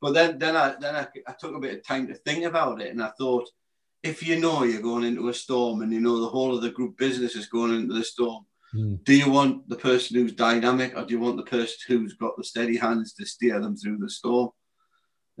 But 0.00 0.12
then 0.12 0.38
then 0.38 0.56
I 0.56 0.74
then 0.80 0.96
I, 0.96 1.06
I 1.26 1.32
took 1.38 1.54
a 1.54 1.60
bit 1.60 1.74
of 1.74 1.86
time 1.86 2.06
to 2.08 2.14
think 2.14 2.44
about 2.44 2.80
it, 2.80 2.90
and 2.90 3.02
I 3.02 3.10
thought, 3.18 3.48
if 4.02 4.26
you 4.26 4.38
know 4.38 4.64
you're 4.64 4.82
going 4.82 5.04
into 5.04 5.28
a 5.28 5.34
storm, 5.34 5.82
and 5.82 5.92
you 5.92 6.00
know 6.00 6.20
the 6.20 6.28
whole 6.28 6.54
of 6.54 6.62
the 6.62 6.70
group 6.70 6.98
business 6.98 7.36
is 7.36 7.46
going 7.46 7.74
into 7.74 7.94
the 7.94 8.04
storm. 8.04 8.44
Mm. 8.74 9.04
Do 9.04 9.14
you 9.14 9.30
want 9.30 9.68
the 9.68 9.76
person 9.76 10.16
who's 10.16 10.32
dynamic, 10.32 10.96
or 10.96 11.04
do 11.04 11.14
you 11.14 11.20
want 11.20 11.36
the 11.36 11.44
person 11.44 11.76
who's 11.86 12.14
got 12.14 12.36
the 12.36 12.44
steady 12.44 12.76
hands 12.76 13.14
to 13.14 13.24
steer 13.24 13.60
them 13.60 13.76
through 13.76 13.98
the 13.98 14.10
storm? 14.10 14.50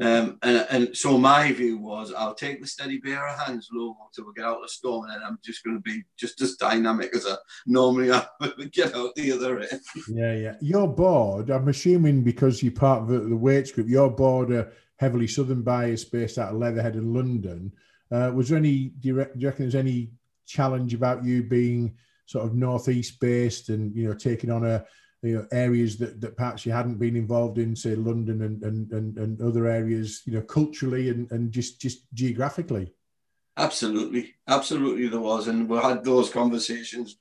Um, 0.00 0.38
and, 0.42 0.66
and 0.70 0.96
so 0.96 1.16
my 1.18 1.52
view 1.52 1.78
was 1.78 2.12
I'll 2.12 2.34
take 2.34 2.60
the 2.60 2.66
steady 2.66 2.98
bearer 2.98 3.28
hands 3.28 3.68
low 3.72 3.96
until 4.04 4.26
we 4.26 4.34
get 4.34 4.44
out 4.44 4.56
of 4.56 4.62
the 4.62 4.68
storm, 4.68 5.04
and 5.04 5.14
then 5.14 5.22
I'm 5.24 5.38
just 5.44 5.62
going 5.62 5.76
to 5.76 5.82
be 5.82 6.02
just 6.16 6.40
as 6.40 6.56
dynamic 6.56 7.14
as 7.14 7.26
I 7.26 7.36
normally 7.66 8.10
am 8.10 8.22
get 8.72 8.94
out 8.94 9.14
the 9.14 9.32
other 9.32 9.60
end. 9.60 9.80
Yeah, 10.08 10.34
yeah. 10.34 10.54
Your 10.60 10.88
board, 10.88 11.50
I'm 11.50 11.68
assuming 11.68 12.24
because 12.24 12.62
you're 12.62 12.72
part 12.72 13.02
of 13.02 13.08
the, 13.08 13.36
Wates 13.36 13.70
group, 13.70 13.88
your 13.88 14.10
board 14.10 14.50
are 14.50 14.72
heavily 14.96 15.28
southern 15.28 15.62
bias 15.62 16.04
based 16.04 16.38
out 16.38 16.52
of 16.52 16.58
Leatherhead 16.58 16.94
and 16.94 17.14
London. 17.14 17.72
Uh, 18.10 18.32
was 18.34 18.48
there 18.48 18.58
any, 18.58 18.86
do 19.00 19.08
you, 19.08 19.14
do 19.14 19.30
you 19.36 19.46
reckon 19.46 19.64
there's 19.64 19.74
any 19.74 20.10
challenge 20.46 20.92
about 20.94 21.24
you 21.24 21.42
being 21.42 21.96
sort 22.26 22.44
of 22.44 22.54
northeast 22.54 23.20
based 23.20 23.68
and, 23.68 23.94
you 23.94 24.08
know, 24.08 24.14
taking 24.14 24.50
on 24.50 24.64
a, 24.64 24.84
you 25.24 25.36
know 25.36 25.46
areas 25.52 25.96
that, 25.98 26.20
that 26.20 26.36
perhaps 26.36 26.64
you 26.66 26.72
hadn't 26.72 26.98
been 26.98 27.16
involved 27.16 27.58
in 27.58 27.74
say 27.74 27.94
london 27.94 28.42
and 28.42 28.62
and, 28.62 28.92
and, 28.92 29.18
and 29.18 29.40
other 29.40 29.66
areas 29.66 30.22
you 30.26 30.32
know 30.34 30.42
culturally 30.42 31.08
and, 31.08 31.30
and 31.32 31.50
just 31.50 31.80
just 31.80 32.12
geographically? 32.12 32.92
Absolutely. 33.56 34.34
Absolutely 34.48 35.08
there 35.08 35.20
was. 35.20 35.48
And 35.48 35.68
we 35.68 35.78
had 35.78 36.04
those 36.04 36.30
conversations 36.30 37.18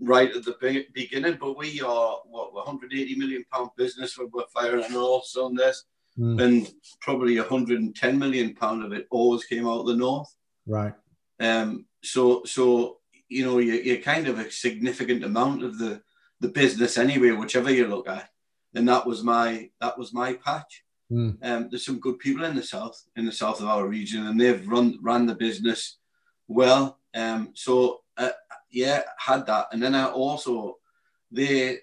right 0.00 0.30
at 0.34 0.44
the 0.44 0.56
beginning. 0.94 1.38
But 1.40 1.56
we 1.56 1.80
are 1.80 2.18
what 2.26 2.54
180 2.54 3.16
million 3.16 3.44
pound 3.52 3.70
business. 3.76 4.18
We're 4.18 4.44
firing 4.54 4.84
on 4.84 4.96
all 4.96 5.22
cylinders 5.22 5.84
mm. 6.18 6.40
and 6.42 6.70
probably 7.00 7.38
110 7.38 8.18
million 8.18 8.54
pound 8.54 8.84
of 8.84 8.92
it 8.92 9.06
always 9.10 9.44
came 9.44 9.66
out 9.66 9.80
of 9.80 9.86
the 9.86 9.96
north. 9.96 10.34
Right. 10.66 10.94
Um 11.40 11.86
so 12.02 12.44
so 12.44 12.98
you 13.28 13.44
know 13.44 13.58
you, 13.58 13.74
you're 13.74 13.96
kind 13.98 14.28
of 14.28 14.38
a 14.38 14.50
significant 14.50 15.24
amount 15.24 15.64
of 15.64 15.78
the 15.78 16.02
the 16.40 16.48
business 16.48 16.98
anyway, 16.98 17.30
whichever 17.30 17.70
you 17.70 17.86
look 17.86 18.08
at. 18.08 18.28
And 18.74 18.88
that 18.88 19.06
was 19.06 19.22
my 19.22 19.70
that 19.80 19.98
was 19.98 20.12
my 20.12 20.34
patch. 20.34 20.84
Mm. 21.10 21.38
Um, 21.42 21.68
there's 21.70 21.86
some 21.86 22.00
good 22.00 22.18
people 22.18 22.44
in 22.44 22.56
the 22.56 22.62
south, 22.62 23.02
in 23.16 23.24
the 23.24 23.32
south 23.32 23.60
of 23.60 23.68
our 23.68 23.86
region, 23.86 24.26
and 24.26 24.40
they've 24.40 24.66
run 24.68 24.98
ran 25.00 25.26
the 25.26 25.34
business 25.34 25.98
well. 26.48 26.98
Um, 27.14 27.52
so 27.54 28.00
uh, 28.16 28.30
yeah, 28.70 29.02
had 29.18 29.46
that, 29.46 29.68
and 29.72 29.82
then 29.82 29.94
I 29.94 30.06
also 30.06 30.76
the 31.30 31.78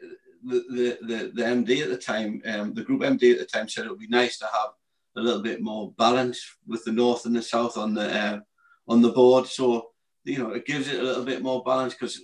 the 0.45 0.97
the 1.01 1.31
the 1.33 1.41
MD 1.41 1.81
at 1.81 1.89
the 1.89 1.97
time, 1.97 2.41
um, 2.45 2.73
the 2.73 2.83
group 2.83 3.01
MD 3.01 3.31
at 3.31 3.39
the 3.39 3.45
time 3.45 3.67
said 3.67 3.85
it 3.85 3.89
would 3.89 3.99
be 3.99 4.07
nice 4.07 4.37
to 4.39 4.45
have 4.45 4.71
a 5.15 5.21
little 5.21 5.41
bit 5.41 5.61
more 5.61 5.93
balance 5.97 6.43
with 6.67 6.83
the 6.83 6.91
north 6.91 7.25
and 7.25 7.35
the 7.35 7.41
south 7.41 7.77
on 7.77 7.93
the 7.93 8.13
uh, 8.13 8.39
on 8.87 9.01
the 9.01 9.11
board. 9.11 9.47
So 9.47 9.89
you 10.25 10.39
know, 10.39 10.51
it 10.51 10.65
gives 10.65 10.87
it 10.87 10.99
a 10.99 11.03
little 11.03 11.25
bit 11.25 11.41
more 11.41 11.63
balance 11.63 11.93
because 11.93 12.21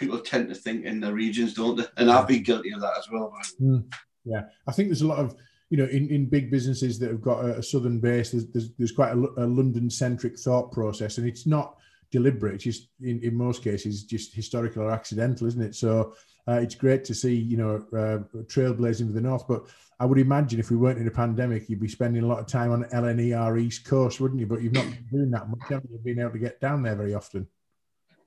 people 0.00 0.18
tend 0.18 0.48
to 0.48 0.54
think 0.54 0.84
in 0.84 0.98
the 0.98 1.12
regions, 1.12 1.54
don't 1.54 1.76
they? 1.76 1.84
And 1.98 2.10
I've 2.10 2.26
been 2.26 2.42
guilty 2.42 2.72
of 2.72 2.80
that 2.80 2.98
as 2.98 3.08
well. 3.12 3.32
Mm, 3.60 3.84
yeah, 4.24 4.42
I 4.66 4.72
think 4.72 4.88
there's 4.88 5.02
a 5.02 5.06
lot 5.06 5.18
of 5.18 5.36
you 5.68 5.76
know 5.76 5.84
in, 5.84 6.08
in 6.08 6.26
big 6.26 6.50
businesses 6.50 6.98
that 6.98 7.10
have 7.10 7.20
got 7.22 7.44
a, 7.44 7.58
a 7.58 7.62
southern 7.62 8.00
base. 8.00 8.32
There's 8.32 8.46
there's, 8.46 8.70
there's 8.78 8.92
quite 8.92 9.12
a, 9.12 9.16
a 9.16 9.46
London 9.46 9.90
centric 9.90 10.38
thought 10.38 10.72
process, 10.72 11.18
and 11.18 11.28
it's 11.28 11.46
not 11.46 11.76
deliberate. 12.10 12.54
It's 12.54 12.64
just 12.64 12.88
in, 13.02 13.20
in 13.22 13.36
most 13.36 13.62
cases 13.62 14.02
just 14.02 14.34
historical 14.34 14.82
or 14.82 14.90
accidental, 14.90 15.46
isn't 15.46 15.62
it? 15.62 15.74
So 15.76 16.14
uh, 16.48 16.54
it's 16.54 16.74
great 16.74 17.04
to 17.04 17.14
see 17.14 17.34
you 17.34 17.58
know 17.58 17.76
uh, 17.92 18.40
trailblazing 18.44 19.06
for 19.06 19.12
the 19.12 19.20
north, 19.20 19.46
but 19.46 19.66
I 20.00 20.06
would 20.06 20.18
imagine 20.18 20.58
if 20.58 20.70
we 20.70 20.78
weren't 20.78 20.98
in 20.98 21.06
a 21.08 21.12
pandemic, 21.12 21.68
you'd 21.68 21.78
be 21.78 21.88
spending 21.88 22.24
a 22.24 22.26
lot 22.26 22.38
of 22.38 22.46
time 22.46 22.72
on 22.72 22.84
LNER 22.84 23.60
East 23.60 23.84
Coast, 23.84 24.18
wouldn't 24.18 24.40
you? 24.40 24.46
But 24.46 24.62
you've 24.62 24.72
not 24.72 24.86
been 24.86 25.06
doing 25.12 25.30
that 25.32 25.50
much, 25.50 25.60
haven't 25.68 25.90
you? 25.90 25.98
Been 25.98 26.20
able 26.20 26.32
to 26.32 26.38
get 26.38 26.58
down 26.58 26.82
there 26.82 26.96
very 26.96 27.12
often. 27.12 27.46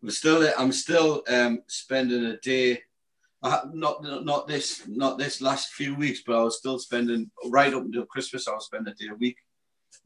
I'm 0.03 0.09
still 0.09 0.51
I'm 0.57 0.71
still 0.71 1.23
um, 1.27 1.63
spending 1.67 2.25
a 2.25 2.37
day. 2.37 2.81
not 3.41 4.03
not 4.03 4.47
this 4.47 4.83
not 4.87 5.17
this 5.17 5.41
last 5.41 5.73
few 5.73 5.95
weeks, 5.95 6.21
but 6.25 6.35
I 6.35 6.43
was 6.43 6.57
still 6.57 6.77
spending 6.79 7.31
right 7.45 7.73
up 7.73 7.83
until 7.83 8.05
Christmas. 8.05 8.47
I 8.47 8.53
was 8.53 8.65
spending 8.65 8.93
a 8.93 8.95
day 8.95 9.09
a 9.11 9.15
week 9.15 9.37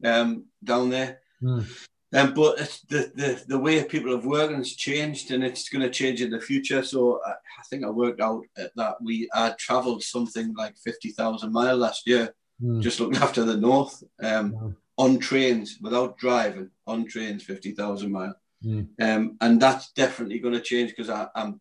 um, 0.04 0.44
down 0.62 0.90
there. 0.90 1.20
Mm. 1.42 1.66
Um, 2.14 2.32
but 2.32 2.56
the, 2.88 3.12
the 3.14 3.44
the 3.48 3.58
way 3.58 3.84
people 3.84 4.12
have 4.12 4.24
worked 4.24 4.54
has 4.54 4.74
changed, 4.74 5.30
and 5.30 5.44
it's 5.44 5.68
going 5.68 5.82
to 5.82 5.90
change 5.90 6.22
in 6.22 6.30
the 6.30 6.40
future. 6.40 6.82
So 6.82 7.20
I, 7.26 7.32
I 7.32 7.62
think 7.68 7.84
I 7.84 7.90
worked 7.90 8.20
out 8.20 8.44
that 8.76 8.96
we 9.02 9.28
had 9.34 9.58
travelled 9.58 10.02
something 10.02 10.54
like 10.54 10.76
fifty 10.78 11.10
thousand 11.10 11.52
miles 11.52 11.80
last 11.80 12.06
year 12.06 12.34
mm. 12.62 12.80
just 12.80 13.00
looking 13.00 13.20
after 13.22 13.44
the 13.44 13.56
north 13.56 14.02
um, 14.22 14.76
on 14.96 15.18
trains 15.18 15.78
without 15.80 16.18
driving 16.18 16.70
on 16.86 17.06
trains 17.06 17.42
50,000 17.44 18.10
miles. 18.10 18.34
Mm. 18.64 18.88
Um, 19.00 19.36
and 19.40 19.60
that's 19.60 19.92
definitely 19.92 20.38
going 20.38 20.54
to 20.54 20.60
change 20.60 20.94
because 20.96 21.10
I'm, 21.34 21.60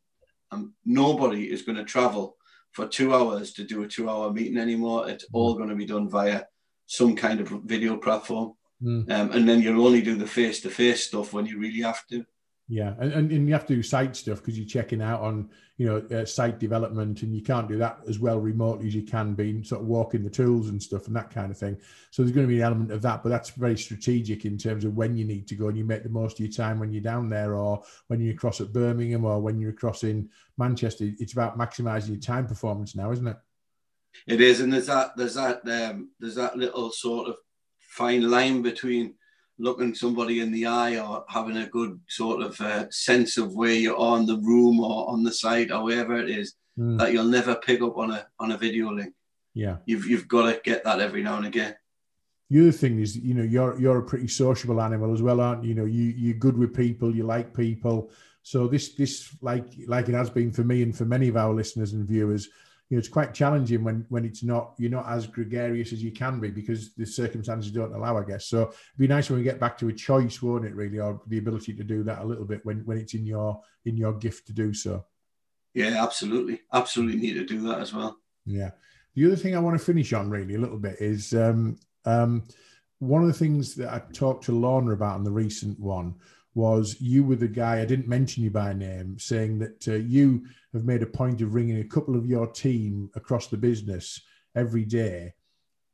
I'm, 0.52 0.74
nobody 0.86 1.52
is 1.52 1.62
going 1.62 1.78
to 1.78 1.84
travel 1.84 2.38
for 2.72 2.88
two 2.88 3.14
hours 3.14 3.54
to 3.54 3.64
do 3.64 3.84
a 3.84 3.88
two 3.88 4.10
hour 4.10 4.32
meeting 4.32 4.58
anymore. 4.58 5.10
It's 5.10 5.26
mm. 5.26 5.30
all 5.34 5.56
going 5.56 5.70
to 5.70 5.76
be 5.76 5.86
done 5.86 6.10
via 6.10 6.44
some 6.86 7.16
kind 7.16 7.40
of 7.40 7.50
video 7.66 7.98
platform. 7.98 8.54
Mm. 8.82 9.12
Um, 9.12 9.32
and 9.32 9.50
then 9.50 9.62
you'll 9.62 9.86
only 9.86 10.02
do 10.02 10.16
the 10.16 10.28
face 10.28 10.62
to 10.62 10.70
face 10.70 11.06
stuff 11.06 11.34
when 11.34 11.46
you 11.46 11.60
really 11.60 11.82
have 11.82 12.06
to. 12.08 12.26
Yeah, 12.70 12.96
and, 13.00 13.14
and, 13.14 13.32
and 13.32 13.48
you 13.48 13.54
have 13.54 13.66
to 13.68 13.76
do 13.76 13.82
site 13.82 14.14
stuff 14.18 14.40
because 14.40 14.58
you're 14.58 14.68
checking 14.68 15.02
out 15.02 15.22
on 15.22 15.50
you 15.78 15.86
know 15.86 16.18
uh, 16.18 16.26
site 16.26 16.60
development, 16.60 17.22
and 17.22 17.34
you 17.34 17.42
can't 17.42 17.70
do 17.70 17.78
that 17.78 18.00
as 18.10 18.20
well 18.20 18.42
remotely 18.42 18.88
as 18.88 18.96
you 18.96 19.04
can 19.04 19.36
be 19.36 19.64
sort 19.64 19.82
of 19.82 19.88
walking 19.88 20.22
the 20.22 20.30
tools 20.30 20.68
and 20.68 20.84
stuff 20.84 21.08
and 21.08 21.16
that 21.16 21.30
kind 21.30 21.50
of 21.50 21.58
thing. 21.58 21.78
So 22.12 22.22
there's 22.22 22.36
going 22.36 22.46
to 22.46 22.52
be 22.52 22.60
an 22.60 22.66
element 22.66 22.92
of 22.92 23.02
that, 23.04 23.24
but 23.24 23.30
that's 23.30 23.52
very 23.52 23.78
strategic 23.78 24.44
in 24.44 24.58
terms 24.58 24.84
of 24.84 24.98
when 24.98 25.16
you 25.16 25.24
need 25.24 25.48
to 25.48 25.56
go 25.56 25.70
and 25.70 25.78
you 25.78 25.86
make 25.86 26.04
the 26.04 26.10
most 26.10 26.40
of 26.42 26.46
your 26.46 26.52
time 26.52 26.78
when 26.78 26.92
you're 26.92 27.02
down 27.02 27.30
there, 27.30 27.56
or 27.56 27.84
when 28.08 28.20
you're 28.20 28.34
across 28.34 28.60
at 28.60 28.74
Birmingham, 28.74 29.24
or 29.24 29.40
when 29.42 29.60
you're 29.60 29.72
across 29.72 30.04
in 30.04 30.30
Manchester. 30.58 31.10
It's 31.20 31.34
about 31.34 31.58
maximising 31.58 32.10
your 32.10 32.20
time 32.20 32.48
performance 32.48 32.98
now, 32.98 33.12
isn't 33.12 33.28
it? 33.28 33.38
It 34.26 34.42
is, 34.42 34.60
and 34.60 34.74
there's 34.74 34.88
that 34.88 35.16
there's 35.16 35.36
that 35.36 35.62
um, 35.70 36.10
there's 36.20 36.36
that 36.36 36.58
little 36.58 36.92
sort 36.92 37.30
of 37.30 37.38
fine 37.80 38.30
line 38.30 38.62
between 38.62 39.14
looking 39.60 39.96
somebody 39.96 40.40
in 40.40 40.52
the 40.52 40.66
eye 40.66 41.00
or 41.00 41.26
having 41.30 41.58
a 41.58 41.68
good 41.68 42.00
sort 42.08 42.42
of 42.42 42.60
uh, 42.62 42.90
sense 42.90 43.38
of 43.38 43.54
where 43.56 43.74
you 43.74 43.96
are 43.96 44.18
in 44.18 44.26
the 44.26 44.38
room 44.38 44.80
or 44.80 45.10
on 45.10 45.24
the 45.24 45.32
site 45.32 45.72
or 45.72 45.84
wherever 45.84 46.18
it 46.18 46.30
is 46.30 46.54
mm. 46.78 46.98
that 46.98 47.12
you'll 47.12 47.26
never 47.26 47.56
pick 47.56 47.82
up 47.82 47.98
on 47.98 48.12
a 48.12 48.28
on 48.40 48.52
a 48.52 48.58
video 48.58 48.92
link. 48.92 49.14
Yeah, 49.54 49.78
you've 49.86 50.06
you've 50.06 50.28
got 50.28 50.52
to 50.52 50.62
get 50.64 50.84
that 50.84 51.00
every 51.00 51.24
now 51.24 51.38
and 51.38 51.48
again. 51.48 51.76
The 52.50 52.62
other 52.62 52.72
thing 52.72 53.00
is, 53.00 53.18
you 53.18 53.34
know, 53.34 53.44
you're 53.44 53.80
you're 53.80 54.00
a 54.00 54.06
pretty 54.06 54.28
sociable 54.28 54.82
animal 54.82 55.14
as 55.14 55.22
well, 55.22 55.42
aren't 55.42 55.64
you? 55.64 55.70
You 55.70 55.76
know, 55.76 55.86
you 55.86 56.04
you're 56.04 56.36
good 56.36 56.58
with 56.58 56.76
people, 56.76 57.16
you 57.16 57.24
like 57.24 57.56
people. 57.56 58.12
So 58.44 58.68
this 58.68 58.94
this 58.94 59.36
like 59.42 59.66
like 59.88 60.08
it 60.08 60.16
has 60.16 60.30
been 60.30 60.52
for 60.52 60.64
me 60.64 60.84
and 60.84 60.96
for 60.96 61.06
many 61.06 61.28
of 61.28 61.36
our 61.36 61.54
listeners 61.54 61.94
and 61.94 62.08
viewers, 62.08 62.50
you 62.90 62.96
know, 62.96 63.00
it's 63.00 63.10
quite 63.10 63.34
challenging 63.34 63.84
when 63.84 64.06
when 64.10 64.24
it's 64.24 64.44
not 64.44 64.74
you're 64.78 64.92
not 64.92 65.08
as 65.10 65.28
gregarious 65.28 65.92
as 65.92 66.02
you 66.02 66.12
can 66.12 66.40
be 66.40 66.50
because 66.50 66.94
the 66.96 67.06
circumstances 67.06 67.72
don't 67.72 67.94
allow, 67.94 68.18
I 68.18 68.24
guess. 68.24 68.46
So 68.46 68.62
it'd 68.62 68.76
be 68.98 69.08
nice 69.08 69.30
when 69.30 69.40
we 69.40 69.44
get 69.44 69.60
back 69.60 69.78
to 69.80 69.90
a 69.90 69.94
choice, 69.94 70.42
won't 70.42 70.66
it? 70.66 70.74
Really, 70.74 71.00
or 71.00 71.22
the 71.28 71.38
ability 71.38 71.74
to 71.74 71.84
do 71.84 72.04
that 72.04 72.20
a 72.20 72.26
little 72.26 72.46
bit 72.46 72.66
when 72.66 72.86
when 72.86 72.98
it's 72.98 73.14
in 73.14 73.26
your 73.26 73.62
in 73.86 73.98
your 73.98 74.14
gift 74.14 74.48
to 74.48 74.54
do 74.54 74.74
so. 74.74 75.06
Yeah, 75.74 76.02
absolutely, 76.02 76.62
absolutely 76.74 77.20
need 77.20 77.34
to 77.34 77.46
do 77.46 77.62
that 77.68 77.80
as 77.80 77.94
well. 77.94 78.18
Yeah. 78.46 78.72
The 79.16 79.26
other 79.26 79.36
thing 79.36 79.56
I 79.56 79.60
want 79.60 79.78
to 79.78 79.86
finish 79.86 80.14
on 80.14 80.30
really 80.30 80.56
a 80.56 80.60
little 80.60 80.78
bit 80.78 80.98
is 81.00 81.34
um, 81.34 81.78
um, 82.06 82.44
one 83.00 83.22
of 83.22 83.28
the 83.28 83.34
things 83.34 83.76
that 83.76 83.94
I 83.94 84.02
talked 84.14 84.46
to 84.46 84.52
Lorna 84.54 84.92
about 84.92 85.18
in 85.18 85.24
the 85.24 85.32
recent 85.32 85.80
one 85.80 86.16
was 86.58 87.00
you 87.00 87.24
were 87.24 87.36
the 87.36 87.48
guy, 87.48 87.80
I 87.80 87.86
didn't 87.86 88.08
mention 88.08 88.44
you 88.44 88.50
by 88.50 88.74
name, 88.74 89.20
saying 89.20 89.60
that 89.60 89.88
uh, 89.88 89.94
you 89.94 90.48
have 90.74 90.86
made 90.86 91.04
a 91.04 91.06
point 91.06 91.40
of 91.42 91.54
ringing 91.54 91.80
a 91.80 91.88
couple 91.88 92.16
of 92.16 92.26
your 92.26 92.48
team 92.48 93.12
across 93.16 93.46
the 93.48 93.58
business 93.58 94.20
every 94.56 94.84
day. 94.84 95.36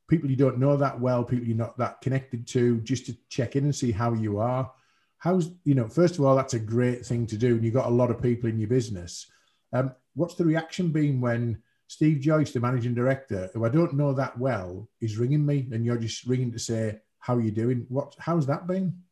People 0.09 0.30
you 0.30 0.38
don't 0.38 0.59
know 0.59 0.78
that 0.78 0.99
well, 1.01 1.26
people 1.26 1.45
you're 1.45 1.57
not 1.57 1.78
that 1.80 1.99
connected 1.99 2.47
to, 2.47 2.80
just 2.80 3.05
to 3.07 3.18
check 3.28 3.57
in 3.57 3.66
and 3.66 3.76
see 3.76 3.91
how 3.91 4.14
you 4.14 4.39
are. 4.39 4.72
How's, 5.18 5.51
you 5.66 5.76
know, 5.76 5.89
first 5.89 6.18
of 6.18 6.24
all, 6.24 6.36
that's 6.36 6.53
a 6.53 6.59
great 6.59 7.05
thing 7.05 7.28
to 7.28 7.38
do. 7.38 7.55
And 7.55 7.64
you've 7.66 7.74
got 7.74 7.88
a 7.88 7.99
lot 8.01 8.09
of 8.09 8.22
people 8.22 8.49
in 8.49 8.57
your 8.57 8.70
business. 8.70 9.30
Um, 9.74 9.93
what's 10.16 10.36
the 10.36 10.45
reaction 10.45 10.91
been 10.91 11.20
when 11.20 11.61
Steve 11.88 12.22
Joyce, 12.22 12.51
the 12.51 12.61
managing 12.61 12.93
director, 12.93 13.49
who 13.53 13.66
I 13.66 13.70
don't 13.70 13.95
know 13.95 14.14
that 14.14 14.38
well, 14.38 14.88
is 15.01 15.18
ringing 15.18 15.45
me 15.45 15.68
and 15.74 15.86
you're 15.86 15.97
just 15.97 16.26
ringing 16.26 16.53
to 16.53 16.59
say, 16.59 16.99
how 17.20 17.36
are 17.36 17.41
you 17.41 17.51
doing? 17.51 17.86
What, 17.89 18.16
how's 18.18 18.47
that 18.47 18.66
been? 18.66 19.03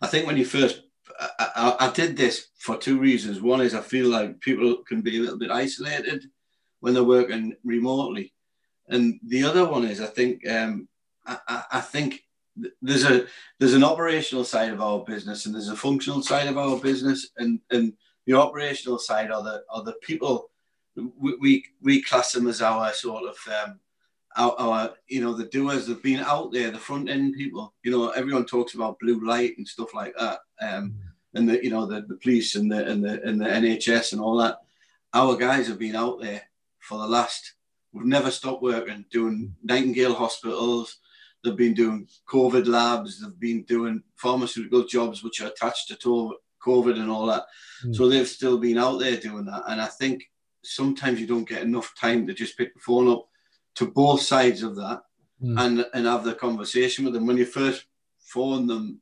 I 0.00 0.06
think 0.06 0.26
when 0.26 0.36
you 0.36 0.44
first, 0.44 0.82
I, 1.20 1.28
I, 1.38 1.76
I, 1.86 1.90
did 1.92 2.16
this 2.16 2.48
for 2.58 2.76
two 2.76 2.98
reasons. 2.98 3.40
One 3.40 3.60
is 3.60 3.74
I 3.74 3.80
feel 3.80 4.08
like 4.08 4.40
people 4.40 4.82
can 4.88 5.00
be 5.00 5.18
a 5.18 5.20
little 5.20 5.38
bit 5.38 5.50
isolated 5.50 6.24
when 6.80 6.94
they're 6.94 7.04
working 7.04 7.54
remotely, 7.64 8.32
and 8.88 9.20
the 9.26 9.44
other 9.44 9.64
one 9.66 9.84
is 9.84 10.00
I 10.00 10.06
think 10.06 10.48
um, 10.48 10.88
I, 11.26 11.64
I 11.72 11.80
think 11.80 12.20
there's 12.82 13.04
a 13.04 13.26
there's 13.58 13.74
an 13.74 13.84
operational 13.84 14.44
side 14.44 14.72
of 14.72 14.80
our 14.80 15.04
business 15.04 15.46
and 15.46 15.54
there's 15.54 15.68
a 15.68 15.76
functional 15.76 16.22
side 16.22 16.48
of 16.48 16.58
our 16.58 16.78
business, 16.78 17.30
and 17.36 17.60
and 17.70 17.92
the 18.26 18.34
operational 18.34 18.98
side 18.98 19.30
are 19.30 19.42
the 19.42 19.62
are 19.70 19.82
the 19.82 19.94
people 20.02 20.50
we 20.96 21.36
we, 21.40 21.64
we 21.82 22.02
class 22.02 22.32
them 22.32 22.46
as 22.46 22.62
our 22.62 22.92
sort 22.92 23.24
of 23.24 23.36
um, 23.52 23.80
our, 24.36 24.54
our, 24.58 24.94
you 25.08 25.20
know 25.20 25.32
the 25.34 25.44
doers 25.44 25.86
have 25.88 26.02
been 26.02 26.20
out 26.20 26.52
there 26.52 26.70
the 26.70 26.78
front 26.78 27.08
end 27.08 27.34
people. 27.34 27.72
You 27.82 27.92
know 27.92 28.10
everyone 28.10 28.46
talks 28.46 28.74
about 28.74 28.98
blue 28.98 29.24
light 29.24 29.56
and 29.58 29.66
stuff 29.66 29.94
like 29.94 30.14
that 30.18 30.40
um, 30.60 30.90
mm. 30.90 30.94
and 31.34 31.48
the 31.48 31.62
you 31.62 31.70
know 31.70 31.86
the, 31.86 32.02
the 32.02 32.16
police 32.16 32.56
and 32.56 32.70
the 32.70 32.86
and 32.86 33.04
the 33.04 33.22
and 33.22 33.40
the 33.40 33.46
nhs 33.46 34.12
and 34.12 34.20
all 34.20 34.36
that. 34.38 34.58
Our 35.12 35.36
guys 35.36 35.68
have 35.68 35.78
been 35.78 35.96
out 35.96 36.20
there 36.20 36.42
for 36.80 36.98
the 36.98 37.06
last 37.06 37.54
we've 37.92 38.04
never 38.04 38.30
stopped 38.30 38.62
working 38.62 39.04
doing 39.10 39.54
nightingale 39.62 40.14
hospitals. 40.14 40.98
They've 41.42 41.56
been 41.56 41.74
doing 41.74 42.08
covid 42.28 42.66
labs. 42.66 43.20
They've 43.20 43.38
been 43.38 43.62
doing 43.62 44.02
pharmaceutical 44.16 44.84
jobs 44.84 45.22
which 45.22 45.40
are 45.40 45.48
attached 45.48 45.88
to 45.88 46.36
covid 46.64 46.98
and 46.98 47.10
all 47.10 47.26
that. 47.26 47.44
Mm. 47.84 47.94
so 47.94 48.08
they've 48.08 48.26
still 48.26 48.58
been 48.58 48.78
out 48.78 48.98
there 48.98 49.18
doing 49.18 49.44
that 49.44 49.64
and 49.68 49.80
i 49.80 49.86
think 49.86 50.24
sometimes 50.62 51.20
you 51.20 51.26
don't 51.26 51.48
get 51.48 51.62
enough 51.62 51.92
time 52.00 52.26
to 52.26 52.32
just 52.32 52.56
pick 52.56 52.72
the 52.72 52.80
phone 52.80 53.08
up 53.08 53.28
to 53.76 53.86
both 53.86 54.20
sides 54.20 54.62
of 54.62 54.76
that 54.76 55.02
mm. 55.42 55.60
and 55.60 55.86
and 55.94 56.06
have 56.06 56.24
the 56.24 56.34
conversation 56.34 57.04
with 57.04 57.14
them. 57.14 57.26
When 57.26 57.36
you 57.36 57.46
first 57.46 57.86
phone 58.18 58.66
them, 58.66 59.00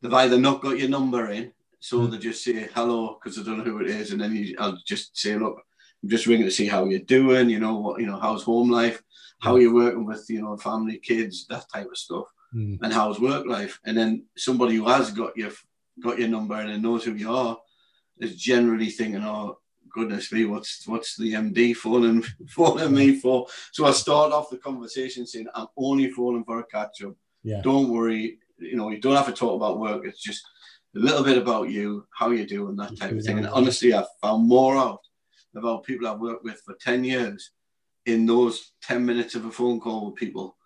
they've 0.00 0.12
either 0.12 0.38
not 0.38 0.62
got 0.62 0.78
your 0.78 0.88
number 0.88 1.30
in, 1.30 1.52
so 1.80 2.00
mm. 2.00 2.10
they 2.10 2.18
just 2.18 2.42
say 2.44 2.68
hello 2.74 3.18
because 3.18 3.36
they 3.36 3.42
don't 3.42 3.58
know 3.58 3.64
who 3.64 3.80
it 3.80 3.90
is, 3.90 4.12
and 4.12 4.20
then 4.20 4.34
you, 4.34 4.56
I'll 4.58 4.78
just 4.86 5.16
say, 5.16 5.36
look, 5.36 5.62
I'm 6.02 6.08
just 6.08 6.26
ringing 6.26 6.46
to 6.46 6.50
see 6.50 6.66
how 6.66 6.84
you're 6.84 7.00
doing. 7.00 7.50
You 7.50 7.60
know 7.60 7.76
what, 7.76 8.00
you 8.00 8.06
know, 8.06 8.18
how's 8.18 8.42
home 8.42 8.70
life, 8.70 9.02
how 9.40 9.56
mm. 9.56 9.62
you're 9.62 9.74
working 9.74 10.04
with, 10.04 10.26
you 10.28 10.42
know, 10.42 10.56
family, 10.56 10.98
kids, 10.98 11.46
that 11.48 11.64
type 11.72 11.88
of 11.90 11.96
stuff, 11.96 12.26
mm. 12.54 12.78
and 12.82 12.92
how's 12.92 13.20
work 13.20 13.46
life. 13.46 13.80
And 13.84 13.96
then 13.96 14.24
somebody 14.36 14.76
who 14.76 14.86
has 14.88 15.10
got 15.10 15.36
your 15.36 15.50
got 16.00 16.18
your 16.18 16.28
number 16.28 16.54
and 16.54 16.82
knows 16.82 17.04
who 17.04 17.14
you 17.14 17.32
are 17.34 17.58
is 18.20 18.36
generally 18.36 18.90
thinking, 18.90 19.22
oh, 19.22 19.58
goodness 19.90 20.32
me, 20.32 20.44
what's 20.44 20.86
what's 20.86 21.16
the 21.16 21.32
MD 21.32 21.74
phoning 21.74 22.22
phoning 22.48 22.94
me 22.94 23.18
for? 23.18 23.46
So 23.72 23.86
I 23.86 23.92
start 23.92 24.32
off 24.32 24.50
the 24.50 24.58
conversation 24.58 25.26
saying, 25.26 25.46
I'm 25.54 25.68
only 25.76 26.10
phoning 26.10 26.44
for 26.44 26.60
a 26.60 26.64
catch 26.64 27.02
up. 27.02 27.14
Yeah. 27.42 27.60
Don't 27.62 27.90
worry, 27.90 28.38
you 28.58 28.76
know, 28.76 28.90
you 28.90 29.00
don't 29.00 29.16
have 29.16 29.26
to 29.26 29.32
talk 29.32 29.54
about 29.54 29.80
work. 29.80 30.04
It's 30.04 30.22
just 30.22 30.44
a 30.96 30.98
little 30.98 31.24
bit 31.24 31.38
about 31.38 31.70
you, 31.70 32.06
how 32.10 32.30
you 32.30 32.46
do, 32.46 32.68
and 32.68 32.78
that 32.78 32.98
type 32.98 33.12
of 33.12 33.22
thing. 33.22 33.38
And 33.38 33.46
honestly, 33.46 33.92
I've 33.92 34.06
found 34.20 34.48
more 34.48 34.76
out 34.76 35.00
about 35.54 35.84
people 35.84 36.06
I've 36.06 36.20
worked 36.20 36.44
with 36.44 36.60
for 36.64 36.74
10 36.80 37.04
years 37.04 37.50
in 38.06 38.26
those 38.26 38.72
10 38.82 39.04
minutes 39.04 39.34
of 39.34 39.44
a 39.44 39.50
phone 39.50 39.80
call 39.80 40.06
with 40.06 40.16
people 40.16 40.56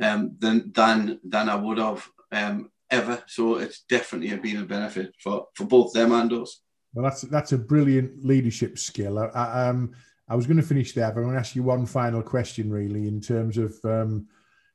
um, 0.00 0.36
than 0.38 0.72
than 0.72 1.20
than 1.24 1.48
I 1.48 1.56
would 1.56 1.78
have 1.78 2.08
um, 2.30 2.70
ever. 2.90 3.22
So 3.26 3.56
it's 3.56 3.84
definitely 3.88 4.36
been 4.36 4.62
a 4.62 4.66
benefit 4.66 5.14
for, 5.18 5.46
for 5.54 5.64
both 5.64 5.92
them 5.92 6.12
and 6.12 6.32
us. 6.32 6.60
Well, 6.94 7.04
that's 7.04 7.22
that's 7.22 7.52
a 7.52 7.58
brilliant 7.58 8.24
leadership 8.24 8.78
skill. 8.78 9.18
I, 9.18 9.26
I, 9.26 9.68
um, 9.68 9.92
I 10.28 10.34
was 10.34 10.46
going 10.46 10.58
to 10.58 10.62
finish 10.62 10.92
there, 10.92 11.10
but 11.10 11.20
I'm 11.20 11.24
going 11.24 11.34
to 11.34 11.40
ask 11.40 11.56
you 11.56 11.62
one 11.62 11.86
final 11.86 12.22
question, 12.22 12.70
really, 12.70 13.08
in 13.08 13.20
terms 13.20 13.56
of 13.58 13.74
um, 13.84 14.28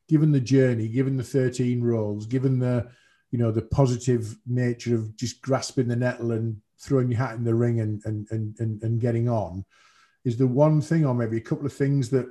given 0.07 0.31
the 0.31 0.39
journey, 0.39 0.87
given 0.87 1.17
the 1.17 1.23
13 1.23 1.81
roles, 1.83 2.25
given 2.25 2.59
the 2.59 2.87
you 3.31 3.37
know 3.37 3.51
the 3.51 3.61
positive 3.61 4.35
nature 4.45 4.95
of 4.95 5.15
just 5.15 5.41
grasping 5.41 5.87
the 5.87 5.95
nettle 5.95 6.31
and 6.31 6.57
throwing 6.79 7.09
your 7.09 7.19
hat 7.19 7.35
in 7.35 7.43
the 7.43 7.53
ring 7.53 7.81
and 7.81 8.01
and 8.05 8.27
and 8.31 8.81
and, 8.81 8.99
getting 8.99 9.29
on, 9.29 9.63
is 10.25 10.37
the 10.37 10.47
one 10.47 10.81
thing, 10.81 11.05
or 11.05 11.13
maybe 11.13 11.37
a 11.37 11.41
couple 11.41 11.65
of 11.65 11.73
things 11.73 12.09
that 12.09 12.25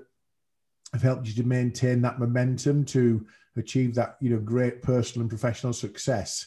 have 0.93 1.03
helped 1.03 1.29
you 1.29 1.35
to 1.35 1.43
maintain 1.43 2.01
that 2.03 2.19
momentum 2.19 2.85
to 2.85 3.25
achieve 3.57 3.95
that 3.95 4.17
you 4.21 4.31
know 4.31 4.39
great 4.39 4.83
personal 4.83 5.23
and 5.23 5.31
professional 5.31 5.73
success 5.73 6.47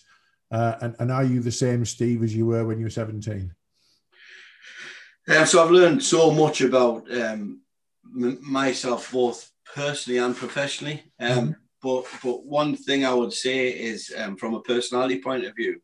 uh, 0.51 0.75
and, 0.81 0.95
and 0.99 1.11
are 1.11 1.23
you 1.23 1.39
the 1.41 1.51
same, 1.51 1.85
Steve, 1.85 2.23
as 2.23 2.35
you 2.35 2.45
were 2.45 2.65
when 2.65 2.79
you 2.79 2.85
were 2.85 2.89
17? 2.89 3.53
Um, 5.27 5.45
so 5.45 5.63
I've 5.63 5.71
learned 5.71 6.03
so 6.03 6.31
much 6.31 6.61
about 6.61 7.11
um, 7.11 7.61
m- 8.05 8.39
myself, 8.41 9.11
both 9.11 9.51
personally 9.75 10.19
and 10.19 10.35
professionally. 10.35 11.03
Um, 11.19 11.29
mm-hmm. 11.29 11.51
But 11.81 12.05
but 12.23 12.45
one 12.45 12.75
thing 12.75 13.05
I 13.05 13.13
would 13.13 13.31
say 13.31 13.69
is, 13.69 14.11
um, 14.17 14.35
from 14.35 14.53
a 14.53 14.61
personality 14.61 15.21
point 15.21 15.45
of 15.45 15.55
view, 15.55 15.79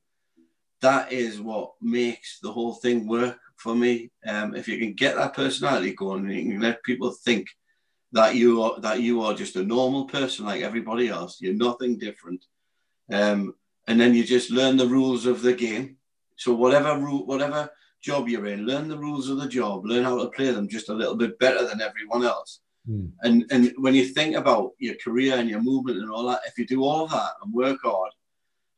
that 0.81 1.11
is 1.13 1.39
what 1.39 1.73
makes 1.81 2.39
the 2.41 2.51
whole 2.51 2.73
thing 2.73 3.07
work 3.07 3.39
for 3.55 3.75
me. 3.75 4.11
Um, 4.27 4.55
if 4.55 4.67
you 4.67 4.77
can 4.77 4.93
get 4.93 5.15
that 5.15 5.33
personality 5.33 5.93
going, 5.93 6.25
and 6.25 6.33
you 6.33 6.51
can 6.51 6.61
let 6.61 6.83
people 6.83 7.11
think 7.11 7.47
that 8.11 8.35
you 8.35 8.61
are 8.63 8.79
that 8.81 9.01
you 9.01 9.21
are 9.21 9.33
just 9.33 9.55
a 9.55 9.63
normal 9.63 10.05
person 10.05 10.45
like 10.45 10.63
everybody 10.63 11.07
else. 11.07 11.37
You're 11.39 11.53
nothing 11.53 11.97
different. 11.97 12.43
Um, 13.11 13.53
and 13.87 13.99
then 13.99 14.13
you 14.13 14.23
just 14.23 14.51
learn 14.51 14.77
the 14.77 14.87
rules 14.87 15.25
of 15.25 15.41
the 15.41 15.53
game. 15.53 15.97
So 16.37 16.53
whatever 16.53 16.97
rule, 16.97 17.25
whatever 17.25 17.69
job 18.01 18.27
you're 18.27 18.47
in, 18.47 18.65
learn 18.65 18.87
the 18.87 18.97
rules 18.97 19.29
of 19.29 19.39
the 19.39 19.47
job, 19.47 19.85
learn 19.85 20.03
how 20.03 20.17
to 20.21 20.29
play 20.29 20.51
them 20.51 20.67
just 20.67 20.89
a 20.89 20.93
little 20.93 21.15
bit 21.15 21.39
better 21.39 21.65
than 21.65 21.81
everyone 21.81 22.23
else. 22.23 22.59
Mm. 22.89 23.11
And 23.21 23.45
and 23.51 23.73
when 23.77 23.95
you 23.95 24.05
think 24.05 24.35
about 24.35 24.71
your 24.79 24.95
career 25.03 25.37
and 25.37 25.49
your 25.49 25.61
movement 25.61 25.97
and 25.97 26.11
all 26.11 26.27
that, 26.27 26.41
if 26.47 26.57
you 26.57 26.65
do 26.67 26.83
all 26.83 27.07
that 27.07 27.31
and 27.43 27.53
work 27.53 27.79
hard, 27.83 28.11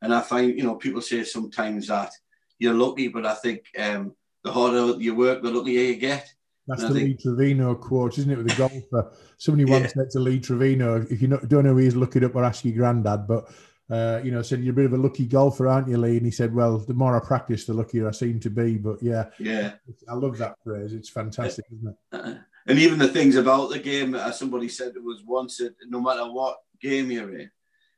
and 0.02 0.14
I 0.14 0.22
find 0.22 0.58
you 0.58 0.64
know 0.64 0.76
people 0.76 1.02
say 1.02 1.24
sometimes 1.24 1.88
that 1.88 2.12
you're 2.60 2.74
lucky, 2.74 3.08
but 3.10 3.26
I 3.26 3.36
think 3.36 3.66
um, 3.78 4.16
the 4.44 4.52
harder 4.52 5.00
you 5.00 5.16
work, 5.16 5.42
the 5.42 5.52
luckier 5.52 5.82
you 5.82 5.98
get. 5.98 6.34
That's 6.68 6.84
and 6.84 6.96
the 6.96 7.00
think, 7.00 7.10
Lee 7.10 7.24
Trevino 7.24 7.76
quote, 7.76 8.18
isn't 8.18 8.32
it, 8.32 8.38
with 8.38 8.50
the 8.50 8.56
golfer? 8.56 9.12
Somebody 9.38 9.70
yeah. 9.70 9.80
once 9.80 9.94
said 9.94 10.10
to 10.12 10.20
Lee 10.20 10.40
Trevino, 10.40 11.06
if 11.10 11.22
you 11.22 11.28
don't 11.28 11.64
know 11.66 11.72
who 11.72 11.78
he 11.78 11.88
is, 11.88 11.96
look 11.96 12.16
it 12.16 12.24
up 12.24 12.36
or 12.36 12.44
ask 12.44 12.66
your 12.66 12.76
granddad. 12.76 13.26
But 13.28 13.50
uh, 13.90 14.20
you 14.24 14.32
know, 14.32 14.42
said 14.42 14.62
you're 14.62 14.74
a 14.74 14.76
bit 14.76 14.86
of 14.86 14.94
a 14.94 14.98
lucky 14.98 15.26
golfer, 15.26 15.68
aren't 15.68 15.88
you, 15.88 15.98
Lee? 15.98 16.18
And 16.18 16.26
he 16.26 16.32
said, 16.32 16.54
well, 16.54 16.78
the 16.78 16.94
more 16.94 17.16
I 17.16 17.26
practice, 17.26 17.66
the 17.66 17.74
luckier 17.74 18.08
I 18.08 18.12
seem 18.12 18.40
to 18.42 18.50
be. 18.50 18.78
But 18.78 19.02
yeah, 19.02 19.30
yeah, 19.40 19.74
I 20.10 20.14
love 20.14 20.38
that 20.40 20.58
phrase. 20.64 20.94
It's 20.94 21.10
fantastic, 21.10 21.66
isn't 21.72 21.88
it? 21.88 21.96
Uh, 22.12 22.34
and 22.68 22.80
even 22.80 23.00
the 23.00 23.08
things 23.08 23.38
about 23.38 23.70
the 23.70 23.80
game, 23.80 24.14
as 24.14 24.38
somebody 24.38 24.68
said, 24.68 24.94
it 24.96 25.04
was 25.04 25.24
once 25.26 25.58
that 25.58 25.76
no 25.88 26.02
matter 26.02 26.26
what 26.26 26.58
game 26.82 27.10
you're 27.12 27.38
in, 27.38 27.50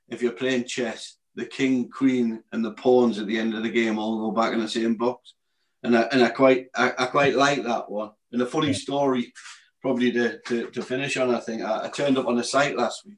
if 0.10 0.22
you're 0.22 0.32
playing 0.32 0.66
chess, 0.66 1.18
the 1.34 1.46
king, 1.46 1.90
queen, 1.90 2.44
and 2.52 2.64
the 2.64 2.72
pawns 2.72 3.18
at 3.18 3.26
the 3.26 3.40
end 3.40 3.56
of 3.56 3.64
the 3.64 3.70
game 3.70 3.98
all 3.98 4.20
go 4.20 4.32
back 4.32 4.54
in 4.54 4.60
the 4.60 4.68
same 4.68 4.96
box. 4.96 5.34
And 5.82 5.98
I, 5.98 6.02
and 6.12 6.24
I 6.24 6.30
quite 6.30 6.68
I, 6.76 6.94
I 7.00 7.06
quite 7.08 7.36
like 7.36 7.64
that 7.64 7.90
one. 7.90 8.12
And 8.32 8.42
a 8.44 8.46
funny 8.46 8.74
story, 8.74 9.34
probably 9.82 10.12
to, 10.12 10.40
to, 10.40 10.70
to, 10.70 10.82
finish 10.84 11.18
on, 11.18 11.34
I 11.34 11.40
think 11.40 11.64
I, 11.64 11.86
I 11.86 11.88
turned 11.88 12.18
up 12.18 12.28
on 12.28 12.36
the 12.36 12.44
site 12.44 12.78
last 12.78 13.06
week 13.08 13.18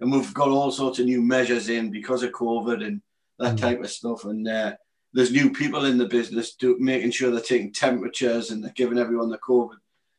and 0.00 0.10
we've 0.10 0.32
got 0.34 0.48
all 0.48 0.70
sorts 0.70 0.98
of 0.98 1.06
new 1.06 1.22
measures 1.22 1.68
in 1.68 1.90
because 1.90 2.22
of 2.22 2.32
COVID 2.32 2.84
and 2.84 3.02
that 3.38 3.56
mm. 3.56 3.60
type 3.60 3.80
of 3.80 3.90
stuff. 3.90 4.24
And 4.24 4.46
uh, 4.48 4.74
there's 5.12 5.32
new 5.32 5.50
people 5.52 5.84
in 5.84 5.98
the 5.98 6.06
business 6.06 6.54
do, 6.54 6.76
making 6.78 7.10
sure 7.10 7.30
they're 7.30 7.40
taking 7.40 7.72
temperatures 7.72 8.50
and 8.50 8.62
they're 8.62 8.72
giving 8.72 8.98
everyone 8.98 9.30
the 9.30 9.38
COVID. 9.38 9.76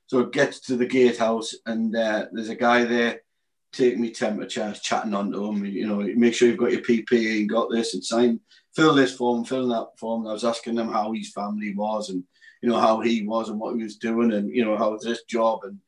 So 0.08 0.20
it 0.20 0.34
gets 0.34 0.60
to 0.62 0.76
the 0.76 0.86
gatehouse 0.86 1.56
and 1.66 1.96
uh, 1.96 2.28
there's 2.32 2.50
a 2.50 2.56
guy 2.56 2.84
there 2.84 3.22
taking 3.74 4.02
me 4.02 4.12
temperatures, 4.12 4.82
chatting 4.82 5.14
on 5.14 5.32
to 5.32 5.46
him. 5.46 5.66
You 5.66 5.88
know, 5.88 6.02
make 6.16 6.34
sure 6.34 6.48
you've 6.48 6.58
got 6.58 6.74
your 6.74 6.82
PPE 6.82 7.42
and 7.42 7.50
got 7.50 7.72
this 7.72 7.94
and 7.94 8.04
sign, 8.04 8.42
fill 8.76 8.94
this 8.94 9.16
form, 9.16 9.46
fill 9.46 9.70
that 9.70 9.98
form. 9.98 10.22
And 10.22 10.30
I 10.30 10.34
was 10.34 10.44
asking 10.44 10.78
him 10.78 10.90
how 10.90 11.14
his 11.14 11.32
family 11.32 11.74
was 11.74 12.10
and 12.10 12.24
you 12.62 12.70
know 12.70 12.80
how 12.80 13.00
he 13.00 13.24
was 13.24 13.50
and 13.50 13.60
what 13.60 13.76
he 13.76 13.84
was 13.84 13.98
doing 13.98 14.32
and 14.34 14.54
you 14.56 14.64
know 14.64 14.78
how 14.78 14.92
was 14.92 15.04
this 15.04 15.24
job 15.24 15.62
and 15.64 15.80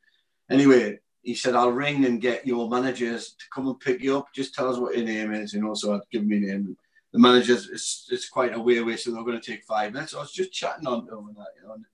anyway 0.50 0.98
he 1.24 1.34
said, 1.34 1.54
I'll 1.54 1.72
ring 1.72 2.04
and 2.04 2.20
get 2.20 2.46
your 2.46 2.68
managers 2.68 3.34
to 3.38 3.44
come 3.52 3.66
and 3.66 3.80
pick 3.80 4.02
you 4.02 4.18
up. 4.18 4.26
Just 4.34 4.54
tell 4.54 4.70
us 4.70 4.78
what 4.78 4.96
your 4.96 5.06
name 5.06 5.32
is. 5.32 5.54
You 5.54 5.62
know, 5.62 5.74
so 5.74 5.94
I'd 5.94 6.00
give 6.12 6.24
me 6.24 6.40
name. 6.40 6.76
The 7.12 7.18
managers, 7.18 7.70
it's, 7.70 8.08
it's 8.10 8.28
quite 8.28 8.54
a 8.54 8.60
way 8.60 8.78
away, 8.78 8.96
so 8.96 9.10
they're 9.10 9.24
going 9.24 9.40
to 9.40 9.50
take 9.52 9.64
five 9.64 9.92
minutes. 9.92 10.12
So 10.12 10.18
I 10.18 10.22
was 10.22 10.32
just 10.32 10.52
chatting 10.52 10.86
on 10.86 11.06
them 11.06 11.34
that, 11.36 11.46
you 11.60 11.66
know. 11.66 11.74
And 11.74 11.84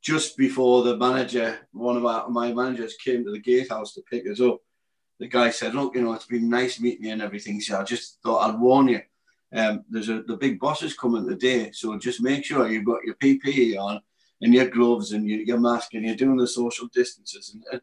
just 0.00 0.36
before 0.36 0.82
the 0.82 0.96
manager, 0.96 1.58
one 1.72 1.96
of 1.96 2.02
my, 2.02 2.26
my 2.28 2.52
managers 2.52 2.96
came 2.96 3.24
to 3.24 3.32
the 3.32 3.38
gatehouse 3.38 3.94
to 3.94 4.02
pick 4.02 4.26
us 4.28 4.40
up, 4.40 4.60
the 5.18 5.28
guy 5.28 5.50
said, 5.50 5.74
Look, 5.74 5.94
you 5.94 6.02
know, 6.02 6.14
it's 6.14 6.26
been 6.26 6.48
nice 6.48 6.80
meeting 6.80 7.04
you 7.04 7.12
and 7.12 7.22
everything. 7.22 7.60
Said, 7.60 7.80
I 7.80 7.84
just 7.84 8.22
thought 8.22 8.48
I'd 8.48 8.58
warn 8.58 8.88
you. 8.88 9.02
Um, 9.52 9.84
there's 9.90 10.08
a 10.08 10.22
the 10.22 10.36
big 10.36 10.58
boss 10.58 10.82
is 10.82 10.96
coming 10.96 11.28
today, 11.28 11.72
so 11.72 11.98
just 11.98 12.22
make 12.22 12.44
sure 12.44 12.68
you've 12.68 12.84
got 12.84 13.04
your 13.04 13.16
PPE 13.16 13.76
on 13.78 14.00
and 14.40 14.54
your 14.54 14.68
gloves 14.68 15.12
and 15.12 15.28
your, 15.28 15.40
your 15.40 15.60
mask 15.60 15.94
and 15.94 16.04
you're 16.04 16.16
doing 16.16 16.36
the 16.36 16.46
social 16.46 16.88
distances. 16.94 17.50
And, 17.52 17.64
and 17.72 17.80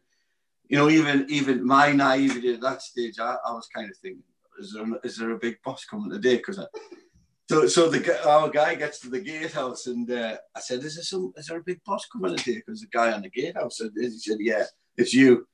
you 0.68 0.76
know, 0.76 0.90
even 0.90 1.26
even 1.28 1.66
my 1.66 1.92
naivety 1.92 2.54
at 2.54 2.60
that 2.60 2.82
stage, 2.82 3.18
I, 3.18 3.36
I 3.44 3.52
was 3.52 3.68
kind 3.74 3.90
of 3.90 3.96
thinking, 3.96 4.22
is 4.58 4.72
there 4.72 4.86
is 5.02 5.16
there 5.16 5.30
a 5.30 5.38
big 5.38 5.56
boss 5.64 5.84
coming 5.84 6.10
today? 6.10 6.36
Because 6.36 6.60
so 7.48 7.66
so 7.66 7.88
the 7.88 8.28
our 8.28 8.50
guy 8.50 8.74
gets 8.74 9.00
to 9.00 9.08
the 9.08 9.20
gatehouse 9.20 9.86
and 9.86 10.10
uh, 10.10 10.36
I 10.54 10.60
said, 10.60 10.84
is 10.84 10.96
there 10.96 11.04
some 11.04 11.32
is 11.36 11.46
there 11.46 11.58
a 11.58 11.62
big 11.62 11.80
boss 11.84 12.06
coming 12.06 12.36
today? 12.36 12.56
Because 12.56 12.80
the 12.80 12.88
guy 12.88 13.12
on 13.12 13.22
the 13.22 13.30
gatehouse 13.30 13.78
said, 13.78 13.90
he 13.96 14.10
said, 14.10 14.38
yeah, 14.40 14.64
it's 14.96 15.14
you, 15.14 15.46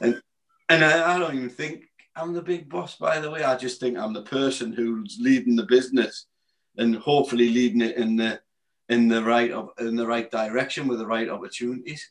and 0.00 0.20
and 0.68 0.84
I, 0.84 1.16
I 1.16 1.18
don't 1.18 1.34
even 1.34 1.50
think 1.50 1.84
I'm 2.14 2.32
the 2.32 2.42
big 2.42 2.68
boss. 2.68 2.96
By 2.96 3.18
the 3.18 3.30
way, 3.30 3.42
I 3.42 3.56
just 3.56 3.80
think 3.80 3.98
I'm 3.98 4.12
the 4.12 4.22
person 4.22 4.72
who's 4.72 5.18
leading 5.20 5.56
the 5.56 5.66
business 5.66 6.26
and 6.76 6.96
hopefully 6.96 7.48
leading 7.48 7.80
it 7.80 7.96
in 7.96 8.16
the 8.16 8.40
in 8.88 9.08
the 9.08 9.22
right 9.22 9.50
of 9.50 9.70
in 9.78 9.96
the 9.96 10.06
right 10.06 10.30
direction 10.30 10.86
with 10.86 10.98
the 10.98 11.06
right 11.06 11.28
opportunities. 11.28 12.10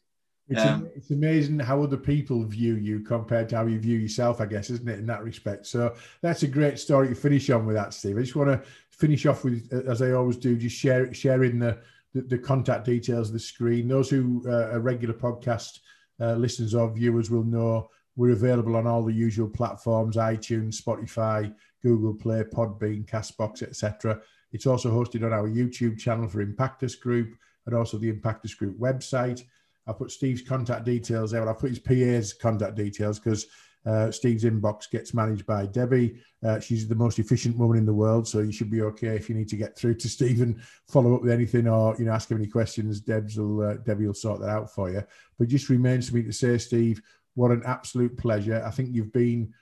It's, 0.52 0.62
um, 0.62 0.90
it's 0.96 1.12
amazing 1.12 1.60
how 1.60 1.82
other 1.82 1.98
people 1.98 2.44
view 2.44 2.76
you 2.76 3.00
compared 3.00 3.48
to 3.50 3.56
how 3.56 3.66
you 3.68 3.80
view 3.80 3.98
yourself, 3.98 4.42
I 4.42 4.46
guess, 4.46 4.70
isn't 4.70 4.88
it, 4.88 5.00
in 5.00 5.06
that 5.06 5.24
respect? 5.24 5.66
So 5.66 5.96
that's 6.22 6.44
a 6.44 6.48
great 6.48 6.78
story 6.78 7.08
to 7.08 7.16
finish 7.16 7.50
on 7.50 7.66
with 7.66 7.78
that, 7.78 7.94
Steve. 7.94 8.18
I 8.18 8.22
just 8.22 8.36
want 8.36 8.50
to 8.50 8.70
finish 8.90 9.26
off 9.26 9.46
with, 9.46 9.72
as 9.88 10.02
I 10.02 10.12
always 10.12 10.36
do, 10.36 10.58
just 10.58 10.76
share 10.76 11.14
sharing 11.14 11.58
the, 11.58 11.80
the, 12.14 12.22
the 12.24 12.38
contact 12.38 12.86
details 12.86 13.30
of 13.30 13.34
the 13.34 13.40
screen. 13.40 13.88
Those 13.88 14.10
who 14.10 14.44
uh, 14.46 14.74
are 14.74 14.82
regular 14.82 15.14
podcast 15.14 15.80
uh, 16.20 16.34
listeners 16.34 16.76
or 16.76 16.94
viewers 16.94 17.32
will 17.32 17.46
know 17.46 17.90
we're 18.18 18.34
available 18.34 18.76
on 18.76 18.86
all 18.86 19.06
the 19.06 19.14
usual 19.14 19.48
platforms 19.48 20.18
iTunes, 20.18 20.82
Spotify, 20.82 21.54
Google 21.82 22.14
Play, 22.14 22.44
Podbean, 22.44 23.06
Castbox, 23.06 23.64
etc. 23.64 24.20
It's 24.52 24.68
also 24.68 24.92
hosted 24.92 25.26
on 25.26 25.32
our 25.32 25.48
YouTube 25.48 25.98
channel 25.98 26.28
for 26.28 26.46
Impactus 26.46 27.00
Group 27.00 27.38
and 27.66 27.76
also 27.76 27.98
the 27.98 28.12
Impactus 28.12 28.58
Group 28.58 28.78
website. 28.78 29.44
I'll 29.88 29.94
put 29.94 30.12
Steve's 30.12 30.42
contact 30.42 30.86
details 30.86 31.32
there. 31.32 31.48
I'll 31.48 31.56
put 31.56 31.70
his 31.70 31.80
PA's 31.80 32.34
contact 32.34 32.76
details 32.76 33.20
because 33.20 33.48
uh, 33.86 34.12
Steve's 34.12 34.44
inbox 34.44 34.90
gets 34.90 35.14
managed 35.14 35.46
by 35.46 35.66
Debbi. 35.66 36.20
Uh, 36.44 36.60
she's 36.60 36.88
the 36.88 36.96
most 36.96 37.18
efficient 37.18 37.58
woman 37.58 37.78
in 37.78 37.86
the 37.86 37.94
world, 37.94 38.28
so 38.28 38.40
you 38.40 38.52
should 38.52 38.70
be 38.70 38.84
okay 38.84 39.16
if 39.16 39.28
you 39.28 39.36
need 39.36 39.50
to 39.50 39.56
get 39.56 39.76
through 39.76 39.96
to 39.96 40.10
Steve 40.18 40.42
and 40.42 40.62
follow 40.88 41.16
up 41.16 41.22
with 41.22 41.32
anything 41.32 41.68
or 41.68 41.96
you 41.98 42.06
know 42.06 42.12
ask 42.12 42.30
him 42.30 42.38
any 42.38 42.48
questions. 42.48 43.02
Deb's 43.02 43.38
will 43.38 43.62
uh, 43.62 43.78
Debbi 43.78 44.06
will 44.06 44.14
sort 44.14 44.40
that 44.42 44.50
out 44.50 44.74
for 44.74 44.92
you. 44.92 45.04
But 45.40 45.48
just 45.48 45.70
remains 45.70 46.10
for 46.10 46.16
me 46.16 46.24
to 46.24 46.34
say, 46.34 46.58
Steve, 46.58 47.02
what 47.34 47.52
an 47.52 47.64
absolute 47.66 48.18
pleasure. 48.18 48.64
I 48.66 48.72
think 48.72 48.90
you've 48.92 49.14
been 49.14 49.54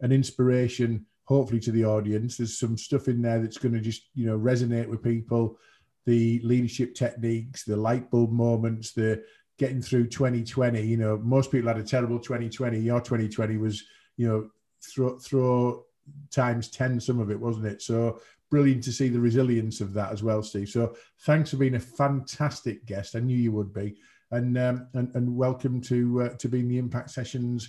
an 0.00 0.12
inspiration, 0.12 1.06
hopefully, 1.24 1.60
to 1.60 1.70
the 1.72 1.84
audience. 1.84 2.36
There's 2.36 2.58
some 2.58 2.76
stuff 2.76 3.06
in 3.06 3.22
there 3.22 3.40
that's 3.40 3.58
going 3.58 3.74
to 3.74 3.80
just 3.80 4.08
you 4.14 4.26
know 4.26 4.38
resonate 4.38 4.88
with 4.88 5.02
people. 5.02 5.58
The 6.04 6.40
leadership 6.42 6.94
techniques, 6.94 7.64
the 7.64 7.76
light 7.76 8.10
bulb 8.10 8.32
moments, 8.32 8.92
the 8.92 9.22
getting 9.58 9.82
through 9.82 10.06
2020. 10.06 10.80
You 10.80 10.96
know, 10.96 11.18
most 11.18 11.50
people 11.50 11.68
had 11.68 11.78
a 11.78 11.82
terrible 11.82 12.18
2020. 12.18 12.78
Your 12.78 13.00
2020 13.00 13.56
was, 13.58 13.84
you 14.16 14.28
know, 14.28 14.50
throw, 14.82 15.18
throw 15.18 15.84
times 16.30 16.68
10, 16.68 17.00
some 17.00 17.20
of 17.20 17.30
it, 17.30 17.38
wasn't 17.38 17.66
it? 17.66 17.82
So 17.82 18.20
brilliant 18.50 18.84
to 18.84 18.92
see 18.92 19.08
the 19.08 19.20
resilience 19.20 19.80
of 19.80 19.92
that 19.94 20.12
as 20.12 20.22
well, 20.22 20.42
Steve. 20.42 20.68
So 20.68 20.96
thanks 21.20 21.50
for 21.50 21.56
being 21.56 21.74
a 21.74 21.80
fantastic 21.80 22.86
guest. 22.86 23.16
I 23.16 23.20
knew 23.20 23.36
you 23.36 23.52
would 23.52 23.74
be. 23.74 23.98
And, 24.30 24.56
um, 24.58 24.88
and, 24.94 25.14
and 25.14 25.36
welcome 25.36 25.80
to, 25.82 26.22
uh, 26.22 26.28
to 26.36 26.48
being 26.48 26.68
the 26.68 26.78
Impact 26.78 27.10
Sessions 27.10 27.68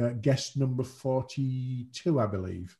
uh, 0.00 0.10
guest 0.20 0.56
number 0.56 0.84
42, 0.84 2.20
I 2.20 2.26
believe. 2.26 2.76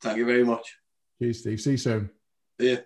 Thank 0.00 0.18
you 0.18 0.24
very 0.24 0.44
much. 0.44 0.78
Cheers, 1.18 1.40
Steve. 1.40 1.60
See 1.60 1.72
you 1.72 1.76
soon. 1.76 2.10
Yeah. 2.58 2.80